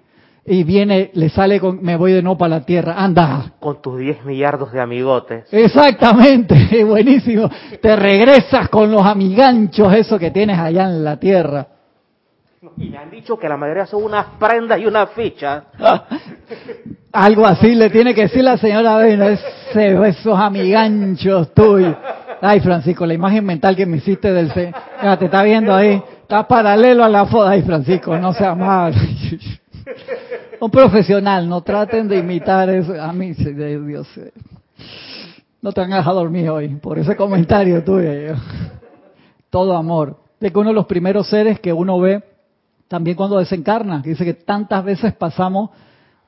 y 0.44 0.64
viene, 0.64 1.10
le 1.14 1.28
sale 1.28 1.60
con, 1.60 1.80
me 1.82 1.96
voy 1.96 2.12
de 2.12 2.22
nuevo 2.22 2.36
para 2.36 2.56
la 2.56 2.64
tierra, 2.64 2.94
anda. 2.96 3.52
Con 3.60 3.80
tus 3.80 3.98
10 3.98 4.24
millardos 4.24 4.72
de 4.72 4.80
amigotes. 4.80 5.52
Exactamente, 5.52 6.82
buenísimo. 6.84 7.48
Te 7.80 7.94
regresas 7.94 8.68
con 8.68 8.90
los 8.90 9.02
amiganchos, 9.02 9.94
eso 9.94 10.18
que 10.18 10.30
tienes 10.32 10.58
allá 10.58 10.84
en 10.84 11.04
la 11.04 11.16
tierra. 11.18 11.68
Y 12.76 12.88
me 12.88 12.98
han 12.98 13.10
dicho 13.10 13.36
que 13.38 13.48
la 13.48 13.56
mayoría 13.56 13.86
son 13.86 14.04
unas 14.04 14.26
prendas 14.38 14.80
y 14.80 14.86
unas 14.86 15.10
fichas. 15.10 15.64
Algo 17.12 17.46
así 17.46 17.74
le 17.74 17.90
tiene 17.90 18.14
que 18.14 18.22
decir 18.22 18.42
la 18.42 18.56
señora 18.56 18.96
Vena, 18.96 19.28
ese, 19.28 20.08
esos 20.08 20.38
amiganchos 20.38 21.52
tuyos. 21.52 21.94
Ay, 22.44 22.58
Francisco, 22.58 23.06
la 23.06 23.14
imagen 23.14 23.44
mental 23.44 23.76
que 23.76 23.86
me 23.86 23.98
hiciste 23.98 24.32
del... 24.32 24.52
te 24.52 25.24
está 25.24 25.44
viendo 25.44 25.72
ahí, 25.72 26.02
está 26.22 26.48
paralelo 26.48 27.04
a 27.04 27.08
la 27.08 27.24
foto. 27.24 27.46
Ay, 27.46 27.62
Francisco, 27.62 28.18
no 28.18 28.32
sea 28.32 28.56
mal. 28.56 28.92
Un 30.60 30.68
profesional, 30.68 31.48
no 31.48 31.60
traten 31.60 32.08
de 32.08 32.18
imitar 32.18 32.68
eso. 32.68 33.00
A 33.00 33.12
mí, 33.12 33.32
Dios, 33.32 34.08
no 35.60 35.70
te 35.70 35.82
van 35.82 35.92
a 35.92 35.98
dejar 35.98 36.14
dormir 36.14 36.50
hoy 36.50 36.68
por 36.68 36.98
ese 36.98 37.14
comentario 37.14 37.84
tuyo. 37.84 38.34
Todo 39.48 39.76
amor. 39.76 40.16
De 40.40 40.50
que 40.50 40.58
uno 40.58 40.70
de 40.70 40.74
los 40.74 40.86
primeros 40.86 41.28
seres 41.28 41.60
que 41.60 41.72
uno 41.72 42.00
ve 42.00 42.24
también 42.88 43.16
cuando 43.16 43.38
desencarna, 43.38 44.02
dice 44.04 44.24
que 44.24 44.34
tantas 44.34 44.82
veces 44.82 45.14
pasamos 45.14 45.70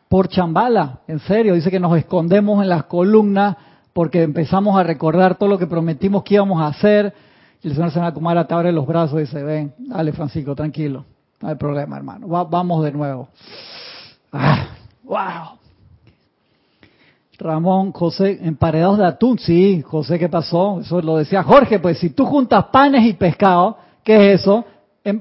por 0.09 0.29
chambala, 0.29 1.01
en 1.09 1.19
serio, 1.19 1.55
dice 1.55 1.73
que 1.73 1.81
nos 1.81 1.99
escondemos 1.99 2.63
en 2.63 2.69
las 2.69 2.85
columnas 2.85 3.57
porque 3.95 4.23
empezamos 4.23 4.79
a 4.79 4.83
recordar 4.83 5.37
todo 5.37 5.49
lo 5.49 5.59
que 5.59 5.67
prometimos 5.67 6.25
que 6.25 6.35
íbamos 6.35 6.61
a 6.61 6.67
hacer. 6.67 7.15
Y 7.63 7.69
el 7.69 7.75
Señor 7.75 7.93
se 7.93 8.13
Kumara 8.13 8.47
te 8.47 8.53
abre 8.53 8.73
los 8.73 8.87
brazos 8.87 9.17
y 9.17 9.21
dice, 9.21 9.43
ven, 9.43 9.73
dale 9.79 10.13
Francisco, 10.13 10.55
tranquilo, 10.55 11.07
no 11.41 11.49
hay 11.49 11.55
problema 11.55 11.97
hermano, 11.97 12.27
vamos 12.29 12.85
de 12.85 12.93
nuevo. 12.93 13.29
Ah, 14.31 14.67
wow. 15.05 15.59
Ramón, 17.39 17.93
José, 17.93 18.39
emparedados 18.43 18.99
de 18.99 19.07
atún, 19.07 19.39
sí, 19.39 19.83
José, 19.83 20.19
¿qué 20.19 20.29
pasó? 20.29 20.81
Eso 20.81 21.01
lo 21.01 21.17
decía 21.17 21.43
Jorge, 21.43 21.79
pues 21.79 21.99
si 21.99 22.11
tú 22.11 22.27
juntas 22.27 22.67
panes 22.67 23.07
y 23.07 23.15
pescado, 23.15 23.79
¿qué 24.03 24.35
es 24.35 24.41
eso? 24.41 24.65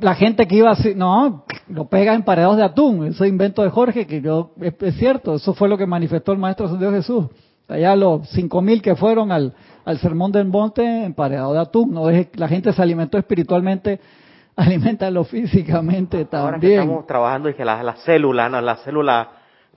La 0.01 0.15
gente 0.15 0.47
que 0.47 0.55
iba 0.55 0.71
así, 0.71 0.93
no, 0.95 1.43
lo 1.67 1.85
pega 1.87 2.13
emparedados 2.13 2.57
de 2.57 2.63
atún, 2.63 3.05
ese 3.05 3.27
invento 3.27 3.63
de 3.63 3.69
Jorge, 3.69 4.05
que 4.05 4.21
yo, 4.21 4.51
es, 4.59 4.95
cierto, 4.95 5.35
eso 5.35 5.53
fue 5.53 5.69
lo 5.69 5.77
que 5.77 5.85
manifestó 5.85 6.31
el 6.31 6.37
Maestro 6.39 6.67
San 6.67 6.79
Dios 6.79 6.93
Jesús. 6.93 7.25
Allá 7.67 7.95
los 7.95 8.29
cinco 8.29 8.61
mil 8.61 8.81
que 8.81 8.95
fueron 8.95 9.31
al, 9.31 9.53
al 9.85 9.97
sermón 9.99 10.31
del 10.31 10.47
monte, 10.47 11.05
emparedado 11.05 11.53
de 11.53 11.59
atún, 11.59 11.91
no 11.91 12.09
es 12.09 12.27
la 12.35 12.47
gente 12.47 12.73
se 12.73 12.81
alimentó 12.81 13.17
espiritualmente, 13.17 13.99
alimentalo 14.55 15.23
físicamente 15.23 16.25
también. 16.25 16.45
Ahora 16.45 16.59
que 16.59 16.73
estamos 16.73 17.07
trabajando 17.07 17.49
y 17.49 17.53
que 17.53 17.65
la, 17.65 17.81
la 17.83 17.95
célula, 17.95 18.49
no, 18.49 18.61
la 18.61 18.75
célula 18.77 19.29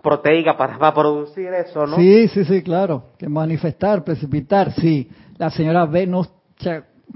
proteica 0.07 0.57
para, 0.57 0.95
producir 0.95 1.49
eso, 1.53 1.85
¿no? 1.85 1.97
Sí, 1.97 2.29
sí, 2.29 2.45
sí, 2.45 2.63
claro. 2.63 3.07
Que 3.19 3.29
manifestar, 3.29 4.05
precipitar, 4.05 4.73
sí. 4.73 5.11
La 5.37 5.51
señora 5.51 5.85
Venus, 5.85 6.31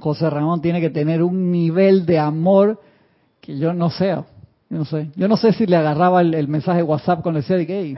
José 0.01 0.29
Ramón, 0.29 0.61
tiene 0.61 0.81
que 0.81 0.91
tener 0.91 1.23
un 1.23 1.53
nivel 1.53 2.05
de 2.05 2.19
amor 2.19 2.81
que 3.41 3.57
yo 3.57 3.73
no 3.73 3.91
sé. 3.91 4.09
Yo 4.09 4.25
no 4.79 4.85
sé. 4.85 5.11
Yo 5.15 5.29
no 5.29 5.37
sé 5.37 5.53
si 5.53 5.67
le 5.67 5.77
agarraba 5.77 6.21
el, 6.21 6.49
mensaje 6.49 6.79
de 6.79 6.83
WhatsApp 6.83 7.23
con 7.23 7.35
decía 7.35 7.57
de 7.57 7.67
que, 7.67 7.97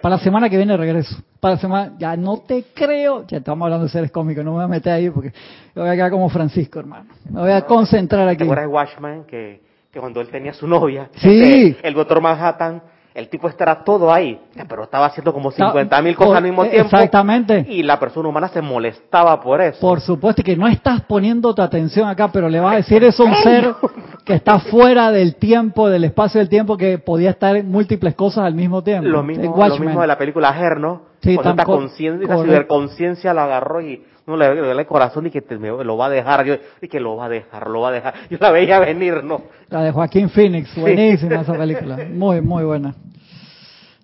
para 0.00 0.16
la 0.16 0.22
semana 0.22 0.48
que 0.48 0.56
viene 0.56 0.76
regreso. 0.76 1.16
Para 1.40 1.54
la 1.54 1.60
semana, 1.60 1.92
ya 1.98 2.16
no 2.16 2.38
te 2.38 2.64
creo. 2.74 3.26
Ya 3.26 3.38
estamos 3.38 3.64
hablando 3.64 3.86
de 3.86 3.90
seres 3.90 4.10
cómicos, 4.10 4.44
no 4.44 4.52
me 4.52 4.56
voy 4.56 4.64
a 4.64 4.68
meter 4.68 4.92
ahí 4.92 5.10
porque 5.10 5.32
yo 5.74 5.82
voy 5.82 5.90
a 5.90 5.94
quedar 5.94 6.10
como 6.10 6.28
Francisco, 6.28 6.80
hermano. 6.80 7.10
Me 7.30 7.40
voy 7.40 7.52
a 7.52 7.62
concentrar 7.62 8.28
aquí. 8.28 8.38
¿Te 8.38 8.44
acuerdas 8.44 8.66
de 8.66 8.72
Watchman 8.72 9.24
que, 9.24 9.60
que 9.92 10.00
cuando 10.00 10.20
él 10.20 10.28
tenía 10.28 10.52
su 10.52 10.66
novia? 10.66 11.10
Sí. 11.16 11.76
el 11.82 11.94
doctor 11.94 12.20
Manhattan 12.20 12.82
el 13.14 13.28
tipo 13.28 13.48
estará 13.48 13.82
todo 13.82 14.12
ahí, 14.12 14.40
pero 14.68 14.84
estaba 14.84 15.06
haciendo 15.06 15.32
como 15.32 15.50
50 15.50 16.02
mil 16.02 16.14
cosas 16.14 16.36
al 16.36 16.44
mismo 16.44 16.64
eh, 16.64 16.70
tiempo. 16.70 16.96
Exactamente. 16.96 17.66
Y 17.68 17.82
la 17.82 17.98
persona 17.98 18.28
humana 18.28 18.48
se 18.48 18.62
molestaba 18.62 19.40
por 19.40 19.60
eso. 19.60 19.80
Por 19.80 20.00
supuesto 20.00 20.42
que 20.42 20.56
no 20.56 20.68
estás 20.68 21.02
poniendo 21.02 21.54
tu 21.54 21.62
atención 21.62 22.08
acá, 22.08 22.28
pero 22.32 22.48
le 22.48 22.60
vas 22.60 22.74
a 22.74 22.76
decir 22.76 23.02
eso 23.02 23.24
a 23.24 23.26
un 23.26 23.34
ser 23.36 23.74
que 24.24 24.34
está 24.34 24.60
fuera 24.60 25.10
del 25.10 25.36
tiempo, 25.36 25.88
del 25.88 26.04
espacio 26.04 26.38
del 26.38 26.48
tiempo, 26.48 26.76
que 26.76 26.98
podía 26.98 27.30
estar 27.30 27.56
en 27.56 27.70
múltiples 27.70 28.14
cosas 28.14 28.44
al 28.44 28.54
mismo 28.54 28.82
tiempo. 28.82 29.08
Lo 29.08 29.22
mismo, 29.22 29.54
lo 29.56 29.78
mismo 29.78 30.00
de 30.00 30.06
la 30.06 30.18
película 30.18 30.54
Her, 30.56 30.78
¿no? 30.78 31.02
Sí, 31.20 31.34
esta 31.34 31.64
conciencia, 32.66 33.34
la 33.34 33.44
agarró 33.44 33.80
y 33.80 34.04
no 34.28 34.36
le 34.36 34.54
dio 34.54 34.70
el 34.70 34.86
corazón 34.86 35.26
y 35.26 35.30
que 35.30 35.42
lo 35.48 35.96
va 35.96 36.06
a 36.06 36.10
dejar, 36.10 36.44
yo, 36.44 36.54
y 36.82 36.86
que 36.86 37.00
lo 37.00 37.16
va 37.16 37.24
a 37.24 37.28
dejar, 37.30 37.68
lo 37.68 37.80
va 37.80 37.88
a 37.88 37.92
dejar. 37.92 38.14
Yo 38.28 38.36
la 38.38 38.50
veía 38.50 38.78
venir, 38.78 39.24
¿no? 39.24 39.42
La 39.70 39.82
de 39.82 39.90
Joaquín 39.90 40.28
Phoenix, 40.28 40.76
buenísima 40.76 41.40
esa 41.40 41.54
película, 41.54 42.06
muy, 42.12 42.42
muy 42.42 42.62
buena. 42.64 42.94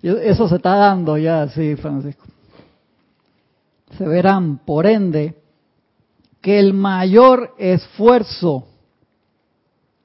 Eso 0.01 0.47
se 0.47 0.55
está 0.55 0.75
dando 0.75 1.17
ya, 1.17 1.47
sí, 1.47 1.75
Francisco. 1.75 2.25
Se 3.97 4.05
verán, 4.05 4.57
por 4.57 4.87
ende, 4.87 5.35
que 6.41 6.59
el 6.59 6.73
mayor 6.73 7.53
esfuerzo, 7.57 8.67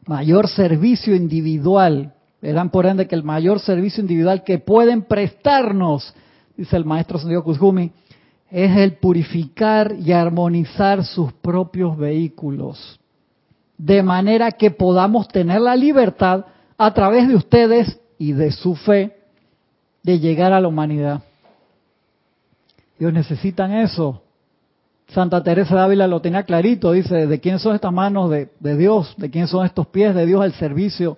mayor 0.07 0.49
servicio 0.49 1.14
individual, 1.16 2.14
verán 2.43 2.71
por 2.71 2.87
ende 2.87 3.09
que 3.09 3.14
el 3.14 3.25
mayor 3.25 3.59
servicio 3.59 4.03
individual 4.03 4.45
que 4.45 4.59
pueden 4.59 5.03
prestarnos, 5.03 6.14
dice 6.57 6.77
el 6.77 6.85
maestro 6.85 7.18
Sendio 7.18 7.43
Kuzumi, 7.43 7.91
es 8.51 8.77
el 8.77 8.95
purificar 8.95 9.95
y 9.99 10.13
armonizar 10.13 11.05
sus 11.05 11.33
propios 11.33 11.97
vehículos, 11.97 12.99
de 13.79 14.03
manera 14.03 14.51
que 14.53 14.71
podamos 14.71 15.29
tener 15.29 15.61
la 15.61 15.77
libertad 15.77 16.45
a 16.77 16.93
través 16.93 17.29
de 17.29 17.37
ustedes 17.37 18.01
y 18.19 18.33
de 18.33 18.51
su 18.51 18.75
fe 18.75 19.17
de 20.03 20.19
llegar 20.19 20.53
a 20.53 20.61
la 20.61 20.69
humanidad. 20.69 21.23
Ellos 22.99 23.13
necesitan 23.13 23.73
eso. 23.73 24.23
Santa 25.09 25.43
Teresa 25.43 25.75
de 25.75 25.81
Ávila 25.81 26.07
lo 26.07 26.21
tenía 26.21 26.45
clarito, 26.45 26.93
dice, 26.93 27.27
¿de 27.27 27.41
quién 27.41 27.59
son 27.59 27.75
estas 27.75 27.93
manos 27.93 28.31
de, 28.31 28.49
Dios? 28.77 29.15
¿De 29.17 29.31
quién 29.31 29.49
son 29.49 29.67
estos 29.67 29.87
pies 29.89 30.15
de 30.15 30.27
Dios 30.27 30.43
al 30.43 30.53
servicio 30.53 31.17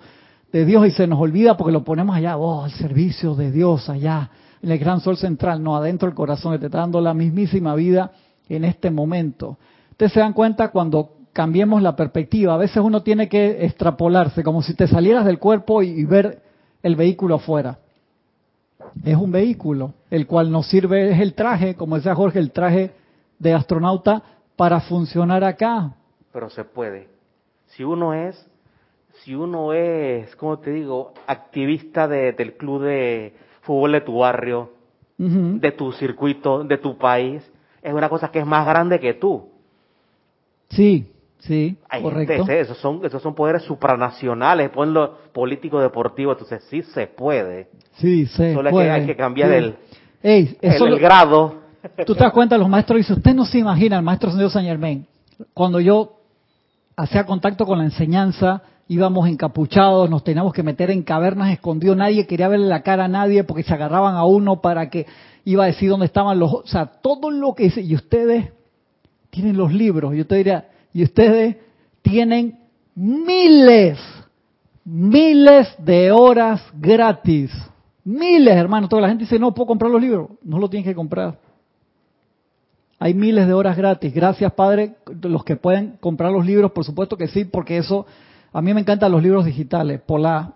de 0.52 0.64
Dios? 0.64 0.86
Y 0.86 0.90
se 0.92 1.06
nos 1.06 1.20
olvida 1.20 1.56
porque 1.56 1.72
lo 1.72 1.84
ponemos 1.84 2.16
allá, 2.16 2.36
oh, 2.36 2.64
al 2.64 2.70
servicio 2.70 3.34
de 3.34 3.50
Dios 3.50 3.88
allá, 3.90 4.30
el 4.70 4.78
gran 4.78 5.00
sol 5.00 5.16
central, 5.16 5.62
no, 5.62 5.76
adentro 5.76 6.06
del 6.06 6.14
corazón, 6.14 6.58
te 6.58 6.66
está 6.66 6.78
dando 6.78 7.00
la 7.00 7.14
mismísima 7.14 7.74
vida 7.74 8.12
en 8.48 8.64
este 8.64 8.90
momento. 8.90 9.58
Ustedes 9.90 10.12
se 10.12 10.20
dan 10.20 10.32
cuenta 10.32 10.68
cuando 10.68 11.16
cambiemos 11.32 11.82
la 11.82 11.96
perspectiva, 11.96 12.54
a 12.54 12.58
veces 12.58 12.76
uno 12.78 13.02
tiene 13.02 13.28
que 13.28 13.64
extrapolarse, 13.64 14.42
como 14.42 14.62
si 14.62 14.74
te 14.74 14.86
salieras 14.86 15.24
del 15.24 15.38
cuerpo 15.38 15.82
y 15.82 16.04
ver 16.04 16.42
el 16.82 16.96
vehículo 16.96 17.36
afuera 17.36 17.78
es 19.04 19.16
un 19.16 19.32
vehículo, 19.32 19.94
el 20.10 20.26
cual 20.26 20.50
nos 20.50 20.68
sirve, 20.68 21.10
es 21.10 21.20
el 21.20 21.34
traje, 21.34 21.74
como 21.74 21.96
decía 21.96 22.14
Jorge, 22.14 22.38
el 22.38 22.52
traje 22.52 22.92
de 23.38 23.54
astronauta 23.54 24.22
para 24.56 24.80
funcionar 24.80 25.44
acá. 25.44 25.94
Pero 26.32 26.50
se 26.50 26.64
puede. 26.64 27.08
Si 27.68 27.84
uno 27.84 28.14
es, 28.14 28.46
si 29.22 29.34
uno 29.34 29.72
es, 29.72 30.34
¿cómo 30.36 30.58
te 30.58 30.70
digo?, 30.70 31.12
activista 31.26 32.06
del 32.08 32.54
club 32.54 32.82
de 32.82 33.34
fútbol 33.62 33.92
de 33.92 34.00
tu 34.02 34.18
barrio, 34.18 34.70
de 35.18 35.72
tu 35.72 35.92
circuito, 35.92 36.64
de 36.64 36.78
tu 36.78 36.98
país, 36.98 37.42
es 37.80 37.92
una 37.92 38.08
cosa 38.08 38.30
que 38.30 38.40
es 38.40 38.46
más 38.46 38.66
grande 38.66 39.00
que 39.00 39.14
tú. 39.14 39.48
Sí, 40.68 41.12
Sí, 41.42 41.76
correcto. 42.00 42.48
esos, 42.52 42.78
son, 42.78 43.04
esos 43.04 43.20
son 43.20 43.34
poderes 43.34 43.64
supranacionales, 43.64 44.70
ponlo 44.70 45.18
político 45.32 45.80
deportivo, 45.80 46.32
entonces 46.32 46.62
sí 46.70 46.82
se 46.82 47.08
puede. 47.08 47.66
Sí, 47.96 48.26
se 48.26 48.54
Solo 48.54 48.70
puede. 48.70 48.92
hay 48.92 49.06
que 49.06 49.16
cambiar 49.16 49.50
el, 49.50 49.74
el, 50.22 50.56
grado. 51.00 51.62
Tú 52.06 52.14
te 52.14 52.22
das 52.22 52.32
cuenta, 52.32 52.56
los 52.56 52.68
maestros 52.68 52.98
dicen, 52.98 53.16
usted 53.16 53.34
no 53.34 53.44
se 53.44 53.58
imagina, 53.58 53.96
el 53.96 54.04
maestro 54.04 54.30
señor 54.30 54.52
San 54.52 54.64
Germain, 54.64 55.04
cuando 55.52 55.80
yo 55.80 56.12
hacía 56.96 57.26
contacto 57.26 57.66
con 57.66 57.78
la 57.78 57.84
enseñanza, 57.84 58.62
íbamos 58.92 59.28
encapuchados, 59.28 60.08
nos 60.10 60.24
teníamos 60.24 60.52
que 60.52 60.62
meter 60.62 60.90
en 60.90 61.02
cavernas 61.02 61.52
escondidos, 61.52 61.96
nadie 61.96 62.26
quería 62.26 62.48
verle 62.48 62.66
la 62.66 62.82
cara 62.82 63.04
a 63.06 63.08
nadie 63.08 63.44
porque 63.44 63.62
se 63.62 63.72
agarraban 63.72 64.14
a 64.14 64.24
uno 64.24 64.60
para 64.60 64.90
que 64.90 65.06
iba 65.44 65.64
a 65.64 65.66
decir 65.66 65.90
dónde 65.90 66.06
estaban 66.06 66.38
los... 66.38 66.52
O 66.52 66.66
sea, 66.66 66.86
todo 66.86 67.30
lo 67.30 67.54
que 67.54 67.72
y 67.76 67.94
ustedes 67.94 68.52
tienen 69.30 69.56
los 69.56 69.72
libros, 69.72 70.14
yo 70.14 70.26
te 70.26 70.36
diría, 70.36 70.68
y 70.92 71.02
ustedes 71.02 71.56
tienen 72.02 72.58
miles, 72.94 73.98
miles 74.84 75.68
de 75.78 76.12
horas 76.12 76.62
gratis. 76.74 77.50
Miles, 78.04 78.54
hermano. 78.54 78.88
Toda 78.88 79.02
la 79.02 79.08
gente 79.08 79.24
dice, 79.24 79.38
no 79.38 79.54
puedo 79.54 79.68
comprar 79.68 79.90
los 79.90 80.00
libros. 80.00 80.30
No 80.42 80.58
lo 80.58 80.68
tienen 80.68 80.84
que 80.84 80.94
comprar. 80.94 81.38
Hay 82.98 83.14
miles 83.14 83.46
de 83.46 83.52
horas 83.52 83.76
gratis. 83.76 84.12
Gracias, 84.12 84.52
Padre. 84.52 84.96
Los 85.22 85.44
que 85.44 85.56
pueden 85.56 85.96
comprar 86.00 86.30
los 86.32 86.44
libros, 86.44 86.72
por 86.72 86.84
supuesto 86.84 87.16
que 87.16 87.28
sí, 87.28 87.44
porque 87.44 87.78
eso, 87.78 88.06
a 88.52 88.62
mí 88.62 88.74
me 88.74 88.80
encantan 88.80 89.12
los 89.12 89.22
libros 89.22 89.44
digitales, 89.44 90.00
por 90.00 90.20
la 90.20 90.54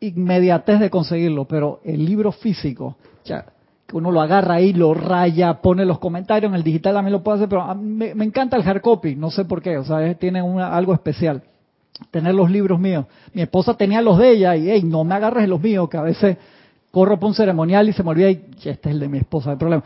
inmediatez 0.00 0.80
de 0.80 0.90
conseguirlo, 0.90 1.46
pero 1.46 1.80
el 1.84 2.04
libro 2.04 2.32
físico, 2.32 2.96
ya, 3.24 3.46
uno 3.92 4.10
lo 4.10 4.20
agarra 4.20 4.54
ahí, 4.54 4.72
lo 4.72 4.94
raya, 4.94 5.60
pone 5.60 5.84
los 5.84 5.98
comentarios, 5.98 6.50
en 6.50 6.56
el 6.56 6.62
digital 6.62 6.94
también 6.94 7.12
lo 7.12 7.22
puede 7.22 7.36
hacer, 7.36 7.48
pero 7.48 7.74
me, 7.74 8.10
encanta 8.24 8.56
el 8.56 8.66
hard 8.66 8.80
copy, 8.80 9.14
no 9.14 9.30
sé 9.30 9.44
por 9.44 9.62
qué, 9.62 9.78
o 9.78 9.84
sea, 9.84 10.14
tiene 10.14 10.40
algo 10.40 10.94
especial. 10.94 11.42
Tener 12.10 12.34
los 12.34 12.50
libros 12.50 12.80
míos. 12.80 13.04
Mi 13.34 13.42
esposa 13.42 13.74
tenía 13.74 14.00
los 14.00 14.18
de 14.18 14.30
ella 14.30 14.56
y, 14.56 14.70
hey, 14.70 14.82
no 14.82 15.04
me 15.04 15.14
agarres 15.14 15.48
los 15.48 15.60
míos, 15.60 15.88
que 15.88 15.98
a 15.98 16.02
veces 16.02 16.36
corro 16.90 17.18
por 17.20 17.28
un 17.28 17.34
ceremonial 17.34 17.88
y 17.88 17.92
se 17.92 18.02
me 18.02 18.10
olvida 18.10 18.30
y 18.30 18.44
este 18.64 18.70
es 18.70 18.86
el 18.86 19.00
de 19.00 19.08
mi 19.08 19.18
esposa, 19.18 19.52
hay 19.52 19.56
problema. 19.56 19.84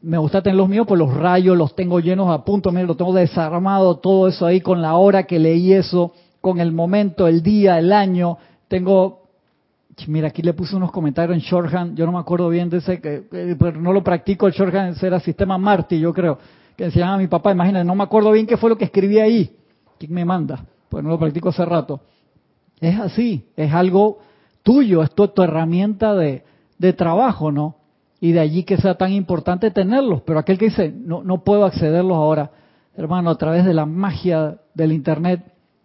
me 0.00 0.16
gusta 0.18 0.42
tener 0.42 0.56
los 0.56 0.68
míos, 0.68 0.86
pues 0.86 0.98
los 0.98 1.12
rayos 1.12 1.56
los 1.56 1.74
tengo 1.74 2.00
llenos 2.00 2.30
a 2.30 2.44
punto, 2.44 2.70
mira, 2.70 2.86
lo 2.86 2.96
tengo 2.96 3.12
desarmado, 3.12 3.96
todo 3.96 4.28
eso 4.28 4.46
ahí 4.46 4.60
con 4.60 4.80
la 4.80 4.96
hora 4.96 5.24
que 5.24 5.38
leí 5.38 5.72
eso, 5.72 6.12
con 6.40 6.60
el 6.60 6.72
momento, 6.72 7.26
el 7.26 7.42
día, 7.42 7.78
el 7.78 7.92
año. 7.92 8.38
Tengo, 8.68 9.22
mira, 10.06 10.28
aquí 10.28 10.42
le 10.42 10.54
puse 10.54 10.76
unos 10.76 10.90
comentarios 10.90 11.36
en 11.36 11.42
shorthand, 11.42 11.96
yo 11.96 12.06
no 12.06 12.12
me 12.12 12.18
acuerdo 12.18 12.48
bien 12.48 12.70
de 12.70 12.78
ese, 12.78 12.98
pero 13.58 13.80
no 13.80 13.92
lo 13.92 14.02
practico, 14.02 14.46
el 14.46 14.52
shorthand 14.52 15.02
era 15.02 15.20
sistema 15.20 15.58
Marty, 15.58 15.98
yo 15.98 16.12
creo, 16.12 16.38
que 16.76 16.90
se 16.90 16.98
llama 16.98 17.18
mi 17.18 17.26
papá, 17.26 17.52
imagínate, 17.52 17.84
no 17.84 17.94
me 17.94 18.04
acuerdo 18.04 18.30
bien 18.32 18.46
qué 18.46 18.56
fue 18.56 18.70
lo 18.70 18.78
que 18.78 18.84
escribí 18.84 19.18
ahí. 19.18 19.56
¿Quién 19.98 20.12
me 20.12 20.24
manda? 20.24 20.64
Pues 20.88 21.02
no 21.02 21.10
lo 21.10 21.18
practico 21.18 21.48
hace 21.48 21.64
rato. 21.64 22.00
Es 22.80 22.98
así, 23.00 23.46
es 23.56 23.72
algo 23.72 24.20
tuyo, 24.62 25.02
es 25.02 25.10
tu, 25.12 25.26
tu 25.28 25.42
herramienta 25.42 26.14
de, 26.14 26.44
de 26.78 26.92
trabajo, 26.92 27.50
¿no? 27.50 27.76
Y 28.20 28.32
de 28.32 28.40
allí 28.40 28.64
que 28.64 28.76
sea 28.76 28.96
tan 28.96 29.12
importante 29.12 29.70
tenerlos. 29.70 30.22
Pero 30.22 30.38
aquel 30.38 30.58
que 30.58 30.66
dice, 30.66 30.92
no, 30.96 31.22
no 31.22 31.42
puedo 31.42 31.64
accederlos 31.64 32.16
ahora, 32.16 32.50
hermano, 32.96 33.30
a 33.30 33.38
través 33.38 33.64
de 33.64 33.74
la 33.74 33.86
magia 33.86 34.58
del 34.74 34.92
Internet, 34.92 35.40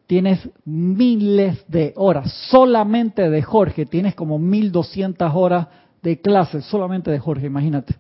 tienes 0.07 0.49
miles 0.65 1.63
de 1.67 1.93
horas. 1.95 2.31
Solamente 2.49 3.29
de 3.29 3.41
Jorge, 3.41 3.85
tienes 3.85 4.15
como 4.15 4.39
1200 4.39 5.31
horas 5.33 5.67
de 6.01 6.19
clases, 6.19 6.65
solamente 6.65 7.11
de 7.11 7.19
Jorge, 7.19 7.47
imagínate. 7.47 7.95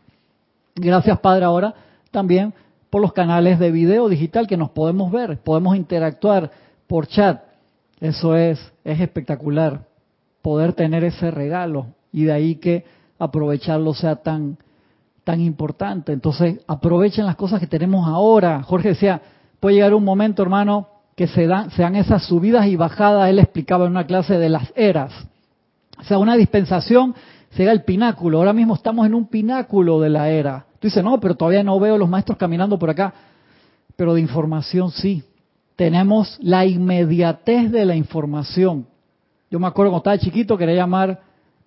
Gracias, 0.75 1.19
Padre, 1.19 1.45
ahora 1.45 1.73
también 2.11 2.53
por 2.89 3.01
los 3.01 3.13
canales 3.13 3.57
de 3.57 3.71
video 3.71 4.07
digital 4.07 4.47
que 4.47 4.57
nos 4.57 4.69
podemos 4.69 5.11
ver, 5.11 5.39
podemos 5.39 5.75
interactuar 5.75 6.51
por 6.87 7.07
chat. 7.07 7.41
Eso 7.99 8.35
es, 8.35 8.59
es 8.83 8.99
espectacular 8.99 9.85
poder 10.41 10.73
tener 10.73 11.03
ese 11.03 11.31
regalo 11.31 11.87
y 12.11 12.25
de 12.25 12.33
ahí 12.33 12.55
que 12.55 12.85
aprovecharlo 13.17 13.93
sea 13.93 14.17
tan, 14.17 14.57
tan 15.23 15.39
importante. 15.39 16.11
Entonces, 16.11 16.59
aprovechen 16.67 17.25
las 17.25 17.37
cosas 17.37 17.59
que 17.59 17.67
tenemos 17.67 18.07
ahora. 18.07 18.61
Jorge 18.61 18.89
decía, 18.89 19.21
puede 19.59 19.77
llegar 19.77 19.93
un 19.93 20.03
momento, 20.03 20.43
hermano, 20.43 20.87
que 21.15 21.27
se 21.27 21.47
dan, 21.47 21.69
sean 21.71 21.95
esas 21.95 22.25
subidas 22.25 22.67
y 22.67 22.75
bajadas. 22.75 23.29
Él 23.29 23.39
explicaba 23.39 23.85
en 23.85 23.91
una 23.91 24.05
clase 24.05 24.37
de 24.37 24.49
las 24.49 24.73
eras. 24.75 25.11
O 25.99 26.03
sea, 26.03 26.17
una 26.17 26.35
dispensación 26.35 27.15
será 27.51 27.71
el 27.71 27.83
pináculo. 27.83 28.39
Ahora 28.39 28.53
mismo 28.53 28.75
estamos 28.75 29.05
en 29.05 29.13
un 29.13 29.27
pináculo 29.27 29.99
de 29.99 30.09
la 30.09 30.29
era. 30.29 30.65
Tú 30.79 30.87
dices, 30.87 31.03
no, 31.03 31.19
pero 31.19 31.35
todavía 31.35 31.63
no 31.63 31.79
veo 31.79 31.97
los 31.97 32.09
maestros 32.09 32.37
caminando 32.37 32.77
por 32.79 32.89
acá. 32.89 33.13
Pero 33.95 34.13
de 34.13 34.21
información 34.21 34.91
sí. 34.91 35.23
Tenemos 35.75 36.37
la 36.41 36.65
inmediatez 36.65 37.71
de 37.71 37.85
la 37.85 37.95
información. 37.95 38.87
Yo 39.49 39.59
me 39.59 39.67
acuerdo 39.67 39.91
cuando 39.91 40.01
estaba 40.01 40.17
chiquito, 40.17 40.57
quería 40.57 40.75
llamar 40.75 41.19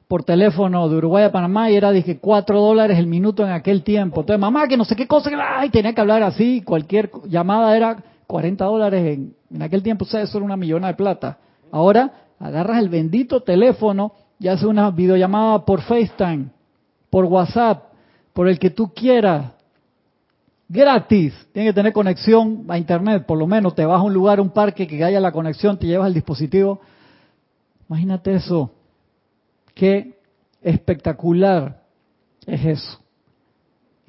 por 0.09 0.23
teléfono 0.23 0.89
de 0.89 0.97
Uruguay 0.97 1.25
a 1.25 1.33
Panamá 1.33 1.71
y 1.71 1.77
era, 1.77 1.91
dije, 1.91 2.19
cuatro 2.19 2.61
dólares 2.61 2.99
el 2.99 3.07
minuto 3.07 3.45
en 3.45 3.51
aquel 3.51 3.83
tiempo. 3.83 4.21
Entonces, 4.21 4.41
mamá, 4.41 4.69
que 4.69 4.77
no 4.77 4.85
sé 4.85 4.95
qué 4.95 5.07
cosa, 5.07 5.31
ay, 5.59 5.71
tenía 5.71 5.93
que 5.93 6.01
hablar 6.01 6.23
así, 6.23 6.63
cualquier 6.63 7.11
llamada 7.29 7.77
era 7.77 7.97
40 8.27 8.65
dólares 8.65 9.19
en, 9.51 9.63
aquel 9.63 9.83
tiempo, 9.83 10.05
o 10.05 10.09
sea, 10.09 10.23
eso 10.23 10.39
era 10.39 10.45
una 10.45 10.57
millona 10.57 10.89
de 10.89 10.95
plata. 10.95 11.39
Ahora, 11.71 12.13
agarras 12.39 12.79
el 12.79 12.89
bendito 12.89 13.43
teléfono 13.43 14.13
y 14.39 14.49
haces 14.49 14.65
una 14.65 14.91
videollamada 14.91 15.65
por 15.65 15.81
FaceTime, 15.83 16.47
por 17.11 17.25
WhatsApp, 17.25 17.85
por 18.33 18.49
el 18.49 18.59
que 18.59 18.71
tú 18.71 18.93
quieras, 18.93 19.53
gratis. 20.69 21.35
Tiene 21.53 21.71
que 21.71 21.75
tener 21.75 21.93
conexión 21.93 22.65
a 22.69 22.77
Internet, 22.77 23.25
por 23.27 23.39
lo 23.39 23.47
menos 23.47 23.75
te 23.75 23.87
vas 23.87 24.01
a 24.01 24.03
un 24.03 24.13
lugar, 24.13 24.41
un 24.41 24.51
parque 24.51 24.87
que 24.87 25.03
haya 25.03 25.21
la 25.21 25.33
conexión, 25.33 25.79
te 25.79 25.87
llevas 25.87 26.09
el 26.09 26.15
dispositivo 26.15 26.81
Imagínate 27.89 28.35
eso. 28.35 28.73
Qué 29.75 30.19
espectacular 30.63 31.83
es 32.47 32.65
eso. 32.65 33.01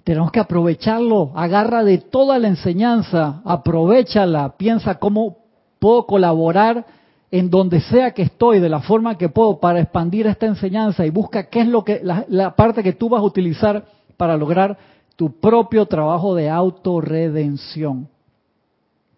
Tenemos 0.07 0.31
que 0.31 0.39
aprovecharlo. 0.39 1.33
Agarra 1.35 1.83
de 1.83 1.97
toda 1.97 2.39
la 2.39 2.47
enseñanza, 2.47 3.41
aprovechala, 3.43 4.55
piensa 4.55 4.99
cómo 4.99 5.39
puedo 5.79 6.05
colaborar 6.05 6.85
en 7.29 7.49
donde 7.49 7.81
sea 7.81 8.11
que 8.11 8.21
estoy, 8.21 8.61
de 8.61 8.69
la 8.69 8.79
forma 8.79 9.17
que 9.17 9.27
puedo, 9.27 9.59
para 9.59 9.81
expandir 9.81 10.25
esta 10.25 10.45
enseñanza 10.45 11.05
y 11.05 11.09
busca 11.09 11.49
qué 11.49 11.59
es 11.59 11.67
lo 11.67 11.83
que 11.83 11.99
la, 12.01 12.23
la 12.29 12.55
parte 12.55 12.83
que 12.83 12.93
tú 12.93 13.09
vas 13.09 13.19
a 13.19 13.25
utilizar 13.25 13.83
para 14.15 14.37
lograr 14.37 14.77
tu 15.17 15.41
propio 15.41 15.85
trabajo 15.87 16.35
de 16.35 16.49
autorredención 16.49 18.07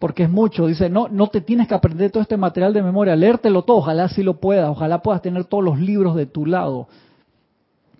porque 0.00 0.24
es 0.24 0.30
mucho. 0.30 0.66
Dice, 0.66 0.90
no, 0.90 1.06
no 1.06 1.28
te 1.28 1.40
tienes 1.40 1.68
que 1.68 1.74
aprender 1.74 2.10
todo 2.10 2.24
este 2.24 2.36
material 2.36 2.72
de 2.72 2.82
memoria, 2.82 3.14
leértelo 3.14 3.62
todo, 3.62 3.76
ojalá 3.76 4.08
sí 4.08 4.24
lo 4.24 4.40
puedas, 4.40 4.68
ojalá 4.68 5.02
puedas 5.02 5.22
tener 5.22 5.44
todos 5.44 5.62
los 5.62 5.78
libros 5.78 6.16
de 6.16 6.26
tu 6.26 6.46
lado. 6.46 6.88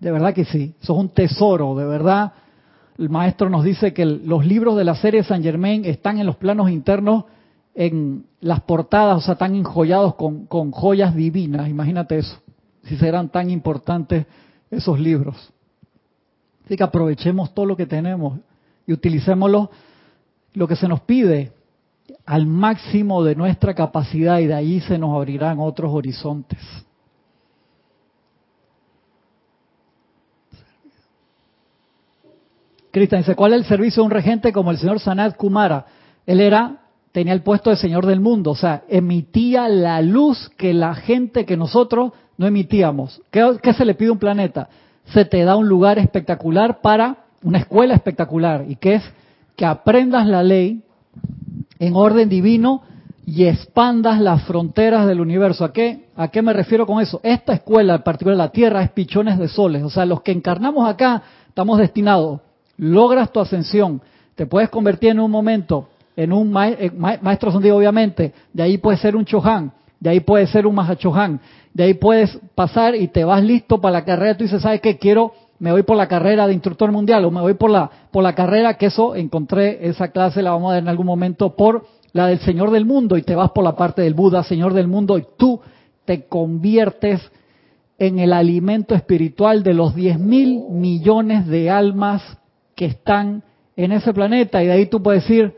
De 0.00 0.10
verdad 0.10 0.34
que 0.34 0.44
sí, 0.44 0.74
eso 0.82 0.94
es 0.94 0.98
un 0.98 1.10
tesoro, 1.10 1.76
de 1.76 1.84
verdad. 1.84 2.32
El 3.00 3.08
maestro 3.08 3.48
nos 3.48 3.64
dice 3.64 3.94
que 3.94 4.04
los 4.04 4.44
libros 4.44 4.76
de 4.76 4.84
la 4.84 4.94
serie 4.94 5.24
San 5.24 5.42
Germain 5.42 5.86
están 5.86 6.18
en 6.18 6.26
los 6.26 6.36
planos 6.36 6.70
internos, 6.70 7.24
en 7.74 8.26
las 8.42 8.60
portadas, 8.60 9.16
o 9.16 9.20
sea, 9.22 9.32
están 9.32 9.54
enjollados 9.54 10.16
con, 10.16 10.44
con 10.44 10.70
joyas 10.70 11.14
divinas, 11.14 11.70
imagínate 11.70 12.18
eso, 12.18 12.36
si 12.82 12.98
serán 12.98 13.30
tan 13.30 13.48
importantes 13.48 14.26
esos 14.70 15.00
libros. 15.00 15.50
Así 16.66 16.76
que 16.76 16.82
aprovechemos 16.82 17.54
todo 17.54 17.64
lo 17.64 17.74
que 17.74 17.86
tenemos 17.86 18.38
y 18.86 18.92
utilicémoslo 18.92 19.70
lo 20.52 20.68
que 20.68 20.76
se 20.76 20.86
nos 20.86 21.00
pide 21.00 21.52
al 22.26 22.44
máximo 22.44 23.24
de 23.24 23.34
nuestra 23.34 23.72
capacidad 23.72 24.40
y 24.40 24.46
de 24.46 24.54
ahí 24.54 24.80
se 24.80 24.98
nos 24.98 25.16
abrirán 25.16 25.58
otros 25.58 25.90
horizontes. 25.90 26.58
Cristian 32.90 33.20
dice, 33.20 33.36
¿cuál 33.36 33.52
es 33.52 33.60
el 33.60 33.64
servicio 33.66 34.02
de 34.02 34.06
un 34.06 34.10
regente 34.10 34.52
como 34.52 34.70
el 34.70 34.78
señor 34.78 35.00
Sanat 35.00 35.36
Kumara? 35.36 35.86
Él 36.26 36.40
era, 36.40 36.78
tenía 37.12 37.32
el 37.32 37.42
puesto 37.42 37.70
de 37.70 37.76
señor 37.76 38.06
del 38.06 38.20
mundo, 38.20 38.50
o 38.50 38.56
sea, 38.56 38.82
emitía 38.88 39.68
la 39.68 40.02
luz 40.02 40.50
que 40.56 40.74
la 40.74 40.94
gente, 40.94 41.44
que 41.44 41.56
nosotros 41.56 42.12
no 42.36 42.46
emitíamos. 42.46 43.22
¿Qué, 43.30 43.72
se 43.72 43.84
le 43.84 43.94
pide 43.94 44.08
a 44.08 44.12
un 44.12 44.18
planeta? 44.18 44.68
Se 45.06 45.24
te 45.24 45.44
da 45.44 45.56
un 45.56 45.68
lugar 45.68 45.98
espectacular 45.98 46.80
para 46.80 47.24
una 47.42 47.58
escuela 47.58 47.94
espectacular, 47.94 48.64
y 48.68 48.76
que 48.76 48.94
es 48.94 49.02
que 49.56 49.64
aprendas 49.64 50.26
la 50.26 50.42
ley, 50.42 50.82
en 51.78 51.96
orden 51.96 52.28
divino 52.28 52.82
y 53.26 53.46
expandas 53.46 54.20
las 54.20 54.42
fronteras 54.42 55.06
del 55.06 55.20
universo. 55.20 55.64
¿A 55.64 55.72
qué, 55.72 56.08
¿A 56.16 56.28
qué 56.28 56.42
me 56.42 56.52
refiero 56.52 56.86
con 56.86 57.00
eso? 57.00 57.20
Esta 57.22 57.54
escuela, 57.54 57.94
en 57.96 58.02
particular 58.02 58.36
la 58.36 58.50
Tierra, 58.50 58.82
es 58.82 58.90
pichones 58.90 59.38
de 59.38 59.48
soles. 59.48 59.82
O 59.82 59.90
sea, 59.90 60.04
los 60.04 60.22
que 60.22 60.32
encarnamos 60.32 60.88
acá 60.88 61.22
estamos 61.48 61.78
destinados. 61.78 62.40
Logras 62.80 63.30
tu 63.30 63.40
ascensión, 63.40 64.00
te 64.34 64.46
puedes 64.46 64.70
convertir 64.70 65.10
en 65.10 65.20
un 65.20 65.30
momento 65.30 65.88
en 66.16 66.32
un 66.32 66.54
eh, 66.56 66.90
maestro 66.92 67.52
sondido, 67.52 67.76
obviamente. 67.76 68.32
De 68.52 68.62
ahí 68.62 68.78
puedes 68.78 69.00
ser 69.00 69.16
un 69.16 69.24
chohan, 69.24 69.72
de 69.98 70.10
ahí 70.10 70.20
puedes 70.20 70.50
ser 70.50 70.66
un 70.66 70.74
mahachohan, 70.74 71.40
de 71.72 71.84
ahí 71.84 71.94
puedes 71.94 72.38
pasar 72.54 72.94
y 72.94 73.08
te 73.08 73.24
vas 73.24 73.42
listo 73.42 73.80
para 73.80 73.92
la 73.92 74.04
carrera. 74.04 74.36
Tú 74.36 74.44
dices, 74.44 74.62
¿sabes 74.62 74.80
qué? 74.80 74.98
Quiero 74.98 75.32
me 75.58 75.72
voy 75.72 75.82
por 75.82 75.96
la 75.98 76.08
carrera 76.08 76.46
de 76.46 76.54
instructor 76.54 76.90
mundial 76.90 77.22
o 77.26 77.30
me 77.30 77.42
voy 77.42 77.52
por 77.52 77.70
la, 77.70 77.90
por 78.10 78.22
la 78.22 78.34
carrera, 78.34 78.78
que 78.78 78.86
eso 78.86 79.14
encontré, 79.14 79.86
esa 79.88 80.08
clase 80.08 80.40
la 80.40 80.52
vamos 80.52 80.70
a 80.70 80.74
dar 80.74 80.82
en 80.82 80.88
algún 80.88 81.04
momento, 81.04 81.54
por 81.54 81.84
la 82.12 82.28
del 82.28 82.40
Señor 82.40 82.70
del 82.70 82.86
Mundo 82.86 83.18
y 83.18 83.22
te 83.22 83.34
vas 83.34 83.50
por 83.50 83.62
la 83.62 83.76
parte 83.76 84.00
del 84.00 84.14
Buda, 84.14 84.42
Señor 84.42 84.72
del 84.72 84.88
Mundo, 84.88 85.18
y 85.18 85.26
tú 85.36 85.60
te 86.06 86.24
conviertes 86.24 87.20
en 87.98 88.18
el 88.18 88.32
alimento 88.32 88.94
espiritual 88.94 89.62
de 89.62 89.74
los 89.74 89.94
10 89.94 90.18
mil 90.18 90.64
millones 90.70 91.46
de 91.46 91.68
almas 91.68 92.22
que 92.80 92.86
están 92.86 93.42
en 93.76 93.92
ese 93.92 94.14
planeta. 94.14 94.62
Y 94.62 94.66
de 94.66 94.72
ahí 94.72 94.86
tú 94.86 95.02
puedes 95.02 95.22
decir, 95.24 95.54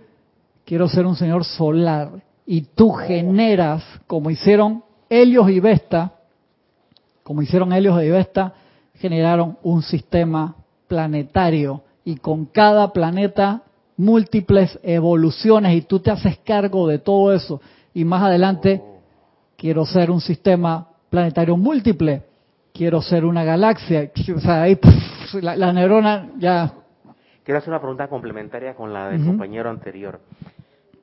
quiero 0.65 0.89
ser 0.89 1.07
un 1.07 1.15
Señor 1.15 1.45
solar. 1.45 2.11
Y 2.45 2.63
tú 2.63 2.91
generas, 2.91 3.85
como 4.09 4.29
hicieron 4.29 4.83
Helios 5.09 5.49
y 5.49 5.61
Vesta, 5.61 6.15
como 7.23 7.41
hicieron 7.41 7.73
Helios 7.73 8.03
y 8.03 8.11
Vesta, 8.11 8.55
generaron 8.95 9.57
un 9.63 9.83
sistema 9.83 10.57
planetario. 10.89 11.83
Y 12.05 12.17
con 12.17 12.47
cada 12.47 12.93
planeta 12.93 13.63
múltiples 13.97 14.81
evoluciones. 14.83 15.77
Y 15.77 15.83
tú 15.83 16.01
te 16.01 16.11
haces 16.11 16.39
cargo 16.39 16.89
de 16.89 16.99
todo 16.99 17.33
eso. 17.33 17.61
Y 17.95 18.05
más 18.05 18.25
adelante 18.25 18.83
quiero 19.57 19.87
ser 19.87 20.11
un 20.11 20.21
sistema 20.21 20.89
planetario 21.09 21.57
múltiple, 21.57 22.25
quiero 22.75 23.01
ser 23.01 23.25
una 23.25 23.45
galaxia, 23.45 24.11
o 24.37 24.41
sea, 24.41 24.63
ahí 24.63 24.77
la, 25.41 25.73
neurona 25.73 26.31
ya... 26.41 26.79
Quiero 27.45 27.59
hacer 27.59 27.71
una 27.71 27.81
pregunta 27.81 28.09
complementaria 28.09 28.75
con 28.75 28.93
la 28.93 29.09
del 29.09 29.25
compañero 29.25 29.69
anterior. 29.69 30.21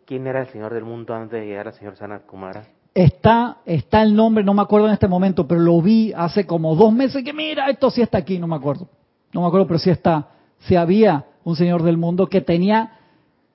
¿Quién 0.05 0.25
era 0.25 0.41
el 0.41 0.47
señor 0.47 0.73
del 0.73 0.85
mundo 0.85 1.13
antes 1.13 1.39
de 1.39 1.45
llegar 1.45 1.67
al 1.67 1.73
señor 1.73 1.97
Sanat 1.97 2.25
Kumara? 2.25 2.63
Está, 2.93 3.57
está 3.65 4.01
el 4.01 4.15
nombre, 4.15 4.43
no 4.43 4.53
me 4.53 4.61
acuerdo 4.61 4.87
en 4.87 4.93
este 4.93 5.07
momento, 5.07 5.47
pero 5.47 5.59
lo 5.59 5.81
vi 5.81 6.13
hace 6.15 6.45
como 6.45 6.75
dos 6.75 6.93
meses 6.93 7.23
que 7.23 7.33
mira, 7.33 7.69
esto 7.69 7.91
sí 7.91 8.01
está 8.01 8.17
aquí, 8.17 8.39
no 8.39 8.47
me 8.47 8.55
acuerdo. 8.55 8.87
No 9.33 9.41
me 9.41 9.47
acuerdo, 9.47 9.67
pero 9.67 9.79
sí 9.79 9.89
está. 9.89 10.29
Si 10.59 10.75
había 10.75 11.25
un 11.43 11.55
señor 11.55 11.83
del 11.83 11.97
mundo 11.97 12.27
que 12.27 12.41
tenía, 12.41 12.93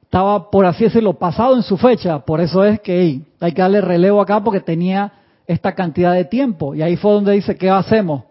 estaba, 0.03 0.51
por 0.51 0.67
así 0.67 0.85
decirlo, 0.85 1.15
pasado 1.15 1.57
en 1.57 1.63
su 1.63 1.77
fecha. 1.77 2.21
Por 2.21 2.41
eso 2.41 2.65
es 2.65 2.81
que 2.81 3.23
hay 3.41 3.53
que 3.53 3.63
darle 3.63 3.81
relevo 3.81 4.21
acá 4.21 4.45
porque 4.45 4.61
tenía 4.61 5.13
esta 5.47 5.75
cantidad 5.75 6.13
de 6.13 6.25
tiempo. 6.25 6.75
Y 6.75 6.83
ahí 6.83 6.97
fue 6.97 7.13
donde 7.13 7.33
dice, 7.33 7.57
¿qué 7.57 7.71
hacemos? 7.71 8.25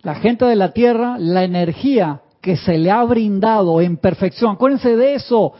La 0.00 0.16
gente 0.16 0.44
de 0.44 0.56
la 0.56 0.72
Tierra, 0.72 1.16
la 1.18 1.44
energía 1.44 2.22
que 2.42 2.56
se 2.56 2.76
le 2.76 2.90
ha 2.90 3.02
brindado 3.04 3.80
en 3.80 3.96
perfección. 3.96 4.54
Acuérdense 4.54 4.96
de 4.96 5.14
eso. 5.14 5.52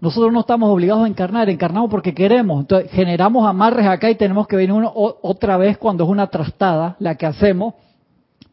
Nosotros 0.00 0.32
no 0.32 0.40
estamos 0.40 0.70
obligados 0.70 1.04
a 1.04 1.08
encarnar, 1.08 1.50
encarnamos 1.50 1.90
porque 1.90 2.14
queremos. 2.14 2.62
Entonces 2.62 2.90
generamos 2.90 3.46
amarres 3.46 3.86
acá 3.86 4.10
y 4.10 4.14
tenemos 4.14 4.48
que 4.48 4.56
venir 4.56 4.72
uno, 4.72 4.90
otra 4.94 5.58
vez 5.58 5.76
cuando 5.76 6.04
es 6.04 6.10
una 6.10 6.28
trastada 6.28 6.96
la 6.98 7.16
que 7.16 7.26
hacemos 7.26 7.74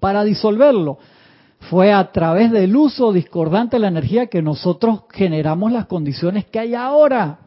para 0.01 0.25
disolverlo. 0.25 0.97
Fue 1.69 1.93
a 1.93 2.11
través 2.11 2.51
del 2.51 2.75
uso 2.75 3.13
discordante 3.13 3.77
de 3.77 3.79
la 3.79 3.87
energía 3.87 4.27
que 4.27 4.41
nosotros 4.41 5.03
generamos 5.09 5.71
las 5.71 5.85
condiciones 5.85 6.45
que 6.45 6.59
hay 6.59 6.75
ahora. 6.75 7.39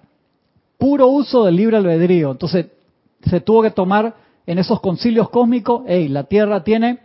Puro 0.79 1.09
uso 1.09 1.45
del 1.45 1.57
libre 1.57 1.77
albedrío. 1.77 2.31
Entonces 2.31 2.69
se 3.23 3.43
tuvo 3.43 3.61
que 3.63 3.71
tomar 3.71 4.15
en 4.47 4.59
esos 4.59 4.81
concilios 4.81 5.29
cósmicos, 5.29 5.83
hey, 5.87 6.09
la 6.09 6.25
Tierra 6.25 6.65
tiene 6.65 6.99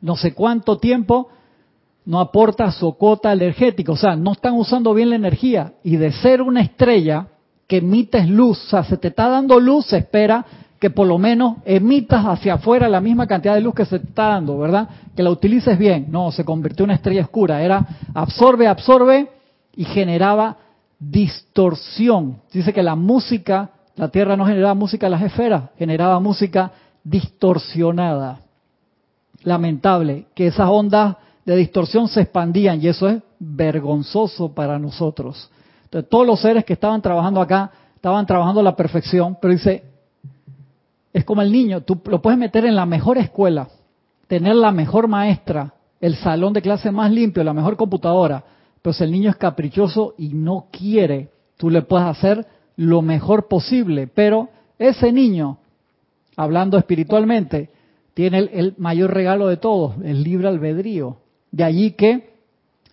no 0.00 0.16
sé 0.16 0.32
cuánto 0.34 0.78
tiempo 0.78 1.28
no 2.06 2.20
aporta 2.20 2.70
su 2.70 2.92
cuota 2.94 3.32
energética, 3.32 3.92
o 3.92 3.96
sea, 3.96 4.14
no 4.16 4.32
están 4.32 4.54
usando 4.54 4.92
bien 4.92 5.10
la 5.10 5.16
energía. 5.16 5.72
Y 5.82 5.96
de 5.96 6.12
ser 6.12 6.42
una 6.42 6.60
estrella 6.60 7.28
que 7.66 7.78
emites 7.78 8.28
luz, 8.28 8.58
o 8.66 8.70
sea, 8.70 8.84
se 8.84 8.96
te 8.96 9.08
está 9.08 9.28
dando 9.28 9.58
luz, 9.58 9.86
se 9.86 9.98
espera 9.98 10.44
que 10.78 10.90
por 10.90 11.06
lo 11.06 11.16
menos 11.16 11.56
emitas 11.64 12.24
hacia 12.26 12.54
afuera 12.54 12.88
la 12.88 13.00
misma 13.00 13.26
cantidad 13.26 13.54
de 13.54 13.62
luz 13.62 13.74
que 13.74 13.86
se 13.86 13.98
te 13.98 14.06
está 14.06 14.28
dando, 14.28 14.58
¿verdad? 14.58 14.88
Que 15.16 15.22
la 15.22 15.30
utilices 15.30 15.78
bien. 15.78 16.08
No, 16.10 16.30
se 16.30 16.44
convirtió 16.44 16.84
en 16.84 16.90
una 16.90 16.96
estrella 16.96 17.22
oscura. 17.22 17.62
Era 17.62 17.86
absorbe, 18.12 18.66
absorbe 18.66 19.30
y 19.74 19.84
generaba 19.86 20.58
distorsión. 20.98 22.36
Dice 22.52 22.74
que 22.74 22.82
la 22.82 22.96
música, 22.96 23.70
la 23.96 24.08
Tierra 24.08 24.36
no 24.36 24.44
generaba 24.44 24.74
música 24.74 25.06
a 25.06 25.10
las 25.10 25.22
esferas, 25.22 25.70
generaba 25.78 26.20
música 26.20 26.72
distorsionada. 27.02 28.40
Lamentable 29.42 30.26
que 30.34 30.48
esas 30.48 30.68
ondas 30.68 31.16
de 31.44 31.56
distorsión 31.56 32.08
se 32.08 32.22
expandían 32.22 32.82
y 32.82 32.88
eso 32.88 33.08
es 33.08 33.22
vergonzoso 33.38 34.54
para 34.54 34.78
nosotros. 34.78 35.50
Entonces, 35.84 36.08
todos 36.08 36.26
los 36.26 36.40
seres 36.40 36.64
que 36.64 36.72
estaban 36.72 37.02
trabajando 37.02 37.40
acá 37.40 37.70
estaban 37.94 38.26
trabajando 38.26 38.60
a 38.60 38.64
la 38.64 38.76
perfección, 38.76 39.36
pero 39.40 39.52
dice, 39.52 39.84
es 41.12 41.24
como 41.24 41.42
el 41.42 41.52
niño, 41.52 41.82
tú 41.82 42.00
lo 42.06 42.20
puedes 42.20 42.38
meter 42.38 42.64
en 42.64 42.74
la 42.74 42.86
mejor 42.86 43.18
escuela, 43.18 43.68
tener 44.26 44.56
la 44.56 44.72
mejor 44.72 45.08
maestra, 45.08 45.74
el 46.00 46.16
salón 46.16 46.52
de 46.52 46.62
clase 46.62 46.90
más 46.90 47.10
limpio, 47.10 47.44
la 47.44 47.54
mejor 47.54 47.76
computadora, 47.76 48.44
pero 48.82 48.92
si 48.92 49.04
el 49.04 49.12
niño 49.12 49.30
es 49.30 49.36
caprichoso 49.36 50.14
y 50.18 50.28
no 50.28 50.66
quiere, 50.70 51.30
tú 51.56 51.70
le 51.70 51.82
puedes 51.82 52.06
hacer 52.06 52.46
lo 52.76 53.00
mejor 53.00 53.48
posible, 53.48 54.06
pero 54.06 54.48
ese 54.78 55.12
niño, 55.12 55.58
hablando 56.36 56.76
espiritualmente, 56.76 57.70
tiene 58.12 58.38
el, 58.38 58.50
el 58.52 58.74
mayor 58.76 59.14
regalo 59.14 59.46
de 59.46 59.56
todos, 59.56 59.94
el 60.04 60.22
libre 60.22 60.48
albedrío. 60.48 61.18
De 61.54 61.62
allí 61.62 61.92
que 61.92 62.30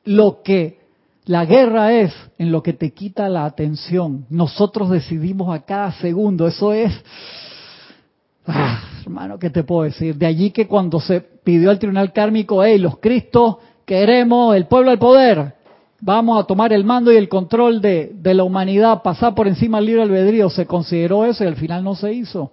lo 0.04 0.44
que 0.44 0.78
la 1.26 1.46
guerra 1.46 1.94
es 1.94 2.14
en 2.38 2.52
lo 2.52 2.62
que 2.62 2.74
te 2.74 2.92
quita 2.92 3.28
la 3.28 3.46
atención. 3.46 4.28
Nosotros 4.30 4.92
decidimos 4.92 5.52
a 5.52 5.62
cada 5.62 5.92
segundo. 5.94 6.46
Eso 6.46 6.72
es, 6.72 6.94
ah, 8.46 8.84
hermano, 9.04 9.40
¿qué 9.40 9.50
te 9.50 9.64
puedo 9.64 9.82
decir? 9.82 10.16
De 10.16 10.28
allí 10.28 10.52
que 10.52 10.68
cuando 10.68 11.00
se 11.00 11.22
pidió 11.22 11.72
al 11.72 11.80
tribunal 11.80 12.14
kármico, 12.14 12.64
hey, 12.64 12.78
los 12.78 13.00
cristos 13.00 13.56
queremos 13.84 14.56
el 14.56 14.68
pueblo 14.68 14.92
al 14.92 15.00
poder. 15.00 15.56
Vamos 16.00 16.40
a 16.40 16.46
tomar 16.46 16.72
el 16.72 16.84
mando 16.84 17.12
y 17.12 17.18
el 17.18 17.30
control 17.30 17.82
de, 17.82 18.12
de 18.14 18.34
la 18.36 18.44
humanidad, 18.44 19.02
pasar 19.02 19.34
por 19.34 19.48
encima 19.48 19.80
del 19.80 19.88
libre 19.88 20.04
albedrío. 20.04 20.52
Se 20.52 20.68
consideró 20.68 21.26
eso 21.26 21.44
y 21.44 21.48
al 21.48 21.56
final 21.56 21.84
no 21.84 21.96
se 21.96 22.14
hizo. 22.14 22.52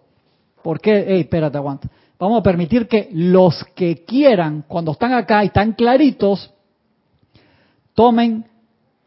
¿Por 0.63 0.81
qué? 0.81 1.05
Hey, 1.07 1.21
espérate, 1.21 1.59
aguanta. 1.59 1.91
Vamos 2.19 2.41
a 2.41 2.43
permitir 2.43 2.89
que 2.89 3.09
los 3.13 3.65
que 3.77 4.05
quieran, 4.05 4.65
cuando 4.67 4.93
están 4.93 5.13
acá 5.13 5.45
y 5.45 5.49
están 5.49 5.73
claritos, 5.73 6.53
tomen 7.95 8.45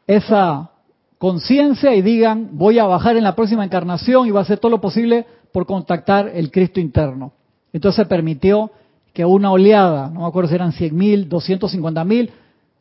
esa 0.08 0.72
conciencia 1.18 1.94
y 1.94 2.02
digan, 2.02 2.50
voy 2.54 2.80
a 2.80 2.86
bajar 2.86 3.18
en 3.18 3.24
la 3.24 3.36
próxima 3.36 3.66
encarnación 3.66 4.28
y 4.28 4.32
voy 4.32 4.40
a 4.40 4.44
hacer 4.44 4.60
todo 4.60 4.72
lo 4.72 4.82
posible 4.82 5.26
por 5.52 5.66
contactar 5.66 6.32
el 6.34 6.52
Cristo 6.52 6.80
interno. 6.80 7.34
Entonces 7.74 7.98
se 8.04 8.10
permitió 8.10 8.72
que 9.14 9.26
una 9.26 9.52
oleada, 9.52 10.10
no 10.10 10.22
me 10.22 10.28
acuerdo 10.28 10.50
si 10.50 10.56
eran 10.56 10.72
100 10.72 10.96
mil, 10.96 11.28
250 11.28 12.04
mil, 12.06 12.32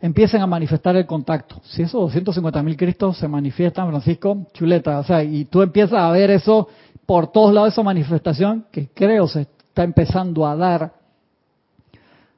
empiecen 0.00 0.40
a 0.42 0.46
manifestar 0.46 0.94
el 0.94 1.06
contacto. 1.06 1.60
Si 1.64 1.82
esos 1.82 2.00
250 2.00 2.62
mil 2.62 2.76
Cristos 2.76 3.18
se 3.18 3.26
manifiestan, 3.26 3.88
Francisco, 3.88 4.46
chuleta, 4.54 5.00
o 5.00 5.04
sea, 5.04 5.24
y 5.24 5.44
tú 5.46 5.60
empiezas 5.60 5.98
a 5.98 6.10
ver 6.12 6.30
eso 6.30 6.68
por 7.04 7.32
todos 7.32 7.52
lados, 7.52 7.72
esa 7.72 7.82
manifestación 7.82 8.66
que 8.70 8.88
creo 8.94 9.26
se 9.26 9.48
está 9.70 9.84
empezando 9.84 10.46
a 10.46 10.56
dar, 10.56 10.92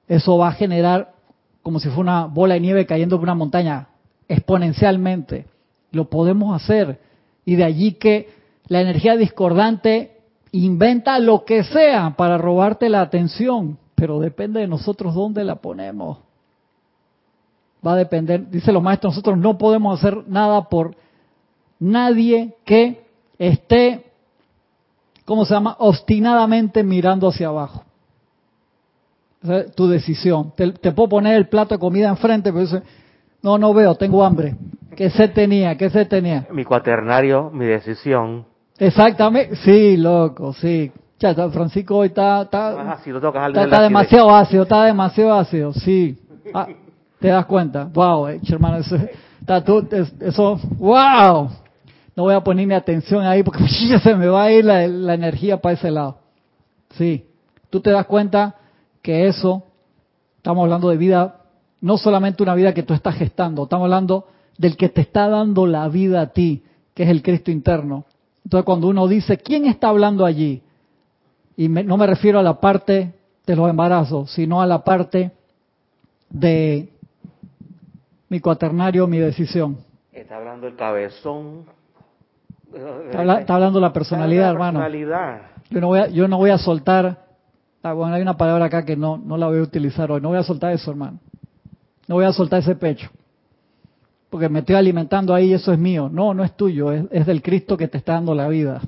eso 0.07 0.37
va 0.37 0.49
a 0.49 0.53
generar 0.53 1.15
como 1.63 1.81
si 1.81 1.89
fuera 1.89 2.01
una 2.01 2.27
bola 2.27 2.55
de 2.55 2.61
nieve 2.61 2.87
cayendo 2.87 3.17
por 3.17 3.25
una 3.25 3.35
montaña 3.35 3.89
exponencialmente. 4.29 5.47
Lo 5.93 6.11
podemos 6.11 6.55
hacer. 6.55 7.01
Y 7.45 7.57
de 7.57 7.65
allí 7.65 7.93
que 7.93 8.29
la 8.67 8.81
energía 8.81 9.17
discordante 9.17 10.19
inventa 10.53 11.19
lo 11.19 11.45
que 11.45 11.65
sea 11.65 12.15
para 12.17 12.37
robarte 12.37 12.89
la 12.89 13.01
atención, 13.01 13.79
pero 13.95 14.21
depende 14.21 14.61
de 14.61 14.69
nosotros 14.69 15.15
dónde 15.15 15.45
la 15.45 15.57
ponemos. 15.57 16.19
Va 17.87 17.95
a 17.95 17.97
depender, 17.97 18.51
dice 18.51 18.73
los 18.73 18.83
maestros, 18.83 19.15
nosotros 19.15 19.39
no 19.39 19.57
podemos 19.57 19.99
hacer 19.99 20.29
nada 20.29 20.69
por 20.69 20.95
nadie 21.79 22.55
que 22.65 23.07
esté 23.39 24.12
¿cómo 25.25 25.45
se 25.45 25.55
llama? 25.55 25.77
Obstinadamente 25.79 26.83
mirando 26.83 27.29
hacia 27.29 27.49
abajo. 27.49 27.85
tu 29.75 29.89
decisión. 29.89 30.53
Te, 30.55 30.93
puedo 30.93 31.09
poner 31.09 31.37
el 31.37 31.49
plato 31.49 31.75
de 31.75 31.79
comida 31.81 32.09
enfrente, 32.09 32.53
pero 32.53 32.65
dice, 32.65 32.83
no, 33.43 33.59
no 33.59 33.75
veo, 33.75 33.95
tengo 33.95 34.25
hambre. 34.25 34.55
¿Qué 34.97 35.11
se 35.11 35.29
tenía? 35.29 35.77
¿Qué 35.77 35.91
se 35.91 36.05
tenía? 36.05 36.47
Mi 36.51 36.65
cuaternario, 36.65 37.51
mi 37.51 37.67
decisión. 37.67 38.45
Exactamente, 38.79 39.57
sí, 39.57 39.97
loco, 39.97 40.53
sí. 40.53 40.93
Ya, 41.19 41.35
Francisco 41.51 41.99
hoy 41.99 42.09
está, 42.09 42.43
está, 42.43 42.99
está, 43.55 43.83
demasiado 43.83 44.35
ácido, 44.35 44.65
está 44.65 44.85
demasiado 44.85 45.35
ácido, 45.35 45.73
sí. 45.73 46.19
Ah, 46.53 46.67
¿Te 47.21 47.29
das 47.29 47.47
cuenta? 47.47 47.85
Wow, 47.85 48.29
eh, 48.29 48.41
hermano, 48.49 48.79
eso, 48.79 48.97
eso, 50.21 50.61
wow 50.79 51.62
no 52.15 52.25
voy 52.25 52.35
a 52.35 52.41
poner 52.41 52.67
mi 52.67 52.75
atención 52.75 53.25
ahí 53.25 53.43
porque 53.43 53.65
se 54.03 54.15
me 54.15 54.27
va 54.27 54.45
a 54.45 54.53
ir 54.53 54.65
la, 54.65 54.85
energía 55.15 55.61
para 55.61 55.75
ese 55.75 55.91
lado. 55.91 56.19
Sí, 56.91 57.27
tú 57.71 57.81
te 57.81 57.91
das 57.91 58.07
cuenta 58.07 58.57
que 59.01 59.27
eso, 59.27 59.65
estamos 60.37 60.63
hablando 60.65 60.91
de 60.91 60.97
vida, 60.97 61.41
no 61.81 61.97
solamente 61.97 62.43
una 62.43 62.55
vida 62.55 62.75
que 62.75 62.83
tú 62.83 62.95
estás 62.95 63.17
gestando, 63.17 63.65
estamos 63.65 63.85
hablando 63.87 64.27
del 64.59 64.77
que 64.77 64.89
te 64.89 65.01
está 65.01 65.29
dando 65.29 65.67
la 65.67 65.89
vida 65.89 66.21
a 66.21 66.27
ti, 66.29 66.63
que 66.95 67.05
es 67.05 67.09
el 67.09 67.23
Cristo 67.23 67.51
interno. 67.51 68.05
Entonces 68.45 68.65
cuando 68.65 68.89
uno 68.89 69.09
dice, 69.09 69.39
¿quién 69.39 69.67
está 69.67 69.89
hablando 69.89 70.25
allí? 70.25 70.63
Y 71.57 71.69
no 71.69 71.97
me 71.97 72.07
refiero 72.07 72.39
a 72.39 72.43
la 72.43 72.61
parte 72.61 73.15
de 73.47 73.57
los 73.57 73.69
embarazos, 73.69 74.31
sino 74.33 74.61
a 74.61 74.67
la 74.67 74.85
parte 74.85 75.33
de 76.29 76.89
mi 78.29 78.41
cuaternario, 78.41 79.07
mi 79.07 79.19
decisión. 79.19 79.79
Está 80.13 80.37
hablando 80.37 80.67
el 80.67 80.77
cabezón 80.77 81.67
Está, 82.75 83.55
hablando 83.55 83.81
la 83.81 83.93
personalidad, 83.93 84.51
hermano. 84.51 84.81
Yo 85.71 85.81
no 85.81 85.89
voy 85.89 86.01
a, 86.01 86.09
yo 86.09 86.29
no 86.29 86.39
voy 86.39 86.51
a 86.51 86.59
soltar, 86.59 87.19
ah, 87.83 87.93
bueno, 87.93 88.15
hay 88.15 88.23
una 88.23 88.37
palabra 88.37 88.67
acá 88.67 88.85
que 88.85 88.97
no, 88.97 89.17
no 89.19 89.37
la 89.37 89.47
voy 89.47 89.59
a 89.59 89.63
utilizar 89.63 90.11
hoy, 90.11 90.21
no 90.21 90.29
voy 90.29 90.39
a 90.39 90.43
soltar 90.43 90.73
eso, 90.73 90.91
hermano. 90.91 91.19
No 92.09 92.17
voy 92.17 92.25
a 92.25 92.33
soltar 92.33 92.61
ese 92.61 92.75
pecho. 92.75 93.11
Porque 94.29 94.49
me 94.49 94.61
estoy 94.61 94.77
alimentando 94.77 95.35
ahí 95.35 95.51
y 95.51 95.55
eso 95.55 95.73
es 95.73 95.79
mío. 95.79 96.09
No, 96.11 96.35
no 96.35 96.43
es 96.45 96.57
tuyo, 96.57 96.93
es, 96.93 97.05
es 97.11 97.27
del 97.27 97.43
Cristo 97.43 97.77
que 97.77 97.89
te 97.89 97.99
está 97.99 98.15
dando 98.15 98.35
la 98.35 98.49
vida. 98.49 98.81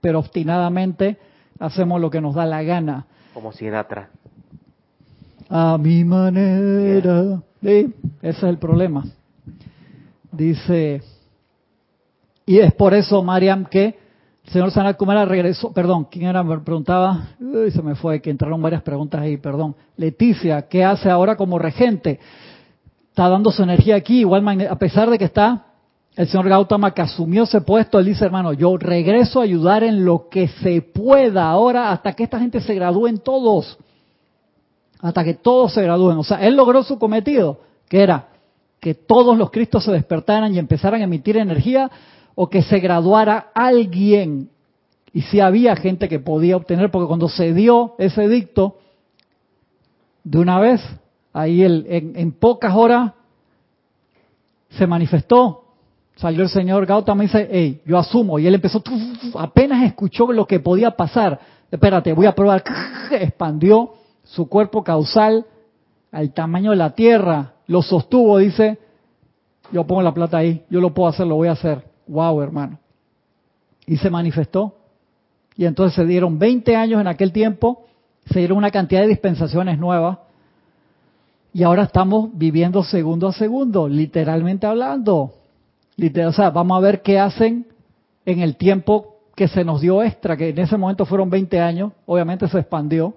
Pero 0.00 0.18
obstinadamente 0.18 1.18
hacemos 1.58 2.00
lo 2.00 2.10
que 2.10 2.20
nos 2.20 2.34
da 2.34 2.46
la 2.46 2.62
gana. 2.62 3.06
Como 3.34 3.52
Sinatra. 3.52 4.08
A 5.48 5.76
mi 5.78 6.04
manera. 6.04 7.42
Sí, 7.60 7.94
ese 8.22 8.38
es 8.38 8.42
el 8.42 8.58
problema. 8.58 9.04
Dice 10.30 11.02
y 12.46 12.58
es 12.58 12.72
por 12.74 12.94
eso, 12.94 13.22
Mariam, 13.22 13.64
que 13.66 13.96
el 14.44 14.52
señor 14.52 14.70
Sanat 14.72 14.96
Kumara 14.96 15.24
regresó, 15.24 15.72
perdón, 15.72 16.06
¿quién 16.10 16.26
era? 16.26 16.42
Me 16.42 16.58
preguntaba, 16.58 17.28
uy, 17.40 17.70
se 17.70 17.82
me 17.82 17.94
fue, 17.94 18.20
que 18.20 18.30
entraron 18.30 18.60
varias 18.60 18.82
preguntas 18.82 19.20
ahí, 19.20 19.36
perdón. 19.36 19.76
Leticia, 19.96 20.62
¿qué 20.62 20.84
hace 20.84 21.10
ahora 21.10 21.36
como 21.36 21.58
regente? 21.58 22.18
Está 23.10 23.28
dando 23.28 23.52
su 23.52 23.62
energía 23.62 23.96
aquí, 23.96 24.20
igual 24.20 24.46
a 24.68 24.76
pesar 24.76 25.10
de 25.10 25.18
que 25.18 25.26
está 25.26 25.66
el 26.16 26.28
señor 26.28 26.48
Gautama 26.48 26.92
que 26.92 27.02
asumió 27.02 27.44
ese 27.44 27.60
puesto, 27.62 27.98
él 27.98 28.06
dice, 28.06 28.24
hermano, 28.24 28.52
yo 28.52 28.76
regreso 28.76 29.40
a 29.40 29.44
ayudar 29.44 29.82
en 29.82 30.04
lo 30.04 30.28
que 30.28 30.48
se 30.48 30.82
pueda 30.82 31.48
ahora 31.48 31.90
hasta 31.90 32.12
que 32.12 32.24
esta 32.24 32.38
gente 32.38 32.60
se 32.60 32.74
gradúen 32.74 33.18
todos. 33.18 33.78
Hasta 35.00 35.24
que 35.24 35.34
todos 35.34 35.72
se 35.72 35.82
gradúen. 35.82 36.18
O 36.18 36.24
sea, 36.24 36.38
él 36.46 36.54
logró 36.54 36.82
su 36.82 36.98
cometido, 36.98 37.60
que 37.88 38.02
era 38.02 38.28
que 38.78 38.94
todos 38.94 39.38
los 39.38 39.50
cristos 39.50 39.84
se 39.84 39.92
despertaran 39.92 40.54
y 40.54 40.58
empezaran 40.58 41.00
a 41.00 41.04
emitir 41.04 41.36
energía 41.36 41.90
o 42.34 42.48
que 42.48 42.62
se 42.62 42.80
graduara 42.80 43.50
alguien. 43.54 44.50
Y 45.12 45.22
si 45.22 45.40
había 45.40 45.76
gente 45.76 46.08
que 46.08 46.18
podía 46.18 46.56
obtener, 46.56 46.90
porque 46.90 47.06
cuando 47.06 47.28
se 47.28 47.52
dio 47.52 47.94
ese 47.98 48.28
dicto, 48.28 48.78
de 50.24 50.38
una 50.38 50.58
vez, 50.58 50.80
ahí 51.32 51.62
el, 51.62 51.86
en, 51.88 52.32
pocas 52.32 52.74
horas 52.74 53.12
se 54.70 54.86
manifestó. 54.86 55.64
Salió 56.16 56.42
el 56.42 56.48
señor 56.48 56.86
Gautama 56.86 57.24
y 57.24 57.26
dice, 57.26 57.48
hey, 57.50 57.82
yo 57.84 57.98
asumo. 57.98 58.38
Y 58.38 58.46
él 58.46 58.54
empezó, 58.54 58.82
apenas 59.38 59.84
escuchó 59.84 60.32
lo 60.32 60.46
que 60.46 60.60
podía 60.60 60.92
pasar. 60.92 61.40
Espérate, 61.70 62.12
voy 62.12 62.26
a 62.26 62.34
probar. 62.34 62.62
Expandió 63.10 63.94
su 64.22 64.48
cuerpo 64.48 64.84
causal 64.84 65.46
al 66.10 66.32
tamaño 66.32 66.70
de 66.70 66.76
la 66.76 66.94
tierra. 66.94 67.54
Lo 67.66 67.82
sostuvo, 67.82 68.38
dice, 68.38 68.78
yo 69.72 69.86
pongo 69.86 70.02
la 70.02 70.14
plata 70.14 70.38
ahí, 70.38 70.64
yo 70.68 70.80
lo 70.80 70.92
puedo 70.94 71.08
hacer, 71.08 71.26
lo 71.26 71.36
voy 71.36 71.48
a 71.48 71.52
hacer. 71.52 71.91
Wow, 72.12 72.42
hermano. 72.42 72.78
Y 73.86 73.96
se 73.96 74.10
manifestó. 74.10 74.74
Y 75.56 75.64
entonces 75.64 75.94
se 75.94 76.04
dieron 76.04 76.38
20 76.38 76.76
años 76.76 77.00
en 77.00 77.06
aquel 77.06 77.32
tiempo, 77.32 77.86
se 78.30 78.38
dieron 78.38 78.58
una 78.58 78.70
cantidad 78.70 79.00
de 79.00 79.08
dispensaciones 79.08 79.78
nuevas. 79.78 80.18
Y 81.54 81.62
ahora 81.62 81.84
estamos 81.84 82.30
viviendo 82.34 82.82
segundo 82.82 83.28
a 83.28 83.32
segundo, 83.32 83.88
literalmente 83.88 84.66
hablando. 84.66 85.32
Literal, 85.96 86.30
o 86.30 86.32
sea, 86.32 86.50
vamos 86.50 86.76
a 86.76 86.80
ver 86.80 87.02
qué 87.02 87.18
hacen 87.18 87.66
en 88.24 88.40
el 88.40 88.56
tiempo 88.56 89.16
que 89.34 89.48
se 89.48 89.64
nos 89.64 89.80
dio 89.80 90.02
extra, 90.02 90.36
que 90.36 90.50
en 90.50 90.58
ese 90.58 90.76
momento 90.76 91.06
fueron 91.06 91.30
20 91.30 91.60
años, 91.60 91.92
obviamente 92.06 92.46
se 92.48 92.58
expandió. 92.58 93.14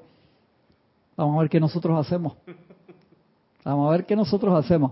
Vamos 1.18 1.38
a 1.38 1.42
ver 1.42 1.50
qué 1.50 1.60
nosotros 1.60 1.98
hacemos. 2.00 2.34
Vamos 3.64 3.88
a 3.88 3.92
ver 3.92 4.06
qué 4.06 4.16
nosotros 4.16 4.58
hacemos. 4.58 4.92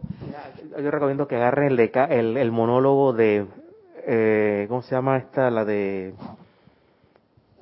Yo 0.82 0.92
recomiendo 0.92 1.28
que 1.28 1.36
agarren 1.36 1.78
el, 1.78 2.38
el, 2.38 2.52
monólogo 2.52 3.14
de, 3.14 3.46
eh, 4.06 4.66
¿cómo 4.70 4.82
se 4.82 4.96
llama 4.96 5.18
esta? 5.18 5.50
La 5.50 5.66
de, 5.66 6.14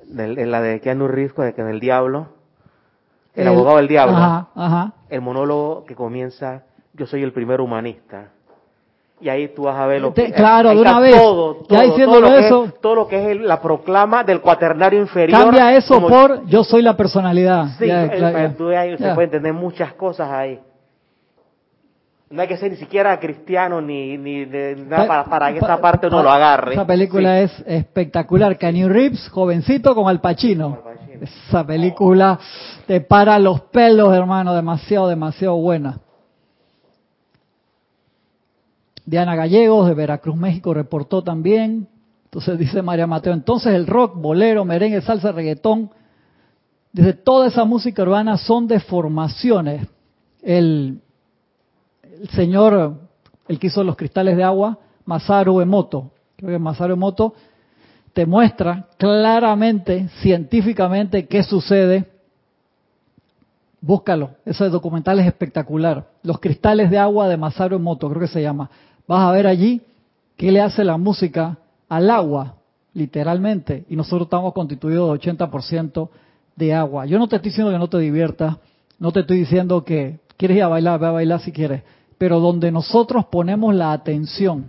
la 0.08 0.60
de 0.60 0.80
Keanu 0.80 1.08
Reeves, 1.08 1.36
de 1.36 1.54
que 1.54 1.62
el 1.62 1.80
diablo, 1.80 2.28
el, 3.34 3.48
abogado 3.48 3.78
del 3.78 3.88
diablo. 3.88 4.16
Ajá, 4.16 4.48
ajá. 4.54 4.92
El 5.08 5.20
monólogo 5.20 5.84
que 5.84 5.94
comienza, 5.94 6.62
yo 6.94 7.06
soy 7.06 7.22
el 7.22 7.32
primer 7.32 7.60
humanista 7.60 8.30
y 9.22 9.28
ahí 9.28 9.48
tú 9.48 9.62
vas 9.62 9.76
a 9.76 9.86
ver 9.86 10.02
lo 10.02 10.12
que 10.12 10.32
claro 10.32 10.70
de 10.70 10.80
una 10.80 10.98
vez. 10.98 11.14
todo, 11.14 11.54
todo, 11.54 11.66
ya 11.68 11.82
diciéndolo 11.82 12.26
todo 12.26 12.38
eso 12.38 12.64
es, 12.64 12.80
todo 12.80 12.94
lo 12.96 13.08
que 13.08 13.30
es 13.30 13.40
la 13.40 13.62
proclama 13.62 14.24
del 14.24 14.40
cuaternario 14.40 15.00
inferior 15.00 15.40
cambia 15.40 15.76
eso 15.76 16.00
por 16.00 16.44
yo 16.46 16.64
soy 16.64 16.82
la 16.82 16.96
personalidad 16.96 17.68
sí 17.78 17.88
tú 18.58 18.68
ahí, 18.70 18.98
se 18.98 19.14
puede 19.14 19.26
entender 19.26 19.52
muchas 19.52 19.92
cosas 19.94 20.28
ahí 20.28 20.60
no 22.32 22.40
hay 22.40 22.48
que 22.48 22.56
ser 22.56 22.70
ni 22.70 22.78
siquiera 22.78 23.20
cristiano 23.20 23.80
ni, 23.80 24.16
ni 24.16 24.46
de, 24.46 24.74
nada 24.88 25.06
para, 25.06 25.24
para, 25.24 25.52
que 25.52 25.58
esa 25.58 25.80
parte 25.80 26.08
no 26.08 26.22
lo 26.22 26.30
agarre. 26.30 26.72
Esa 26.72 26.86
película 26.86 27.40
es 27.40 27.52
espectacular. 27.66 28.56
Kenny 28.56 28.88
Reeves, 28.88 29.28
jovencito 29.28 29.94
con 29.94 30.08
Al 30.08 30.20
Pacino. 30.20 30.78
Esa 31.20 31.64
película 31.64 32.38
te 32.86 33.02
para 33.02 33.38
los 33.38 33.60
pelos, 33.62 34.14
hermano. 34.14 34.54
Demasiado, 34.54 35.08
demasiado 35.08 35.56
buena. 35.56 36.00
Diana 39.04 39.36
Gallegos 39.36 39.88
de 39.88 39.94
Veracruz, 39.94 40.36
México, 40.36 40.72
reportó 40.72 41.22
también. 41.22 41.86
Entonces 42.24 42.58
dice 42.58 42.80
María 42.80 43.06
Mateo, 43.06 43.34
entonces 43.34 43.74
el 43.74 43.86
rock, 43.86 44.14
bolero, 44.16 44.64
merengue, 44.64 45.02
salsa, 45.02 45.32
reggaetón, 45.32 45.90
desde 46.92 47.12
toda 47.12 47.48
esa 47.48 47.66
música 47.66 48.02
urbana 48.02 48.38
son 48.38 48.66
deformaciones. 48.66 49.86
El, 50.40 51.02
el 52.22 52.28
señor, 52.28 52.94
el 53.48 53.58
que 53.58 53.66
hizo 53.66 53.82
los 53.82 53.96
cristales 53.96 54.36
de 54.36 54.44
agua, 54.44 54.78
Masaru 55.04 55.60
Emoto, 55.60 56.12
creo 56.36 56.52
que 56.52 56.58
Masaru 56.58 56.92
Emoto, 56.92 57.34
te 58.12 58.26
muestra 58.26 58.86
claramente, 58.96 60.08
científicamente, 60.20 61.26
qué 61.26 61.42
sucede. 61.42 62.06
Búscalo, 63.80 64.30
ese 64.44 64.68
documental 64.68 65.18
es 65.18 65.26
espectacular. 65.26 66.06
Los 66.22 66.38
cristales 66.38 66.90
de 66.90 66.98
agua 66.98 67.26
de 67.26 67.36
Masaru 67.36 67.74
Emoto, 67.74 68.08
creo 68.08 68.20
que 68.20 68.28
se 68.28 68.40
llama. 68.40 68.70
Vas 69.08 69.28
a 69.28 69.32
ver 69.32 69.48
allí 69.48 69.82
qué 70.36 70.52
le 70.52 70.60
hace 70.60 70.84
la 70.84 70.98
música 70.98 71.58
al 71.88 72.08
agua, 72.08 72.54
literalmente. 72.94 73.84
Y 73.88 73.96
nosotros 73.96 74.26
estamos 74.26 74.52
constituidos 74.52 75.18
de 75.18 75.28
80% 75.28 76.08
de 76.54 76.72
agua. 76.72 77.04
Yo 77.06 77.18
no 77.18 77.26
te 77.26 77.34
estoy 77.34 77.50
diciendo 77.50 77.72
que 77.72 77.78
no 77.78 77.88
te 77.88 77.98
diviertas, 77.98 78.58
no 79.00 79.10
te 79.10 79.20
estoy 79.20 79.38
diciendo 79.38 79.82
que 79.82 80.20
quieres 80.36 80.58
ir 80.58 80.62
a 80.62 80.68
bailar, 80.68 81.00
ve 81.00 81.06
a 81.08 81.10
bailar 81.10 81.40
si 81.40 81.50
quieres 81.50 81.82
pero 82.22 82.38
donde 82.38 82.70
nosotros 82.70 83.24
ponemos 83.24 83.74
la 83.74 83.90
atención. 83.90 84.66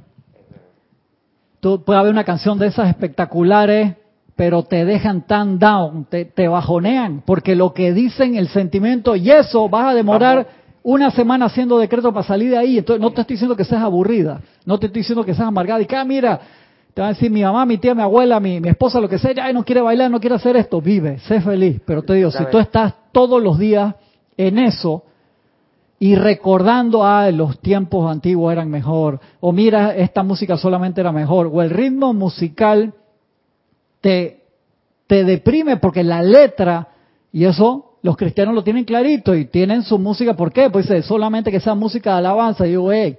Tú, 1.60 1.84
puede 1.84 1.99
haber 1.99 2.12
una 2.12 2.24
canción 2.24 2.58
de 2.58 2.66
esas 2.66 2.89
espectaculares, 2.89 3.93
pero 4.36 4.64
te 4.64 4.86
dejan 4.86 5.28
tan 5.28 5.60
down, 5.60 6.08
te, 6.10 6.47
bajonean, 6.47 7.22
porque 7.24 7.56
lo 7.56 7.72
que 7.72 7.93
dicen, 7.93 8.34
el 8.38 8.47
sentimiento, 8.47 9.16
y 9.16 9.30
eso 9.30 9.70
vas 9.70 9.91
a 9.91 9.93
demorar 9.93 10.47
una 10.82 11.12
semana 11.12 11.45
haciendo 11.45 11.78
decreto 11.78 12.12
para 12.12 12.26
salir 12.26 12.49
de 12.49 12.58
ahí. 12.58 12.80
Entonces, 12.80 12.99
no 12.99 13.12
te 13.12 13.22
estoy 13.22 13.36
diciendo 13.36 13.56
que 13.56 13.66
seas 13.66 13.84
aburrida, 13.84 14.41
no 14.66 14.80
te 14.80 14.88
estoy 14.88 15.01
diciendo 15.01 15.24
que 15.24 15.36
seas 15.36 15.47
amargada. 15.47 15.80
Y 15.80 15.86
que, 15.86 15.95
ah, 15.95 16.06
mira, 16.06 16.41
te 16.95 17.01
van 17.01 17.12
a 17.12 17.14
decir 17.14 17.30
mi 17.30 17.43
mamá, 17.43 17.68
mi 17.68 17.78
tía, 17.78 17.93
mi 17.93 18.01
abuela, 18.01 18.39
mi, 18.39 18.60
mi 18.60 18.70
esposa, 18.70 18.99
lo 18.99 19.08
que 19.08 19.20
sea, 19.20 19.32
ay, 19.43 19.54
no 19.54 19.64
quiere 19.64 19.82
bailar, 19.82 20.10
no 20.10 20.20
quiere 20.20 20.38
hacer 20.38 20.58
esto. 20.58 20.82
Vive, 20.82 21.20
sé 21.20 21.39
feliz. 21.39 21.80
Pero 21.86 22.01
te 22.01 22.16
digo, 22.16 22.32
si 22.32 22.43
tú 22.49 22.58
estás 22.58 22.95
todos 23.12 23.39
los 23.43 23.60
días 23.60 23.93
en 24.38 24.58
eso, 24.58 25.04
y 26.00 26.16
recordando, 26.16 27.06
ah, 27.06 27.32
los 27.32 27.60
tiempos 27.60 28.12
antiguos 28.12 28.52
eran 28.52 28.70
mejor, 28.70 29.20
o 29.39 29.52
mira, 29.52 29.96
esta 29.96 30.24
música 30.24 30.58
solamente 30.58 31.02
era 31.02 31.12
mejor, 31.12 31.50
o 31.52 31.62
el 31.62 31.70
ritmo 31.70 32.14
musical 32.14 32.94
te, 34.02 34.41
te 35.08 35.24
deprime 35.24 35.78
porque 35.78 36.04
la 36.04 36.22
letra, 36.22 36.89
y 37.32 37.46
eso 37.46 37.94
los 38.02 38.18
cristianos 38.18 38.54
lo 38.54 38.64
tienen 38.64 38.84
clarito 38.84 39.34
y 39.34 39.46
tienen 39.46 39.84
su 39.84 39.98
música, 39.98 40.36
¿por 40.36 40.52
qué? 40.52 40.70
Pues 40.70 40.88
solamente 41.06 41.52
que 41.52 41.62
sea 41.62 41.74
música 41.74 42.12
de 42.12 42.18
alabanza, 42.18 42.66
y 42.68 42.72
digo, 42.72 42.91
hey, 42.91 43.18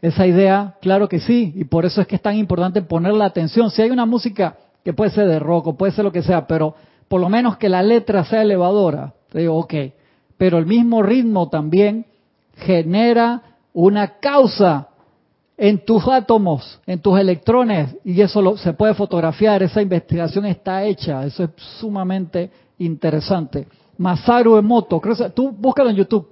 esa 0.00 0.26
idea, 0.26 0.76
claro 0.80 1.08
que 1.08 1.18
sí, 1.18 1.52
y 1.56 1.64
por 1.64 1.84
eso 1.84 2.00
es 2.00 2.06
que 2.06 2.16
es 2.16 2.22
tan 2.22 2.36
importante 2.36 2.80
poner 2.80 3.12
la 3.12 3.26
atención. 3.26 3.70
Si 3.70 3.82
hay 3.82 3.90
una 3.90 4.06
música 4.06 4.56
que 4.84 4.92
puede 4.92 5.10
ser 5.10 5.26
de 5.28 5.38
rock 5.38 5.66
o 5.66 5.76
puede 5.76 5.92
ser 5.92 6.04
lo 6.04 6.12
que 6.12 6.22
sea, 6.22 6.46
pero 6.46 6.74
por 7.08 7.20
lo 7.20 7.28
menos 7.28 7.56
que 7.56 7.68
la 7.68 7.82
letra 7.82 8.24
sea 8.24 8.42
elevadora, 8.42 9.14
te 9.30 9.40
digo, 9.40 9.56
ok, 9.56 9.74
pero 10.38 10.58
el 10.58 10.66
mismo 10.66 11.02
ritmo 11.02 11.50
también 11.50 12.06
genera 12.60 13.42
una 13.72 14.18
causa 14.18 14.88
en 15.56 15.84
tus 15.84 16.08
átomos, 16.08 16.80
en 16.86 17.00
tus 17.00 17.18
electrones, 17.18 17.94
y 18.02 18.20
eso 18.20 18.56
se 18.56 18.72
puede 18.72 18.94
fotografiar, 18.94 19.62
esa 19.62 19.82
investigación 19.82 20.46
está 20.46 20.84
hecha, 20.84 21.24
eso 21.26 21.44
es 21.44 21.50
sumamente 21.78 22.50
interesante. 22.78 23.66
Masaru 23.98 24.56
Emoto, 24.56 25.00
tú 25.34 25.50
búscalo 25.50 25.90
en 25.90 25.96
YouTube, 25.96 26.30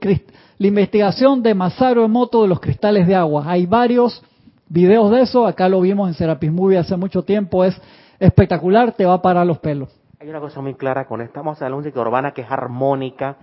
la 0.57 0.67
investigación 0.67 1.43
de 1.43 1.55
Masaru 1.55 2.05
Emoto 2.05 2.41
de 2.41 2.49
los 2.49 2.59
cristales 2.59 3.07
de 3.07 3.15
agua. 3.15 3.45
Hay 3.47 3.67
varios 3.67 4.23
videos 4.67 5.11
de 5.11 5.21
eso, 5.21 5.47
acá 5.47 5.69
lo 5.69 5.83
vimos 5.83 6.09
en 6.09 6.15
Serapis 6.15 6.51
Movie 6.51 6.79
hace 6.79 6.97
mucho 6.97 7.23
tiempo, 7.23 7.65
es 7.65 7.79
espectacular, 8.19 8.93
te 8.93 9.05
va 9.05 9.15
a 9.15 9.23
parar 9.23 9.47
los 9.47 9.59
pelos. 9.59 9.98
Hay 10.21 10.29
una 10.29 10.41
cosa 10.41 10.61
muy 10.61 10.75
clara 10.75 11.07
con 11.07 11.21
esta, 11.21 11.41
vamos 11.41 11.63
a 11.63 11.69
la 11.69 11.77
música 11.77 12.01
urbana 12.01 12.33
que 12.33 12.43
es 12.43 12.51
armónica, 12.51 13.37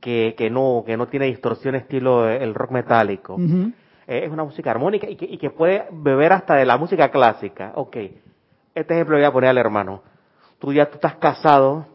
que, 0.00 0.34
que, 0.36 0.50
no, 0.50 0.82
que 0.84 0.96
no 0.96 1.06
tiene 1.06 1.26
distorsión 1.26 1.76
estilo 1.76 2.28
el 2.28 2.54
rock 2.54 2.72
metálico. 2.72 3.36
Eh, 3.38 4.24
es 4.24 4.30
una 4.30 4.42
música 4.42 4.72
armónica 4.72 5.08
y 5.08 5.14
que, 5.14 5.26
y 5.26 5.38
que 5.38 5.50
puede 5.50 5.86
beber 5.92 6.32
hasta 6.32 6.56
de 6.56 6.64
la 6.64 6.76
música 6.76 7.10
clásica. 7.10 7.70
Ok, 7.76 7.96
este 8.74 8.94
ejemplo 8.94 9.14
lo 9.14 9.20
voy 9.20 9.26
a 9.26 9.32
poner 9.32 9.50
al 9.50 9.58
hermano. 9.58 10.02
Tú 10.58 10.72
ya 10.72 10.86
tú 10.86 10.96
estás 10.96 11.16
casado, 11.16 11.86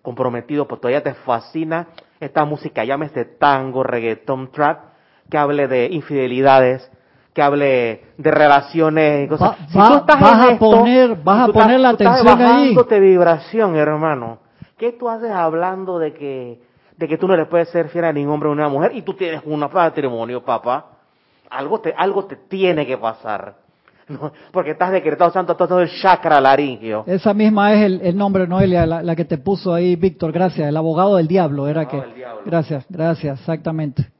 comprometido, 0.00 0.66
pues 0.66 0.80
todavía 0.80 1.02
te 1.02 1.12
fascina 1.12 1.88
esta 2.18 2.46
música, 2.46 2.82
llámese 2.82 3.26
tango, 3.26 3.82
reggaeton, 3.82 4.52
trap, 4.52 4.84
que 5.28 5.36
hable 5.36 5.68
de 5.68 5.88
infidelidades, 5.90 6.90
que 7.36 7.42
hable 7.42 8.00
de 8.16 8.30
relaciones 8.30 9.26
y 9.26 9.28
cosas. 9.28 9.58
si 9.68 9.74
tú 9.74 9.94
estás 9.94 10.18
vas 10.18 10.54
a 10.54 10.58
poner, 10.58 11.16
vas 11.16 11.46
a 11.46 11.52
poner 11.52 11.80
la 11.80 11.90
atención 11.90 12.40
ahí. 12.40 12.74
de 12.88 12.98
vibración, 13.00 13.76
hermano. 13.76 14.38
¿Qué 14.78 14.92
tú 14.92 15.06
haces 15.10 15.30
hablando 15.30 15.98
de 15.98 16.14
que 16.14 16.62
de 16.96 17.06
que 17.06 17.18
tú 17.18 17.28
no 17.28 17.36
le 17.36 17.44
puedes 17.44 17.68
ser 17.68 17.90
fiel 17.90 18.06
a 18.06 18.12
ningún 18.14 18.32
hombre 18.32 18.48
o 18.48 18.52
una 18.52 18.70
mujer 18.70 18.92
y 18.94 19.02
tú 19.02 19.12
tienes 19.12 19.42
un 19.44 19.60
matrimonio, 19.60 20.42
papá? 20.42 20.86
Algo 21.50 21.78
te 21.78 21.92
algo 21.94 22.24
te 22.24 22.36
tiene 22.36 22.86
que 22.86 22.96
pasar. 22.96 23.56
Porque 24.50 24.70
estás 24.70 24.90
decretado 24.90 25.30
santo 25.30 25.54
todo 25.56 25.80
el 25.80 25.90
chakra 25.90 26.40
laringio. 26.40 27.04
Esa 27.06 27.34
misma 27.34 27.74
es 27.74 28.00
el, 28.00 28.16
nombre, 28.16 28.46
Noelia, 28.46 28.86
la, 28.86 29.14
que 29.14 29.26
te 29.26 29.36
puso 29.36 29.74
ahí, 29.74 29.94
Víctor, 29.94 30.32
gracias. 30.32 30.70
El 30.70 30.76
abogado 30.78 31.16
del 31.16 31.28
diablo, 31.28 31.68
era 31.68 31.86
que. 31.86 32.02
Gracias, 32.46 32.86
gracias, 32.88 33.40
exactamente. 33.40 34.15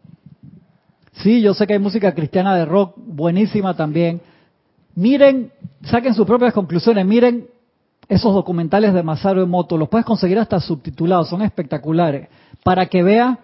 Sí, 1.22 1.40
yo 1.40 1.54
sé 1.54 1.66
que 1.66 1.74
hay 1.74 1.78
música 1.78 2.14
cristiana 2.14 2.54
de 2.56 2.64
rock 2.64 2.94
buenísima 2.96 3.74
también. 3.74 4.20
Miren, 4.94 5.50
saquen 5.84 6.14
sus 6.14 6.26
propias 6.26 6.52
conclusiones, 6.52 7.04
miren 7.06 7.48
esos 8.08 8.32
documentales 8.34 8.94
de 8.94 9.02
Masaru 9.02 9.42
Emoto, 9.42 9.76
los 9.76 9.88
puedes 9.88 10.06
conseguir 10.06 10.38
hasta 10.38 10.60
subtitulados, 10.60 11.28
son 11.28 11.42
espectaculares, 11.42 12.28
para 12.62 12.86
que 12.86 13.02
vea 13.02 13.38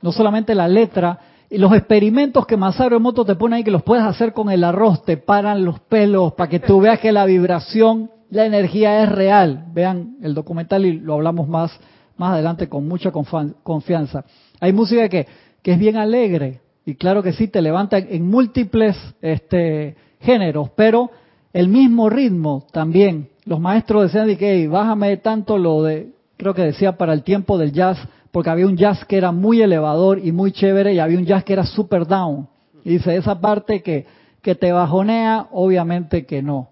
no 0.00 0.12
solamente 0.12 0.54
la 0.54 0.68
letra, 0.68 1.18
y 1.48 1.58
los 1.58 1.72
experimentos 1.74 2.46
que 2.46 2.56
Masaru 2.56 2.96
Emoto 2.96 3.24
te 3.24 3.36
pone 3.36 3.56
ahí, 3.56 3.64
que 3.64 3.70
los 3.70 3.82
puedes 3.82 4.04
hacer 4.04 4.32
con 4.32 4.50
el 4.50 4.64
arroz, 4.64 5.04
te 5.04 5.16
paran 5.16 5.64
los 5.64 5.80
pelos, 5.80 6.32
para 6.32 6.50
que 6.50 6.60
tú 6.60 6.80
veas 6.80 6.98
que 6.98 7.12
la 7.12 7.24
vibración, 7.24 8.10
la 8.30 8.46
energía 8.46 9.02
es 9.02 9.08
real. 9.10 9.66
Vean 9.72 10.16
el 10.22 10.34
documental 10.34 10.84
y 10.84 10.98
lo 10.98 11.14
hablamos 11.14 11.48
más, 11.48 11.78
más 12.16 12.32
adelante 12.32 12.68
con 12.68 12.88
mucha 12.88 13.12
confianza. 13.12 14.24
Hay 14.60 14.72
música 14.72 15.08
que, 15.08 15.26
que 15.62 15.72
es 15.72 15.78
bien 15.78 15.96
alegre, 15.96 16.60
y 16.86 16.94
claro 16.94 17.22
que 17.22 17.32
sí, 17.32 17.48
te 17.48 17.60
levanta 17.60 17.98
en 17.98 18.26
múltiples 18.30 18.96
este, 19.20 19.96
géneros, 20.20 20.70
pero 20.76 21.10
el 21.52 21.68
mismo 21.68 22.08
ritmo 22.08 22.64
también. 22.72 23.28
Los 23.44 23.60
maestros 23.60 24.04
decían 24.04 24.28
de 24.28 24.38
que 24.38 24.68
bájame 24.68 25.16
tanto 25.18 25.58
lo 25.58 25.82
de, 25.82 26.12
creo 26.36 26.54
que 26.54 26.62
decía 26.62 26.96
para 26.96 27.12
el 27.12 27.24
tiempo 27.24 27.58
del 27.58 27.72
jazz, 27.72 27.98
porque 28.30 28.50
había 28.50 28.66
un 28.66 28.76
jazz 28.76 29.04
que 29.04 29.16
era 29.16 29.32
muy 29.32 29.62
elevador 29.62 30.20
y 30.24 30.30
muy 30.30 30.52
chévere 30.52 30.94
y 30.94 30.98
había 30.98 31.18
un 31.18 31.26
jazz 31.26 31.42
que 31.42 31.54
era 31.54 31.66
super 31.66 32.06
down. 32.06 32.48
Y 32.84 32.90
dice, 32.90 33.16
esa 33.16 33.40
parte 33.40 33.82
que, 33.82 34.06
que 34.40 34.54
te 34.54 34.70
bajonea, 34.70 35.48
obviamente 35.50 36.24
que 36.24 36.40
no. 36.40 36.68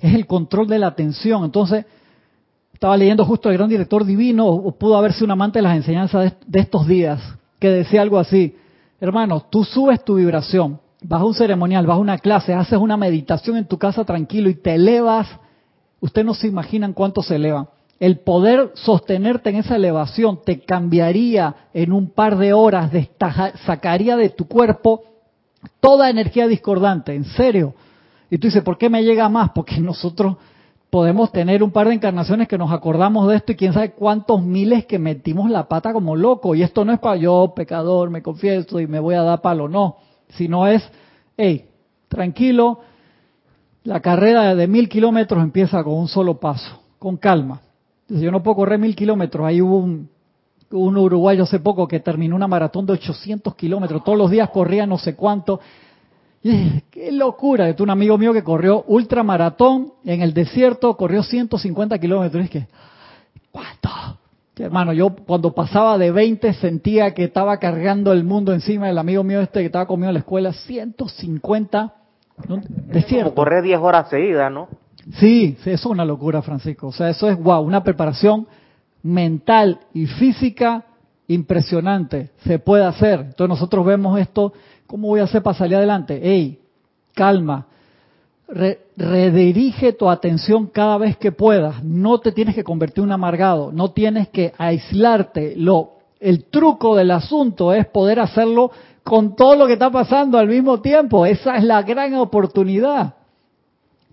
Es 0.00 0.14
el 0.14 0.26
control 0.26 0.66
de 0.66 0.80
la 0.80 0.88
atención. 0.88 1.44
Entonces, 1.44 1.86
estaba 2.72 2.96
leyendo 2.96 3.24
justo 3.24 3.50
el 3.50 3.56
gran 3.56 3.68
director 3.68 4.04
divino, 4.04 4.46
o 4.48 4.72
pudo 4.72 4.96
haberse 4.96 5.22
un 5.22 5.30
amante 5.30 5.60
de 5.60 5.62
las 5.62 5.76
enseñanzas 5.76 6.34
de, 6.46 6.58
estos 6.60 6.86
días, 6.86 7.22
que 7.58 7.70
decía 7.70 8.02
algo 8.02 8.18
así, 8.18 8.54
hermano, 9.00 9.46
tú 9.50 9.64
subes 9.64 10.04
tu 10.04 10.16
vibración, 10.16 10.80
vas 11.02 11.20
a 11.20 11.24
un 11.24 11.34
ceremonial, 11.34 11.86
vas 11.86 11.96
a 11.96 12.00
una 12.00 12.18
clase, 12.18 12.54
haces 12.54 12.78
una 12.78 12.96
meditación 12.96 13.56
en 13.56 13.66
tu 13.66 13.78
casa 13.78 14.04
tranquilo 14.04 14.48
y 14.48 14.54
te 14.54 14.74
elevas, 14.74 15.28
ustedes 16.00 16.26
no 16.26 16.34
se 16.34 16.46
imaginan 16.46 16.92
cuánto 16.92 17.22
se 17.22 17.36
eleva. 17.36 17.68
El 17.98 18.18
poder 18.18 18.72
sostenerte 18.74 19.50
en 19.50 19.56
esa 19.56 19.76
elevación 19.76 20.40
te 20.44 20.60
cambiaría 20.60 21.68
en 21.72 21.92
un 21.92 22.10
par 22.10 22.36
de 22.36 22.52
horas, 22.52 22.90
sacaría 23.64 24.16
de 24.16 24.28
tu 24.28 24.46
cuerpo 24.46 25.04
toda 25.80 26.10
energía 26.10 26.46
discordante, 26.46 27.14
en 27.14 27.24
serio. 27.24 27.74
Y 28.30 28.38
tú 28.38 28.48
dices, 28.48 28.62
¿por 28.62 28.76
qué 28.76 28.90
me 28.90 29.02
llega 29.02 29.28
más? 29.28 29.50
Porque 29.54 29.78
nosotros 29.80 30.36
podemos 30.90 31.32
tener 31.32 31.62
un 31.62 31.70
par 31.70 31.88
de 31.88 31.94
encarnaciones 31.94 32.48
que 32.48 32.58
nos 32.58 32.70
acordamos 32.72 33.28
de 33.28 33.36
esto 33.36 33.52
y 33.52 33.56
quién 33.56 33.72
sabe 33.72 33.92
cuántos 33.92 34.42
miles 34.42 34.86
que 34.86 34.98
metimos 34.98 35.50
la 35.50 35.68
pata 35.68 35.92
como 35.92 36.16
loco. 36.16 36.54
Y 36.54 36.62
esto 36.62 36.84
no 36.84 36.92
es 36.92 37.00
para 37.00 37.16
yo, 37.16 37.52
pecador, 37.54 38.10
me 38.10 38.22
confieso 38.22 38.80
y 38.80 38.86
me 38.86 39.00
voy 39.00 39.14
a 39.14 39.22
dar 39.22 39.40
palo, 39.40 39.68
no. 39.68 39.96
Sino 40.30 40.66
es, 40.66 40.88
hey, 41.36 41.66
tranquilo, 42.08 42.80
la 43.84 44.00
carrera 44.00 44.54
de 44.54 44.66
mil 44.66 44.88
kilómetros 44.88 45.42
empieza 45.42 45.82
con 45.84 45.94
un 45.94 46.08
solo 46.08 46.38
paso, 46.38 46.80
con 46.98 47.16
calma. 47.16 47.60
Yo 48.08 48.30
no 48.30 48.42
puedo 48.42 48.56
correr 48.56 48.78
mil 48.78 48.94
kilómetros. 48.94 49.46
Ahí 49.46 49.60
hubo 49.60 49.78
un, 49.78 50.08
un 50.70 50.96
uruguayo 50.96 51.44
hace 51.44 51.60
poco 51.60 51.86
que 51.88 52.00
terminó 52.00 52.36
una 52.36 52.48
maratón 52.48 52.86
de 52.86 52.94
800 52.94 53.54
kilómetros. 53.54 54.04
Todos 54.04 54.18
los 54.18 54.30
días 54.30 54.50
corría 54.50 54.86
no 54.86 54.98
sé 54.98 55.14
cuánto. 55.14 55.60
Qué 56.42 57.12
locura. 57.12 57.68
Es 57.68 57.80
un 57.80 57.90
amigo 57.90 58.18
mío 58.18 58.32
que 58.32 58.44
corrió 58.44 58.84
ultramaratón 58.86 59.92
en 60.04 60.22
el 60.22 60.34
desierto, 60.34 60.96
corrió 60.96 61.22
150 61.22 61.98
kilómetros. 61.98 62.44
Es 62.44 62.50
que, 62.50 62.66
¿cuánto? 63.50 63.90
hermano, 64.58 64.92
yo 64.94 65.10
cuando 65.10 65.52
pasaba 65.52 65.98
de 65.98 66.10
20 66.10 66.54
sentía 66.54 67.12
que 67.12 67.24
estaba 67.24 67.58
cargando 67.58 68.12
el 68.12 68.24
mundo 68.24 68.54
encima 68.54 68.86
del 68.86 68.96
amigo 68.96 69.22
mío 69.22 69.40
este 69.40 69.60
que 69.60 69.66
estaba 69.66 69.86
conmigo 69.86 70.08
en 70.08 70.14
la 70.14 70.20
escuela. 70.20 70.52
150 70.52 71.94
desierto. 72.86 73.34
Correr 73.34 73.62
10 73.62 73.78
horas 73.80 74.08
seguidas, 74.08 74.50
¿no? 74.50 74.68
Sí, 75.18 75.56
eso 75.60 75.70
es 75.70 75.86
una 75.86 76.04
locura, 76.04 76.42
Francisco. 76.42 76.88
O 76.88 76.92
sea, 76.92 77.10
eso 77.10 77.28
es 77.28 77.38
wow, 77.38 77.60
una 77.60 77.84
preparación 77.84 78.46
mental 79.02 79.80
y 79.92 80.06
física 80.06 80.84
impresionante. 81.28 82.30
Se 82.38 82.58
puede 82.58 82.84
hacer. 82.84 83.20
Entonces 83.20 83.48
nosotros 83.48 83.84
vemos 83.84 84.18
esto 84.18 84.52
¿Cómo 84.86 85.08
voy 85.08 85.20
a 85.20 85.24
hacer 85.24 85.42
para 85.42 85.58
salir 85.58 85.76
adelante? 85.76 86.20
¡Ey! 86.22 86.60
Calma. 87.14 87.66
redirige 88.96 89.92
tu 89.92 90.08
atención 90.08 90.66
cada 90.66 90.98
vez 90.98 91.16
que 91.16 91.32
puedas. 91.32 91.82
No 91.82 92.20
te 92.20 92.32
tienes 92.32 92.54
que 92.54 92.62
convertir 92.64 92.98
en 92.98 93.06
un 93.06 93.12
amargado. 93.12 93.72
No 93.72 93.90
tienes 93.90 94.28
que 94.28 94.52
aislarte. 94.56 95.56
El 96.20 96.44
truco 96.44 96.94
del 96.94 97.10
asunto 97.10 97.72
es 97.72 97.86
poder 97.86 98.20
hacerlo 98.20 98.70
con 99.02 99.34
todo 99.34 99.56
lo 99.56 99.66
que 99.66 99.74
está 99.74 99.90
pasando 99.90 100.38
al 100.38 100.48
mismo 100.48 100.80
tiempo. 100.80 101.26
Esa 101.26 101.56
es 101.56 101.64
la 101.64 101.82
gran 101.82 102.14
oportunidad. 102.14 103.14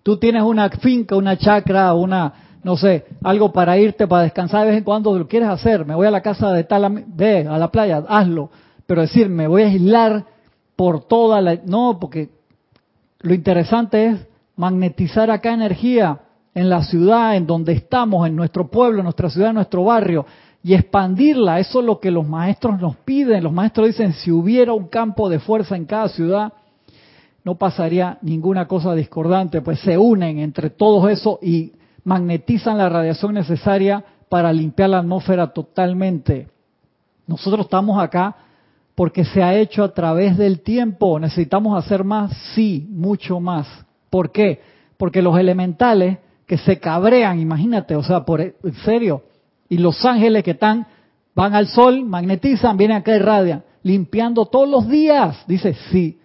Tú 0.02 0.18
tienes 0.18 0.44
una 0.44 0.70
finca, 0.70 1.16
una 1.16 1.38
chacra, 1.38 1.94
una, 1.94 2.34
no 2.64 2.76
sé, 2.78 3.06
algo 3.24 3.52
para 3.52 3.78
irte, 3.78 4.08
para 4.08 4.24
descansar 4.24 4.62
de 4.62 4.72
vez 4.72 4.78
en 4.78 4.84
cuando, 4.84 5.18
lo 5.18 5.28
quieres 5.28 5.50
hacer. 5.50 5.86
Me 5.86 5.96
voy 5.96 6.08
a 6.08 6.12
la 6.12 6.22
casa 6.22 6.52
de 6.52 6.64
tal, 6.64 7.06
ve 7.08 7.48
a 7.48 7.58
la 7.58 7.72
playa, 7.72 8.04
hazlo. 8.08 8.50
Pero 8.86 9.02
decir, 9.02 9.30
me 9.30 9.48
voy 9.48 9.64
a 9.64 9.68
aislar 9.68 10.33
por 10.76 11.06
toda 11.06 11.42
la... 11.42 11.56
No, 11.66 11.98
porque 12.00 12.30
lo 13.20 13.34
interesante 13.34 14.08
es 14.08 14.28
magnetizar 14.56 15.32
acá 15.32 15.54
energía 15.54 16.20
en 16.54 16.70
la 16.70 16.84
ciudad, 16.84 17.36
en 17.36 17.48
donde 17.48 17.74
estamos, 17.74 18.28
en 18.28 18.36
nuestro 18.36 18.68
pueblo, 18.68 19.00
en 19.00 19.06
nuestra 19.06 19.30
ciudad, 19.30 19.50
en 19.50 19.56
nuestro 19.56 19.84
barrio, 19.84 20.26
y 20.64 20.74
expandirla. 20.74 21.60
Eso 21.60 21.80
es 21.80 21.86
lo 21.86 22.00
que 22.00 22.12
los 22.12 22.28
maestros 22.28 22.80
nos 22.80 22.96
piden. 22.98 23.44
Los 23.44 23.54
maestros 23.54 23.88
dicen, 23.88 24.14
si 24.14 24.32
hubiera 24.32 24.74
un 24.74 24.88
campo 24.88 25.30
de 25.30 25.40
fuerza 25.40 25.76
en 25.76 25.86
cada 25.86 26.10
ciudad, 26.10 26.54
no 27.44 27.56
pasaría 27.56 28.18
ninguna 28.22 28.68
cosa 28.68 28.94
discordante, 28.94 29.62
pues 29.62 29.80
se 29.82 29.98
unen 29.98 30.40
entre 30.40 30.70
todos 30.70 31.10
eso 31.12 31.40
y 31.42 31.74
magnetizan 32.06 32.78
la 32.78 32.90
radiación 32.90 33.34
necesaria 33.34 34.04
para 34.30 34.54
limpiar 34.54 34.90
la 34.90 35.00
atmósfera 35.00 35.52
totalmente. 35.52 36.48
Nosotros 37.28 37.66
estamos 37.66 38.02
acá 38.02 38.36
porque 38.96 39.26
se 39.26 39.42
ha 39.42 39.56
hecho 39.56 39.84
a 39.84 39.94
través 39.94 40.38
del 40.38 40.62
tiempo. 40.62 41.20
¿Necesitamos 41.20 41.78
hacer 41.78 42.04
más? 42.04 42.32
Sí, 42.54 42.88
mucho 42.92 43.40
más. 43.40 43.68
¿Por 44.10 44.32
qué? 44.32 44.62
Porque 44.98 45.22
los 45.22 45.38
elementales 45.38 46.20
que 46.46 46.58
se 46.58 46.80
cabrean, 46.80 47.40
imagínate, 47.40 47.96
o 47.96 48.04
sea, 48.04 48.26
por 48.26 48.42
en 48.42 48.56
serio, 48.86 49.24
y 49.70 49.78
los 49.78 50.04
ángeles 50.06 50.44
que 50.44 50.52
están, 50.52 50.86
van 51.34 51.56
al 51.56 51.68
sol, 51.68 52.06
magnetizan, 52.06 52.78
vienen 52.78 52.98
acá 52.98 53.16
y 53.16 53.20
radian, 53.20 53.64
limpiando 53.82 54.46
todos 54.46 54.70
los 54.70 54.88
días. 54.88 55.44
Dice, 55.48 55.74
sí, 55.92 56.20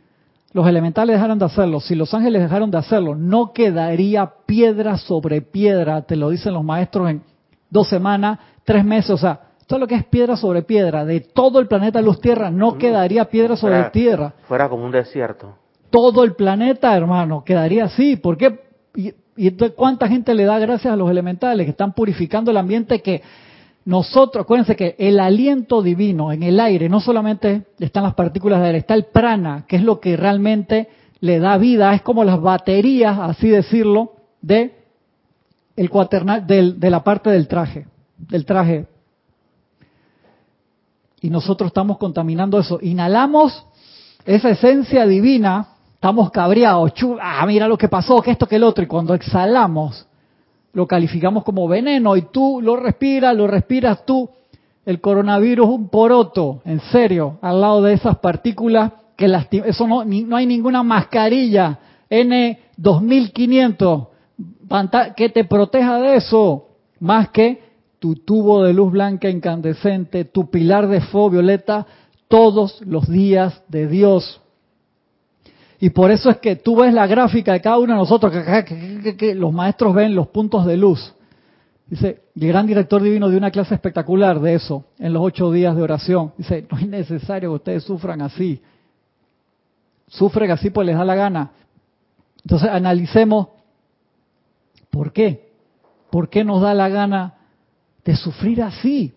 los 0.53 0.66
elementales 0.66 1.16
dejaron 1.16 1.39
de 1.39 1.47
hacerlo. 1.47 1.81
Si 1.81 1.95
los 1.95 2.12
ángeles 2.12 2.43
dejaron 2.43 2.71
de 2.71 2.79
hacerlo, 2.79 3.14
no 3.14 3.53
quedaría 3.53 4.31
piedra 4.45 4.99
sobre 4.99 5.41
piedra, 5.41 6.03
te 6.03 6.16
lo 6.16 6.31
dicen 6.31 6.53
los 6.53 6.64
maestros 6.64 7.11
en 7.11 7.23
dos 7.71 7.89
semanas, 7.89 8.39
tres 8.64 8.85
meses, 8.85 9.11
o 9.11 9.19
sea, 9.19 9.47
todo 9.69 9.81
lo 9.81 9.87
que 9.87 9.97
es 9.97 10.07
piedra 10.07 10.35
sobre 10.37 10.62
piedra 10.62 11.05
de 11.05 11.21
todo 11.21 11.61
el 11.61 11.69
planeta 11.69 12.01
Luz 12.01 12.23
Tierra, 12.23 12.51
no 12.51 12.73
mm. 12.73 12.79
quedaría 12.79 13.27
piedra 13.27 13.55
sobre 13.55 13.85
tierra. 13.91 14.33
Fuera 14.49 14.66
como 14.66 14.85
un 14.85 14.91
desierto. 14.91 15.55
Todo 15.91 16.25
el 16.25 16.35
planeta, 16.35 16.97
hermano, 16.97 17.45
quedaría 17.45 17.85
así. 17.85 18.16
¿Por 18.16 18.39
qué? 18.39 18.61
Y, 18.97 19.12
y 19.37 19.51
cuánta 19.77 20.09
gente 20.09 20.35
le 20.35 20.45
da 20.45 20.59
gracias 20.59 20.93
a 20.93 20.97
los 20.97 21.11
elementales 21.11 21.66
que 21.66 21.71
están 21.71 21.93
purificando 21.93 22.51
el 22.51 22.57
ambiente 22.57 23.03
que 23.03 23.23
nosotros, 23.85 24.45
acuérdense 24.45 24.75
que 24.75 24.97
el 24.99 25.21
aliento 25.21 25.83
divino 25.83 26.33
en 26.33 26.43
el 26.43 26.61
aire, 26.61 26.89
no 26.89 27.01
solamente 27.01 27.64
están 27.79 28.05
las 28.05 28.14
partículas 28.14 28.61
de 28.61 28.66
aire, 28.69 28.79
está 28.79 28.95
el 28.95 29.05
prana, 29.05 29.66
que 29.69 29.77
es 29.77 29.83
lo 29.83 30.01
que 30.01 30.16
realmente 30.16 30.89
le 31.21 31.41
da 31.41 31.59
vida, 31.59 31.95
es 31.95 32.01
como 32.01 32.25
las 32.25 32.41
baterías, 32.41 33.19
así 33.19 33.49
decirlo, 33.49 34.14
de 34.41 34.77
el 35.77 35.91
cuaternal, 35.91 36.47
de 36.47 36.91
la 36.91 37.05
parte 37.05 37.29
del 37.29 37.49
traje, 37.49 37.87
del 38.16 38.47
traje 38.47 38.87
y 41.21 41.31
nosotros 41.31 41.69
estamos 41.69 41.99
contaminando 41.99 42.59
eso. 42.59 42.79
Inhalamos 42.83 43.64
esa 44.25 44.51
esencia 44.51 45.07
divina, 45.07 45.69
estamos 45.95 46.31
cabreados, 46.31 46.93
ah, 47.21 47.45
mira 47.47 47.66
lo 47.66 47.79
que 47.79 47.89
pasó, 47.89 48.21
que 48.23 48.31
esto, 48.31 48.47
que 48.47 48.57
el 48.57 48.64
otro, 48.64 48.85
y 48.85 48.87
cuando 48.87 49.14
exhalamos, 49.14 50.07
lo 50.73 50.87
calificamos 50.87 51.45
como 51.45 51.66
veneno 51.66 52.16
y 52.16 52.23
tú 52.23 52.61
lo 52.62 52.77
respiras, 52.77 53.37
lo 53.37 53.47
respiras 53.47 54.05
tú. 54.05 54.31
El 54.85 55.01
coronavirus 55.01 55.69
un 55.69 55.89
poroto, 55.89 56.62
en 56.64 56.81
serio, 56.81 57.39
al 57.43 57.61
lado 57.61 57.83
de 57.83 57.95
esas 57.95 58.19
partículas 58.19 58.93
que 59.16 59.29
lastiman. 59.29 59.69
Eso 59.69 59.87
no, 59.87 60.05
no 60.05 60.37
hay 60.37 60.47
ninguna 60.47 60.83
mascarilla 60.83 61.79
N2500 62.09 64.07
que 65.16 65.29
te 65.31 65.45
proteja 65.45 65.99
de 65.99 66.16
eso, 66.16 66.69
más 67.01 67.29
que 67.31 67.68
tu 67.99 68.14
tubo 68.16 68.62
de 68.62 68.72
luz 68.72 68.92
blanca 68.92 69.28
incandescente, 69.28 70.24
tu 70.24 70.51
pilar 70.51 70.88
de 70.88 71.01
fuego 71.01 71.30
violeta, 71.30 71.86
todos 72.28 72.80
los 72.82 73.09
días 73.09 73.62
de 73.68 73.88
Dios. 73.88 74.40
Y 75.80 75.90
por 75.90 76.11
eso 76.11 76.30
es 76.30 76.38
que 76.38 76.57
tú 76.57 76.76
ves 76.76 76.92
la 76.92 77.07
gráfica 77.07 77.53
de 77.53 77.61
cada 77.61 77.78
uno 77.78 77.94
de 77.94 77.99
nosotros, 77.99 78.32
que, 78.64 79.34
los 79.34 79.53
maestros 79.53 79.94
ven 79.94 80.14
los 80.14 80.28
puntos 80.28 80.66
de 80.66 80.76
luz. 80.76 81.14
Dice, 81.86 82.22
el 82.34 82.49
gran 82.49 82.66
director 82.66 83.01
divino 83.01 83.28
dio 83.28 83.38
una 83.38 83.51
clase 83.51 83.74
espectacular 83.74 84.40
de 84.40 84.55
eso 84.55 84.84
en 84.99 85.12
los 85.12 85.22
ocho 85.22 85.51
días 85.51 85.74
de 85.74 85.82
oración. 85.82 86.32
Dice, 86.36 86.66
no 86.70 86.78
es 86.78 86.86
necesario 86.86 87.51
que 87.51 87.57
ustedes 87.57 87.84
sufran 87.84 88.20
así. 88.20 88.61
Sufren 90.09 90.51
así 90.51 90.70
pues 90.70 90.86
les 90.86 90.96
da 90.96 91.05
la 91.05 91.14
gana. 91.14 91.51
Entonces 92.42 92.68
analicemos 92.68 93.49
por 94.90 95.12
qué. 95.12 95.49
¿Por 96.11 96.28
qué 96.28 96.44
nos 96.44 96.61
da 96.61 96.74
la 96.74 96.88
gana 96.88 97.38
de 98.09 98.17
sufrir 98.17 98.63
así. 98.63 99.13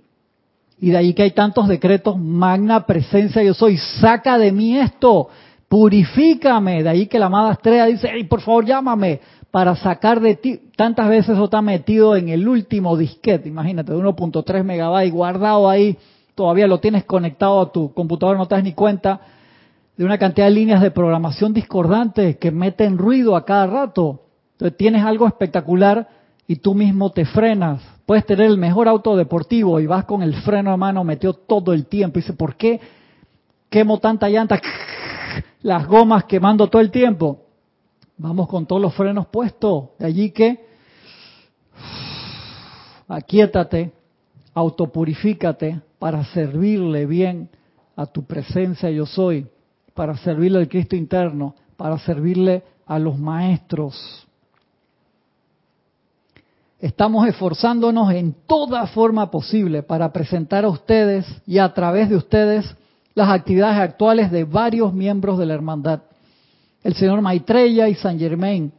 Y 0.77 0.89
de 0.89 0.97
ahí 0.97 1.13
que 1.13 1.23
hay 1.23 1.31
tantos 1.31 1.69
decretos, 1.69 2.19
magna 2.19 2.85
presencia 2.85 3.41
yo 3.41 3.53
soy, 3.53 3.77
saca 3.77 4.37
de 4.37 4.51
mí 4.51 4.77
esto, 4.77 5.29
purifícame. 5.69 6.83
De 6.83 6.89
ahí 6.89 7.07
que 7.07 7.17
la 7.17 7.27
amada 7.27 7.53
estrella 7.53 7.85
dice, 7.85 8.09
hey, 8.11 8.25
por 8.25 8.41
favor 8.41 8.65
llámame 8.65 9.21
para 9.49 9.77
sacar 9.77 10.19
de 10.19 10.35
ti. 10.35 10.59
Tantas 10.75 11.07
veces 11.07 11.29
eso 11.29 11.45
está 11.45 11.61
metido 11.61 12.17
en 12.17 12.27
el 12.27 12.45
último 12.45 12.97
disquete, 12.97 13.47
imagínate, 13.47 13.93
de 13.93 13.97
1.3 13.97 14.61
megabytes 14.65 15.13
guardado 15.13 15.69
ahí, 15.69 15.97
todavía 16.35 16.67
lo 16.67 16.81
tienes 16.81 17.05
conectado 17.05 17.61
a 17.61 17.71
tu 17.71 17.93
computadora, 17.93 18.37
no 18.37 18.49
te 18.49 18.55
das 18.55 18.63
ni 18.65 18.73
cuenta. 18.73 19.21
de 19.95 20.03
una 20.03 20.17
cantidad 20.17 20.47
de 20.47 20.51
líneas 20.51 20.81
de 20.81 20.91
programación 20.91 21.53
discordantes 21.53 22.35
que 22.35 22.51
meten 22.51 22.97
ruido 22.97 23.37
a 23.37 23.45
cada 23.45 23.67
rato. 23.67 24.19
Entonces 24.51 24.77
tienes 24.77 25.05
algo 25.05 25.27
espectacular 25.27 26.09
y 26.45 26.57
tú 26.57 26.75
mismo 26.75 27.11
te 27.11 27.23
frenas. 27.23 27.90
Puedes 28.05 28.25
tener 28.25 28.47
el 28.47 28.57
mejor 28.57 28.87
auto 28.87 29.15
deportivo 29.15 29.79
y 29.79 29.87
vas 29.87 30.05
con 30.05 30.21
el 30.21 30.35
freno 30.41 30.71
a 30.71 30.77
mano 30.77 31.03
metido 31.03 31.33
todo 31.33 31.73
el 31.73 31.85
tiempo. 31.85 32.19
Y 32.19 32.21
dice, 32.21 32.33
¿por 32.33 32.55
qué 32.55 32.79
quemo 33.69 33.99
tanta 33.99 34.29
llanta? 34.29 34.59
Las 35.61 35.87
gomas 35.87 36.25
quemando 36.25 36.67
todo 36.67 36.81
el 36.81 36.91
tiempo. 36.91 37.45
Vamos 38.17 38.47
con 38.47 38.65
todos 38.65 38.81
los 38.81 38.93
frenos 38.93 39.27
puestos. 39.27 39.89
De 39.97 40.05
allí 40.05 40.31
que 40.31 40.65
aquíétate, 43.07 43.91
autopurifícate 44.53 45.81
para 45.99 46.23
servirle 46.25 47.05
bien 47.05 47.49
a 47.95 48.05
tu 48.05 48.23
presencia 48.25 48.89
yo 48.89 49.05
soy, 49.05 49.47
para 49.93 50.17
servirle 50.17 50.59
al 50.59 50.67
Cristo 50.67 50.95
interno, 50.95 51.55
para 51.77 51.97
servirle 51.99 52.63
a 52.85 52.99
los 52.99 53.17
maestros. 53.17 54.27
Estamos 56.81 57.27
esforzándonos 57.27 58.11
en 58.11 58.33
toda 58.47 58.87
forma 58.87 59.29
posible 59.29 59.83
para 59.83 60.11
presentar 60.11 60.65
a 60.65 60.69
ustedes 60.69 61.27
y 61.45 61.59
a 61.59 61.71
través 61.75 62.09
de 62.09 62.15
ustedes 62.15 62.65
las 63.13 63.29
actividades 63.29 63.77
actuales 63.77 64.31
de 64.31 64.45
varios 64.45 64.91
miembros 64.91 65.37
de 65.37 65.45
la 65.45 65.53
hermandad. 65.53 66.01
El 66.83 66.95
señor 66.95 67.21
Maitreya 67.21 67.87
y 67.87 67.93
San 67.93 68.17
Germain, 68.17 68.73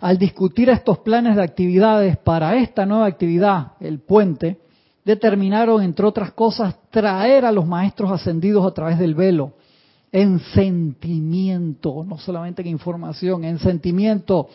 al 0.00 0.16
discutir 0.16 0.70
estos 0.70 1.00
planes 1.00 1.34
de 1.34 1.42
actividades 1.42 2.16
para 2.18 2.54
esta 2.54 2.86
nueva 2.86 3.06
actividad, 3.06 3.72
el 3.80 3.98
puente, 3.98 4.60
determinaron, 5.04 5.82
entre 5.82 6.06
otras 6.06 6.30
cosas, 6.34 6.76
traer 6.90 7.46
a 7.46 7.50
los 7.50 7.66
maestros 7.66 8.12
ascendidos 8.12 8.64
a 8.64 8.72
través 8.72 8.96
del 9.00 9.16
velo, 9.16 9.54
en 10.12 10.38
sentimiento, 10.38 12.04
no 12.06 12.16
solamente 12.18 12.62
en 12.62 12.68
información, 12.68 13.42
en 13.42 13.58
sentimiento, 13.58 14.48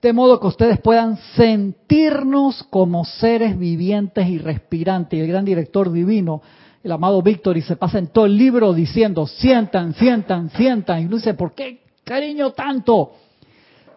de 0.00 0.12
modo 0.12 0.38
que 0.38 0.46
ustedes 0.46 0.78
puedan 0.80 1.16
sentirnos 1.34 2.62
como 2.64 3.04
seres 3.04 3.58
vivientes 3.58 4.28
y 4.28 4.38
respirantes. 4.38 5.18
Y 5.18 5.22
el 5.22 5.28
gran 5.28 5.44
director 5.44 5.90
divino, 5.90 6.40
el 6.84 6.92
amado 6.92 7.20
Víctor, 7.20 7.56
y 7.56 7.62
se 7.62 7.76
pasa 7.76 7.98
en 7.98 8.08
todo 8.08 8.26
el 8.26 8.36
libro 8.36 8.72
diciendo, 8.72 9.26
sientan, 9.26 9.94
sientan, 9.94 10.50
sientan. 10.50 11.02
Y 11.02 11.06
uno 11.06 11.16
dice, 11.16 11.34
¿por 11.34 11.52
qué 11.52 11.80
cariño 12.04 12.52
tanto? 12.52 13.12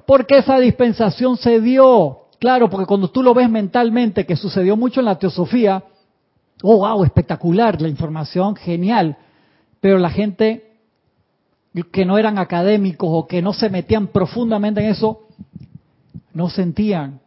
Porque 0.07 0.39
esa 0.39 0.59
dispensación 0.59 1.37
se 1.37 1.61
dio. 1.61 2.17
Claro, 2.39 2.69
porque 2.71 2.87
cuando 2.87 3.11
tú 3.11 3.21
lo 3.21 3.35
ves 3.35 3.49
mentalmente, 3.49 4.25
que 4.25 4.35
sucedió 4.35 4.75
mucho 4.75 4.99
en 5.01 5.05
la 5.05 5.19
teosofía, 5.19 5.83
oh, 6.63 6.77
wow, 6.77 7.03
espectacular, 7.03 7.79
la 7.79 7.87
información, 7.87 8.55
genial. 8.55 9.17
Pero 9.79 9.99
la 9.99 10.09
gente 10.09 10.71
que 11.91 12.05
no 12.05 12.17
eran 12.17 12.39
académicos 12.39 13.09
o 13.11 13.27
que 13.27 13.43
no 13.43 13.53
se 13.53 13.69
metían 13.69 14.07
profundamente 14.07 14.81
en 14.81 14.87
eso, 14.87 15.27
no 16.33 16.49
sentían. 16.49 17.19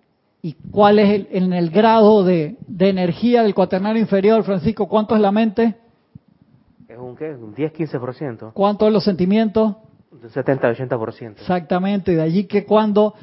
¿Y 0.42 0.52
cuál 0.70 0.98
es 0.98 1.10
el, 1.10 1.28
en 1.30 1.52
el 1.52 1.70
grado 1.70 2.22
de, 2.22 2.56
energía 2.78 3.42
del 3.42 3.54
cuaternario 3.54 4.00
inferior, 4.00 4.44
Francisco? 4.44 4.88
¿Cuánto 4.88 5.14
es 5.14 5.20
la 5.22 5.32
mente? 5.32 5.74
Es 6.86 6.98
un 6.98 7.16
qué? 7.16 7.30
Un 7.30 7.54
10-15%. 7.54 8.52
¿Cuánto 8.52 8.86
es 8.86 8.92
los 8.92 9.04
sentimientos? 9.04 9.74
Un 10.12 10.20
70-80%. 10.20 11.40
Exactamente. 11.40 12.12
Y 12.12 12.16
de 12.16 12.22
allí 12.22 12.44
que 12.44 12.66
cuando 12.66 13.14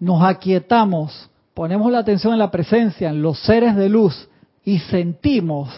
nos 0.00 0.22
aquietamos, 0.24 1.30
ponemos 1.54 1.92
la 1.92 2.00
atención 2.00 2.32
en 2.32 2.40
la 2.40 2.50
presencia, 2.50 3.10
en 3.10 3.22
los 3.22 3.38
seres 3.38 3.76
de 3.76 3.88
luz 3.88 4.28
y 4.64 4.80
sentimos, 4.80 5.70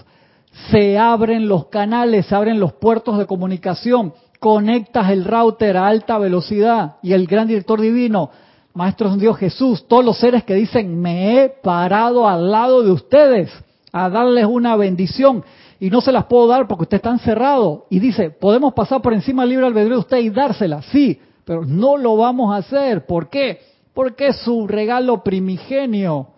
se 0.71 0.97
abren 0.97 1.47
los 1.47 1.67
canales, 1.67 2.25
se 2.25 2.35
abren 2.35 2.59
los 2.59 2.73
puertos 2.73 3.19
de 3.19 3.27
comunicación, 3.27 4.15
conectas 4.41 5.11
el 5.11 5.27
router 5.27 5.77
a 5.77 5.89
alta 5.89 6.17
velocidad 6.19 6.97
y 7.03 7.13
el 7.13 7.27
gran 7.27 7.49
director 7.49 7.81
divino 7.81 8.31
Maestro 8.77 9.17
Dios 9.17 9.39
Jesús, 9.39 9.89
todos 9.89 10.05
los 10.05 10.19
seres 10.19 10.45
que 10.45 10.53
dicen, 10.53 11.01
me 11.01 11.41
he 11.41 11.49
parado 11.49 12.29
al 12.29 12.51
lado 12.51 12.83
de 12.83 12.91
ustedes 12.91 13.51
a 13.91 14.11
darles 14.11 14.45
una 14.45 14.77
bendición 14.77 15.43
y 15.81 15.89
no 15.89 16.03
se 16.03 16.13
las 16.13 16.27
puedo 16.27 16.47
dar 16.47 16.69
porque 16.69 16.83
usted 16.83 16.99
está 16.99 17.11
encerrado. 17.11 17.87
Y 17.89 18.01
dice, 18.01 18.29
podemos 18.29 18.75
pasar 18.75 19.01
por 19.01 19.15
encima 19.15 19.45
del 19.45 19.51
libre 19.51 19.67
albedrío 19.67 19.95
de 19.95 20.01
usted 20.01 20.19
y 20.19 20.29
dársela, 20.29 20.83
sí, 20.83 21.19
pero 21.47 21.65
no 21.65 21.97
lo 21.97 22.19
vamos 22.19 22.55
a 22.55 22.59
hacer. 22.59 23.07
¿Por 23.07 23.31
qué? 23.31 23.61
Porque 23.95 24.29
es 24.29 24.37
su 24.41 24.67
regalo 24.67 25.25
primigenio. 25.25 26.29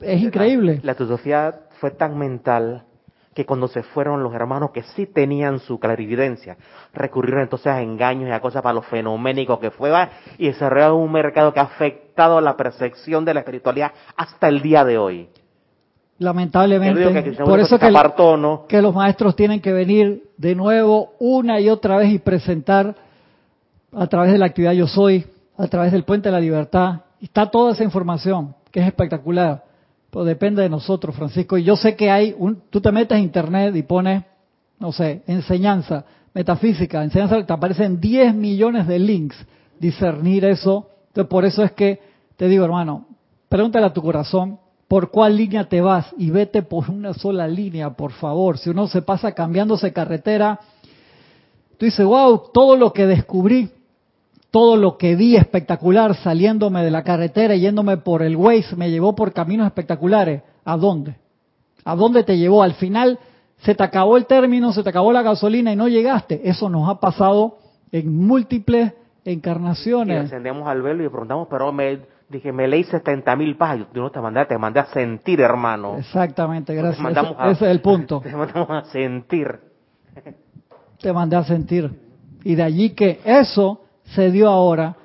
Es 0.00 0.22
increíble. 0.22 0.80
La, 0.82 0.96
la 0.98 1.54
fue 1.78 1.90
tan 1.90 2.16
mental 2.16 2.85
que 3.36 3.44
cuando 3.44 3.68
se 3.68 3.82
fueron 3.82 4.22
los 4.22 4.32
hermanos 4.32 4.70
que 4.70 4.82
sí 4.82 5.04
tenían 5.04 5.58
su 5.58 5.78
clarividencia, 5.78 6.56
recurrieron 6.94 7.42
entonces 7.42 7.66
a 7.66 7.82
engaños 7.82 8.30
y 8.30 8.32
a 8.32 8.40
cosas 8.40 8.62
para 8.62 8.72
lo 8.72 8.80
fenoménico 8.80 9.60
que 9.60 9.70
fue 9.70 9.92
y 10.38 10.46
desarrollaron 10.46 11.02
un 11.02 11.12
mercado 11.12 11.52
que 11.52 11.60
ha 11.60 11.64
afectado 11.64 12.40
la 12.40 12.56
percepción 12.56 13.26
de 13.26 13.34
la 13.34 13.40
espiritualidad 13.40 13.92
hasta 14.16 14.48
el 14.48 14.62
día 14.62 14.86
de 14.86 14.96
hoy. 14.96 15.28
Lamentablemente, 16.18 17.34
por 17.44 17.60
eso 17.60 17.78
que, 17.78 17.92
que 18.68 18.80
los 18.80 18.94
maestros 18.94 19.36
tienen 19.36 19.60
que 19.60 19.74
venir 19.74 20.30
de 20.38 20.54
nuevo 20.54 21.12
una 21.18 21.60
y 21.60 21.68
otra 21.68 21.98
vez 21.98 22.10
y 22.10 22.18
presentar 22.18 22.94
a 23.92 24.06
través 24.06 24.32
de 24.32 24.38
la 24.38 24.46
actividad 24.46 24.72
Yo 24.72 24.86
Soy, 24.86 25.26
a 25.58 25.66
través 25.66 25.92
del 25.92 26.04
Puente 26.04 26.30
de 26.30 26.32
la 26.32 26.40
Libertad, 26.40 27.00
está 27.20 27.50
toda 27.50 27.72
esa 27.72 27.84
información, 27.84 28.54
que 28.70 28.80
es 28.80 28.86
espectacular 28.86 29.65
depende 30.12 30.62
de 30.62 30.68
nosotros, 30.68 31.14
Francisco. 31.14 31.58
Y 31.58 31.64
yo 31.64 31.76
sé 31.76 31.96
que 31.96 32.10
hay, 32.10 32.34
un, 32.38 32.62
tú 32.70 32.80
te 32.80 32.92
metes 32.92 33.16
a 33.16 33.20
internet 33.20 33.74
y 33.76 33.82
pones, 33.82 34.24
no 34.78 34.92
sé, 34.92 35.22
enseñanza, 35.26 36.04
metafísica, 36.32 37.02
enseñanza, 37.02 37.44
te 37.44 37.52
aparecen 37.52 38.00
10 38.00 38.34
millones 38.34 38.86
de 38.86 38.98
links. 38.98 39.36
Discernir 39.78 40.44
eso. 40.44 40.88
Entonces, 41.08 41.28
por 41.28 41.44
eso 41.44 41.62
es 41.62 41.72
que 41.72 42.00
te 42.36 42.48
digo, 42.48 42.64
hermano, 42.64 43.06
pregúntale 43.48 43.86
a 43.86 43.92
tu 43.92 44.02
corazón 44.02 44.58
por 44.88 45.10
cuál 45.10 45.36
línea 45.36 45.68
te 45.68 45.80
vas 45.80 46.06
y 46.16 46.30
vete 46.30 46.62
por 46.62 46.90
una 46.90 47.12
sola 47.12 47.48
línea, 47.48 47.90
por 47.90 48.12
favor. 48.12 48.58
Si 48.58 48.70
uno 48.70 48.86
se 48.86 49.02
pasa 49.02 49.32
cambiándose 49.32 49.92
carretera, 49.92 50.60
tú 51.76 51.86
dices, 51.86 52.06
wow, 52.06 52.50
todo 52.52 52.76
lo 52.76 52.92
que 52.92 53.06
descubrí 53.06 53.70
todo 54.56 54.78
lo 54.78 54.96
que 54.96 55.16
vi 55.16 55.36
espectacular 55.36 56.14
saliéndome 56.14 56.82
de 56.82 56.90
la 56.90 57.02
carretera 57.02 57.54
y 57.54 57.60
yéndome 57.60 57.98
por 57.98 58.22
el 58.22 58.36
Waze 58.36 58.74
me 58.74 58.90
llevó 58.90 59.14
por 59.14 59.34
caminos 59.34 59.66
espectaculares. 59.66 60.40
¿A 60.64 60.78
dónde? 60.78 61.14
¿A 61.84 61.94
dónde 61.94 62.24
te 62.24 62.38
llevó? 62.38 62.62
Al 62.62 62.72
final 62.72 63.18
se 63.58 63.74
te 63.74 63.84
acabó 63.84 64.16
el 64.16 64.24
término, 64.24 64.72
se 64.72 64.82
te 64.82 64.88
acabó 64.88 65.12
la 65.12 65.20
gasolina 65.20 65.74
y 65.74 65.76
no 65.76 65.88
llegaste. 65.88 66.40
Eso 66.48 66.70
nos 66.70 66.88
ha 66.88 66.98
pasado 66.98 67.58
en 67.92 68.16
múltiples 68.16 68.94
encarnaciones. 69.26 70.22
Y 70.22 70.24
ascendemos 70.24 70.66
al 70.66 70.80
velo 70.80 71.04
y 71.04 71.08
preguntamos, 71.10 71.48
pero 71.50 71.70
me 71.70 71.98
dije, 72.30 72.50
me 72.50 72.66
leí 72.66 72.84
70 72.84 73.36
mil 73.36 73.58
páginas. 73.58 73.88
Yo 73.92 74.04
no 74.04 74.10
te 74.10 74.22
mandé, 74.22 74.46
te 74.46 74.56
mandé 74.56 74.80
a 74.80 74.86
sentir, 74.86 75.38
hermano. 75.42 75.98
Exactamente, 75.98 76.74
gracias. 76.74 77.06
ese 77.50 77.66
es 77.66 77.70
el 77.70 77.82
punto. 77.82 78.20
Te 78.24 78.34
mandamos 78.34 78.70
a 78.70 78.84
sentir. 78.86 79.60
Te 80.98 81.12
mandé 81.12 81.36
a 81.36 81.44
sentir. 81.44 81.90
Y 82.42 82.54
de 82.54 82.62
allí 82.62 82.94
que 82.94 83.20
eso 83.22 83.82
se 84.14 84.30
dio 84.30 84.48
ahora 84.48 84.96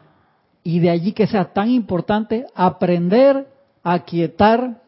y 0.63 0.79
de 0.79 0.89
allí 0.89 1.13
que 1.13 1.27
sea 1.27 1.53
tan 1.53 1.69
importante 1.69 2.45
aprender 2.53 3.47
a 3.83 3.99
quietar 3.99 4.81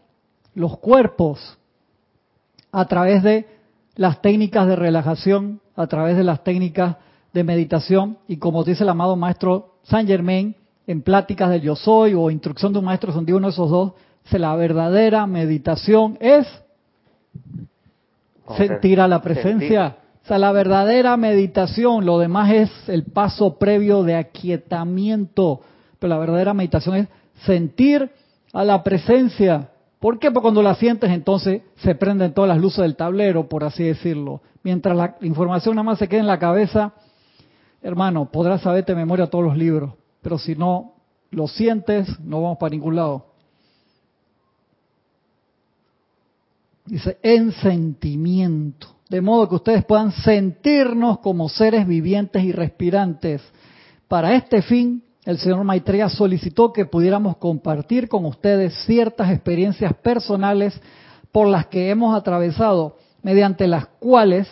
los 0.54 0.78
cuerpos 0.78 1.58
a 2.72 2.86
través 2.86 3.24
de 3.24 3.48
las 3.96 4.22
técnicas 4.22 4.68
de 4.68 4.76
relajación, 4.76 5.62
a 5.76 5.88
través 5.88 6.18
de 6.18 6.24
las 6.24 6.44
técnicas 6.44 6.98
de 7.34 7.44
meditación 7.44 8.18
y 8.28 8.38
como 8.38 8.64
dice 8.64 8.84
el 8.84 8.90
amado 8.90 9.16
maestro 9.16 9.76
Saint 9.84 10.08
Germain 10.08 10.56
en 10.86 11.02
pláticas 11.02 11.50
del 11.50 11.62
yo 11.62 11.76
soy 11.76 12.14
o 12.14 12.30
instrucción 12.30 12.74
de 12.74 12.80
un 12.80 12.86
maestro 12.86 13.12
son 13.12 13.30
uno 13.32 13.48
de 13.48 13.54
esos 13.54 13.70
dos, 13.70 13.94
la 14.32 14.56
verdadera 14.56 15.26
meditación 15.28 16.18
es 16.20 16.48
sentir 18.58 19.00
a 19.00 19.08
la 19.08 19.22
presencia. 19.22 19.98
O 20.24 20.26
sea, 20.26 20.38
la 20.38 20.54
verdadera 20.54 21.18
meditación, 21.18 22.06
lo 22.06 22.18
demás 22.18 22.50
es 22.52 22.90
el 22.90 23.04
paso 23.04 23.58
previo 23.58 24.04
de 24.04 24.16
aquietamiento, 24.16 25.60
pero 26.00 26.14
la 26.14 26.18
verdadera 26.20 26.54
meditación 26.54 26.96
es 26.96 27.08
sentir 27.46 28.10
a 28.54 28.64
la 28.64 28.84
presencia. 28.84 29.70
¿Por 30.00 30.20
qué? 30.20 30.32
Porque 30.32 30.44
cuando 30.44 30.62
la 30.62 30.76
sientes 30.76 31.12
entonces 31.12 31.62
se 31.76 31.96
prenden 31.96 32.34
todas 32.34 32.48
las 32.48 32.58
luces 32.58 32.84
del 32.84 32.96
tablero, 32.96 33.50
por 33.50 33.66
así 33.66 33.84
decirlo. 33.84 34.42
Mientras 34.64 34.96
la 34.96 35.18
información 35.22 35.76
nada 35.76 35.84
más 35.84 36.00
se 36.00 36.08
quede 36.08 36.22
en 36.22 36.28
la 36.28 36.40
cabeza, 36.40 36.94
hermano, 37.82 38.32
podrás 38.32 38.62
saberte 38.62 38.94
de 38.94 39.00
memoria 39.00 39.28
todos 39.28 39.44
los 39.44 39.58
libros, 39.58 39.92
pero 40.22 40.38
si 40.38 40.56
no 40.56 40.94
lo 41.32 41.50
sientes, 41.50 42.08
no 42.22 42.42
vamos 42.42 42.60
para 42.60 42.70
ningún 42.70 42.96
lado. 42.96 43.26
Dice, 46.86 47.18
en 47.22 47.52
sentimiento 47.52 48.93
de 49.10 49.22
modo 49.22 49.50
que 49.50 49.56
ustedes 49.56 49.86
puedan 49.86 50.12
sentirnos 50.12 51.20
como 51.20 51.50
seres 51.50 51.88
vivientes 51.88 52.44
y 52.44 52.52
respirantes. 52.52 53.42
Para 54.08 54.36
este 54.36 54.62
fin, 54.62 55.04
el 55.26 55.38
señor 55.38 55.64
Maitreya 55.64 56.10
solicitó 56.10 56.74
que 56.74 56.86
pudiéramos 56.86 57.38
compartir 57.38 58.08
con 58.10 58.26
ustedes 58.26 58.74
ciertas 58.86 59.32
experiencias 59.32 59.94
personales 59.96 60.80
por 61.32 61.48
las 61.48 61.68
que 61.68 61.90
hemos 61.90 62.16
atravesado, 62.16 62.98
mediante 63.22 63.68
las 63.68 63.88
cuales 64.00 64.48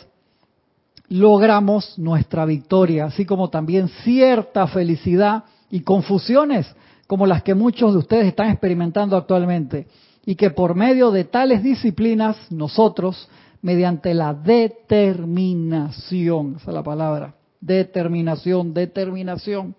logramos 1.09 1.99
nuestra 1.99 2.45
victoria, 2.45 3.05
así 3.05 3.25
como 3.25 3.49
también 3.49 3.89
cierta 4.03 4.65
felicidad 4.67 5.43
y 5.69 5.81
confusiones 5.81 6.73
como 7.11 7.27
las 7.27 7.43
que 7.43 7.53
muchos 7.53 7.91
de 7.91 7.99
ustedes 7.99 8.27
están 8.27 8.51
experimentando 8.51 9.17
actualmente, 9.17 9.85
y 10.25 10.35
que 10.35 10.49
por 10.49 10.75
medio 10.75 11.11
de 11.11 11.25
tales 11.25 11.61
disciplinas 11.61 12.37
nosotros, 12.49 13.27
mediante 13.61 14.13
la 14.13 14.33
determinación, 14.33 16.55
esa 16.57 16.71
es 16.71 16.73
la 16.73 16.83
palabra, 16.83 17.35
determinación, 17.59 18.73
determinación, 18.73 19.75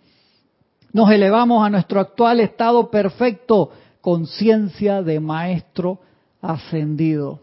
nos 0.92 1.10
elevamos 1.10 1.64
a 1.64 1.70
nuestro 1.70 2.00
actual 2.00 2.40
estado 2.40 2.90
perfecto, 2.90 3.70
conciencia 4.00 5.02
de 5.02 5.20
maestro 5.20 6.00
ascendido. 6.42 7.40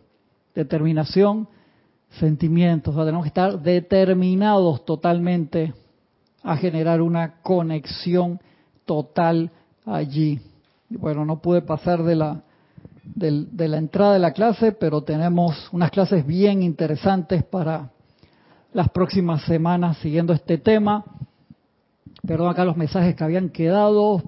Determinación, 0.54 1.48
sentimientos. 2.20 2.96
tenemos 2.96 3.24
que 3.24 3.30
estar 3.30 3.60
determinados 3.60 4.86
totalmente 4.86 5.74
a 6.44 6.58
generar 6.58 7.02
una 7.02 7.42
conexión 7.42 8.40
total 8.86 9.52
allí. 9.86 10.40
Bueno, 10.90 11.26
no 11.26 11.42
pude 11.42 11.62
pasar 11.62 12.04
de 12.04 12.16
la, 12.16 12.44
de 13.16 13.68
la 13.68 13.78
entrada 13.78 14.14
de 14.14 14.20
la 14.20 14.34
clase, 14.34 14.72
pero 14.72 15.04
tenemos 15.04 15.70
unas 15.72 15.92
clases 15.92 16.26
bien 16.26 16.64
interesantes 16.64 17.44
para 17.44 17.92
las 18.74 18.90
próximas 18.90 19.44
semanas 19.44 19.98
siguiendo 19.98 20.34
este 20.34 20.58
tema. 20.58 21.04
Perdón 22.26 22.50
acá 22.50 22.66
los 22.66 22.78
mensajes 22.78 23.16
que 23.16 23.24
habían 23.24 23.50
quedado. 23.50 24.24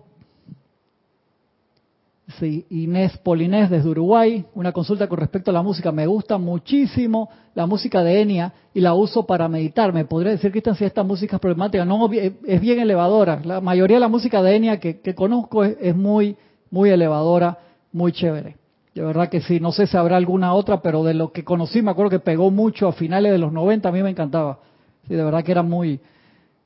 Sí, 2.39 2.65
Inés 2.69 3.17
Polinés 3.17 3.69
desde 3.69 3.89
Uruguay, 3.89 4.45
una 4.55 4.71
consulta 4.71 5.07
con 5.07 5.19
respecto 5.19 5.51
a 5.51 5.53
la 5.53 5.61
música. 5.61 5.91
Me 5.91 6.07
gusta 6.07 6.37
muchísimo 6.37 7.29
la 7.53 7.65
música 7.65 8.03
de 8.03 8.21
Enia 8.21 8.53
y 8.73 8.79
la 8.79 8.93
uso 8.93 9.25
para 9.25 9.49
meditar. 9.49 9.91
¿Me 9.91 10.05
podría 10.05 10.31
decir, 10.31 10.49
Cristian, 10.51 10.75
si 10.75 10.85
esta 10.85 11.03
música 11.03 11.35
es 11.35 11.41
problemática? 11.41 11.83
No, 11.83 12.09
es 12.11 12.61
bien 12.61 12.79
elevadora. 12.79 13.41
La 13.43 13.59
mayoría 13.59 13.97
de 13.97 14.01
la 14.01 14.07
música 14.07 14.41
de 14.41 14.55
Enia 14.55 14.79
que, 14.79 15.13
conozco 15.13 15.65
es, 15.65 15.95
muy, 15.95 16.37
muy 16.69 16.89
elevadora, 16.89 17.57
muy 17.91 18.13
chévere. 18.13 18.60
De 18.93 19.01
verdad 19.01 19.29
que 19.29 19.41
sí, 19.41 19.59
no 19.59 19.71
sé 19.71 19.87
si 19.87 19.95
habrá 19.95 20.17
alguna 20.17 20.53
otra, 20.53 20.81
pero 20.81 21.03
de 21.03 21.13
lo 21.13 21.31
que 21.31 21.43
conocí 21.43 21.81
me 21.81 21.91
acuerdo 21.91 22.09
que 22.09 22.19
pegó 22.19 22.51
mucho 22.51 22.87
a 22.87 22.93
finales 22.93 23.31
de 23.31 23.37
los 23.37 23.53
90, 23.53 23.87
a 23.87 23.91
mí 23.91 24.03
me 24.03 24.09
encantaba. 24.09 24.59
Sí, 25.07 25.15
de 25.15 25.23
verdad 25.23 25.43
que 25.43 25.51
era 25.51 25.63
muy, 25.63 25.99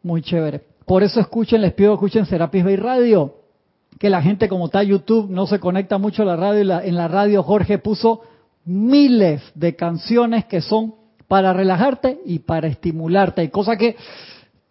muy 0.01 0.21
chévere. 0.21 0.61
Por 0.85 1.03
eso 1.03 1.19
escuchen, 1.19 1.61
les 1.61 1.73
pido 1.73 1.93
escuchen 1.93 2.25
Serapis 2.25 2.63
Bay 2.63 2.75
Radio 2.75 3.45
que 3.99 4.09
la 4.09 4.21
gente 4.21 4.49
como 4.49 4.65
está 4.65 4.83
YouTube 4.83 5.29
no 5.29 5.47
se 5.47 5.59
conecta 5.59 5.97
mucho 5.97 6.23
a 6.23 6.25
la 6.25 6.35
radio 6.35 6.63
y 6.83 6.89
en 6.89 6.95
la 6.95 7.07
radio 7.07 7.43
Jorge 7.43 7.77
puso 7.77 8.21
miles 8.65 9.41
de 9.53 9.75
canciones 9.75 10.45
que 10.45 10.61
son 10.61 10.95
para 11.27 11.53
relajarte 11.53 12.19
y 12.25 12.39
para 12.39 12.67
estimularte. 12.67 13.41
Hay 13.41 13.49
cosas 13.49 13.77
que 13.77 13.95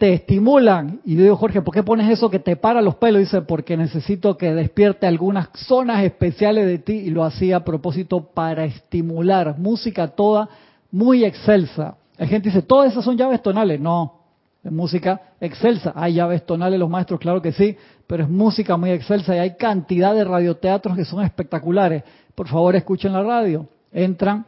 te 0.04 0.12
estimulan. 0.12 1.00
Y 1.06 1.16
yo 1.16 1.22
digo, 1.22 1.36
Jorge, 1.36 1.62
¿por 1.62 1.72
qué 1.72 1.82
pones 1.82 2.10
eso 2.10 2.28
que 2.28 2.38
te 2.38 2.56
para 2.56 2.82
los 2.82 2.96
pelos? 2.96 3.20
Dice, 3.20 3.40
porque 3.40 3.74
necesito 3.74 4.36
que 4.36 4.52
despierte 4.52 5.06
algunas 5.06 5.48
zonas 5.54 6.04
especiales 6.04 6.66
de 6.66 6.76
ti 6.76 6.92
y 6.92 7.08
lo 7.08 7.24
hacía 7.24 7.56
a 7.56 7.64
propósito 7.64 8.20
para 8.20 8.66
estimular. 8.66 9.58
Música 9.58 10.08
toda 10.08 10.50
muy 10.90 11.24
excelsa. 11.24 11.96
La 12.18 12.26
gente 12.26 12.50
dice, 12.50 12.60
todas 12.60 12.92
esas 12.92 13.02
son 13.02 13.16
llaves 13.16 13.40
tonales. 13.40 13.80
No, 13.80 14.20
es 14.62 14.70
música 14.70 15.22
excelsa. 15.40 15.94
Hay 15.96 16.12
llaves 16.12 16.44
tonales 16.44 16.78
los 16.78 16.90
maestros, 16.90 17.18
claro 17.18 17.40
que 17.40 17.52
sí, 17.52 17.74
pero 18.06 18.24
es 18.24 18.28
música 18.28 18.76
muy 18.76 18.90
excelsa 18.90 19.34
y 19.34 19.38
hay 19.38 19.56
cantidad 19.56 20.14
de 20.14 20.24
radioteatros 20.24 20.98
que 20.98 21.06
son 21.06 21.24
espectaculares. 21.24 22.02
Por 22.34 22.46
favor, 22.46 22.76
escuchen 22.76 23.14
la 23.14 23.22
radio. 23.22 23.68
Entran 23.90 24.44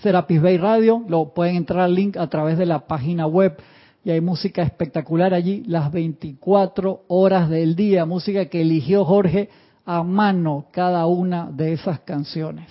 Serapis 0.00 0.42
Bay 0.42 0.56
Radio, 0.56 1.04
lo 1.06 1.32
pueden 1.32 1.54
entrar 1.54 1.82
al 1.82 1.94
link 1.94 2.16
a 2.16 2.26
través 2.26 2.58
de 2.58 2.66
la 2.66 2.80
página 2.80 3.28
web 3.28 3.56
y 4.04 4.10
hay 4.10 4.20
música 4.20 4.62
espectacular 4.62 5.32
allí 5.32 5.62
las 5.66 5.92
24 5.92 7.02
horas 7.08 7.48
del 7.48 7.76
día, 7.76 8.04
música 8.04 8.46
que 8.46 8.62
eligió 8.62 9.04
Jorge 9.04 9.48
a 9.84 10.02
mano 10.02 10.66
cada 10.72 11.06
una 11.06 11.50
de 11.50 11.72
esas 11.72 12.00
canciones. 12.00 12.68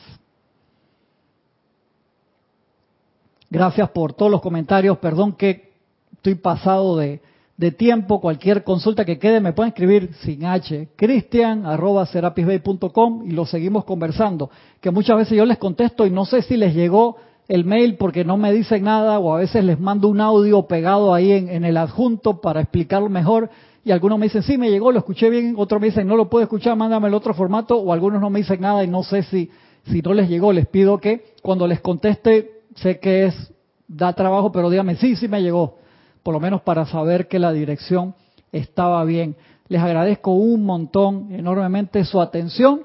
Gracias 3.50 3.90
por 3.90 4.14
todos 4.14 4.32
los 4.32 4.42
comentarios, 4.42 4.98
perdón 4.98 5.34
que 5.34 5.72
estoy 6.14 6.36
pasado 6.36 6.98
de, 6.98 7.22
de 7.58 7.72
tiempo, 7.72 8.22
cualquier 8.22 8.64
consulta 8.64 9.06
que 9.06 9.20
quede 9.20 9.40
me 9.42 9.54
pueden 9.54 9.70
escribir 9.70 10.14
sin 10.22 10.46
H, 10.46 10.90
cristian 10.96 11.66
arroba 11.66 12.08
y 12.14 13.32
lo 13.32 13.46
seguimos 13.46 13.86
conversando. 13.86 14.50
Que 14.80 14.92
muchas 14.92 15.18
veces 15.18 15.38
yo 15.38 15.46
les 15.46 15.58
contesto 15.58 16.06
y 16.06 16.12
no 16.12 16.26
sé 16.26 16.42
si 16.42 16.58
les 16.58 16.74
llegó 16.74 17.18
el 17.52 17.66
mail 17.66 17.97
porque 17.97 18.24
no 18.24 18.38
me 18.38 18.54
dicen 18.54 18.86
nada 18.86 19.20
o 19.20 19.36
a 19.36 19.39
veces 19.39 19.62
les 19.66 19.78
mando 19.78 20.08
un 20.08 20.22
audio 20.22 20.68
pegado 20.68 21.14
ahí 21.14 21.34
en, 21.34 21.66
el 21.66 21.76
adjunto 21.76 22.39
para 22.39 22.62
explicarlo 22.62 23.10
mejor 23.10 23.49
y 23.84 23.91
algunos 23.91 24.18
me 24.18 24.28
dicen 24.28 24.41
sí 24.43 24.58
me 24.58 24.70
llegó, 24.70 24.93
lo 24.93 24.99
escuché 24.99 25.30
bien, 25.30 25.56
otros 25.58 25.82
me 25.82 25.88
dicen 25.88 26.08
no 26.08 26.16
lo 26.16 26.30
puedo 26.30 26.43
escuchar, 26.43 26.78
mándame 26.78 27.10
el 27.10 27.14
otro 27.14 27.34
formato 27.34 27.76
o 27.76 27.91
algunos 27.91 28.22
no 28.22 28.30
me 28.30 28.39
dicen 28.39 28.62
nada 28.62 28.86
y 28.86 28.88
no 28.88 29.04
sé 29.04 29.24
si, 29.24 29.52
si 29.84 30.02
no 30.02 30.14
les 30.14 30.30
llegó, 30.30 30.54
les 30.54 30.66
pido 30.66 30.99
que 30.99 31.26
cuando 31.41 31.68
les 31.68 31.82
conteste, 31.82 32.62
sé 32.76 33.02
que 33.02 33.26
es, 33.26 33.54
da 33.86 34.14
trabajo, 34.14 34.54
pero 34.54 34.70
díganme 34.70 34.95
sí, 34.95 35.18
sí 35.18 35.28
me 35.28 35.41
llegó 35.41 35.76
por 36.24 36.34
lo 36.34 36.39
menos 36.39 36.62
para 36.62 36.86
saber 36.86 37.28
que 37.28 37.38
la 37.38 37.52
dirección 37.52 38.16
estaba 38.54 39.04
bien. 39.04 39.36
Les 39.68 39.82
agradezco 39.82 40.32
un 40.32 40.64
montón, 40.64 41.34
enormemente 41.34 42.06
su 42.06 42.22
atención. 42.22 42.84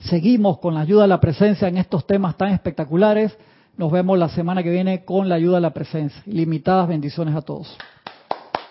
Seguimos 0.00 0.58
con 0.58 0.74
la 0.74 0.80
ayuda 0.80 1.02
de 1.02 1.08
la 1.08 1.20
presencia 1.20 1.68
en 1.68 1.76
estos 1.76 2.06
temas 2.06 2.36
tan 2.38 2.50
espectaculares. 2.50 3.36
Nos 3.76 3.90
vemos 3.90 4.18
la 4.18 4.28
semana 4.28 4.62
que 4.62 4.70
viene 4.70 5.04
con 5.04 5.28
la 5.28 5.34
ayuda 5.34 5.56
de 5.56 5.62
la 5.62 5.74
presencia. 5.74 6.22
Limitadas 6.26 6.88
bendiciones 6.88 7.34
a 7.34 7.42
todos. 7.42 7.76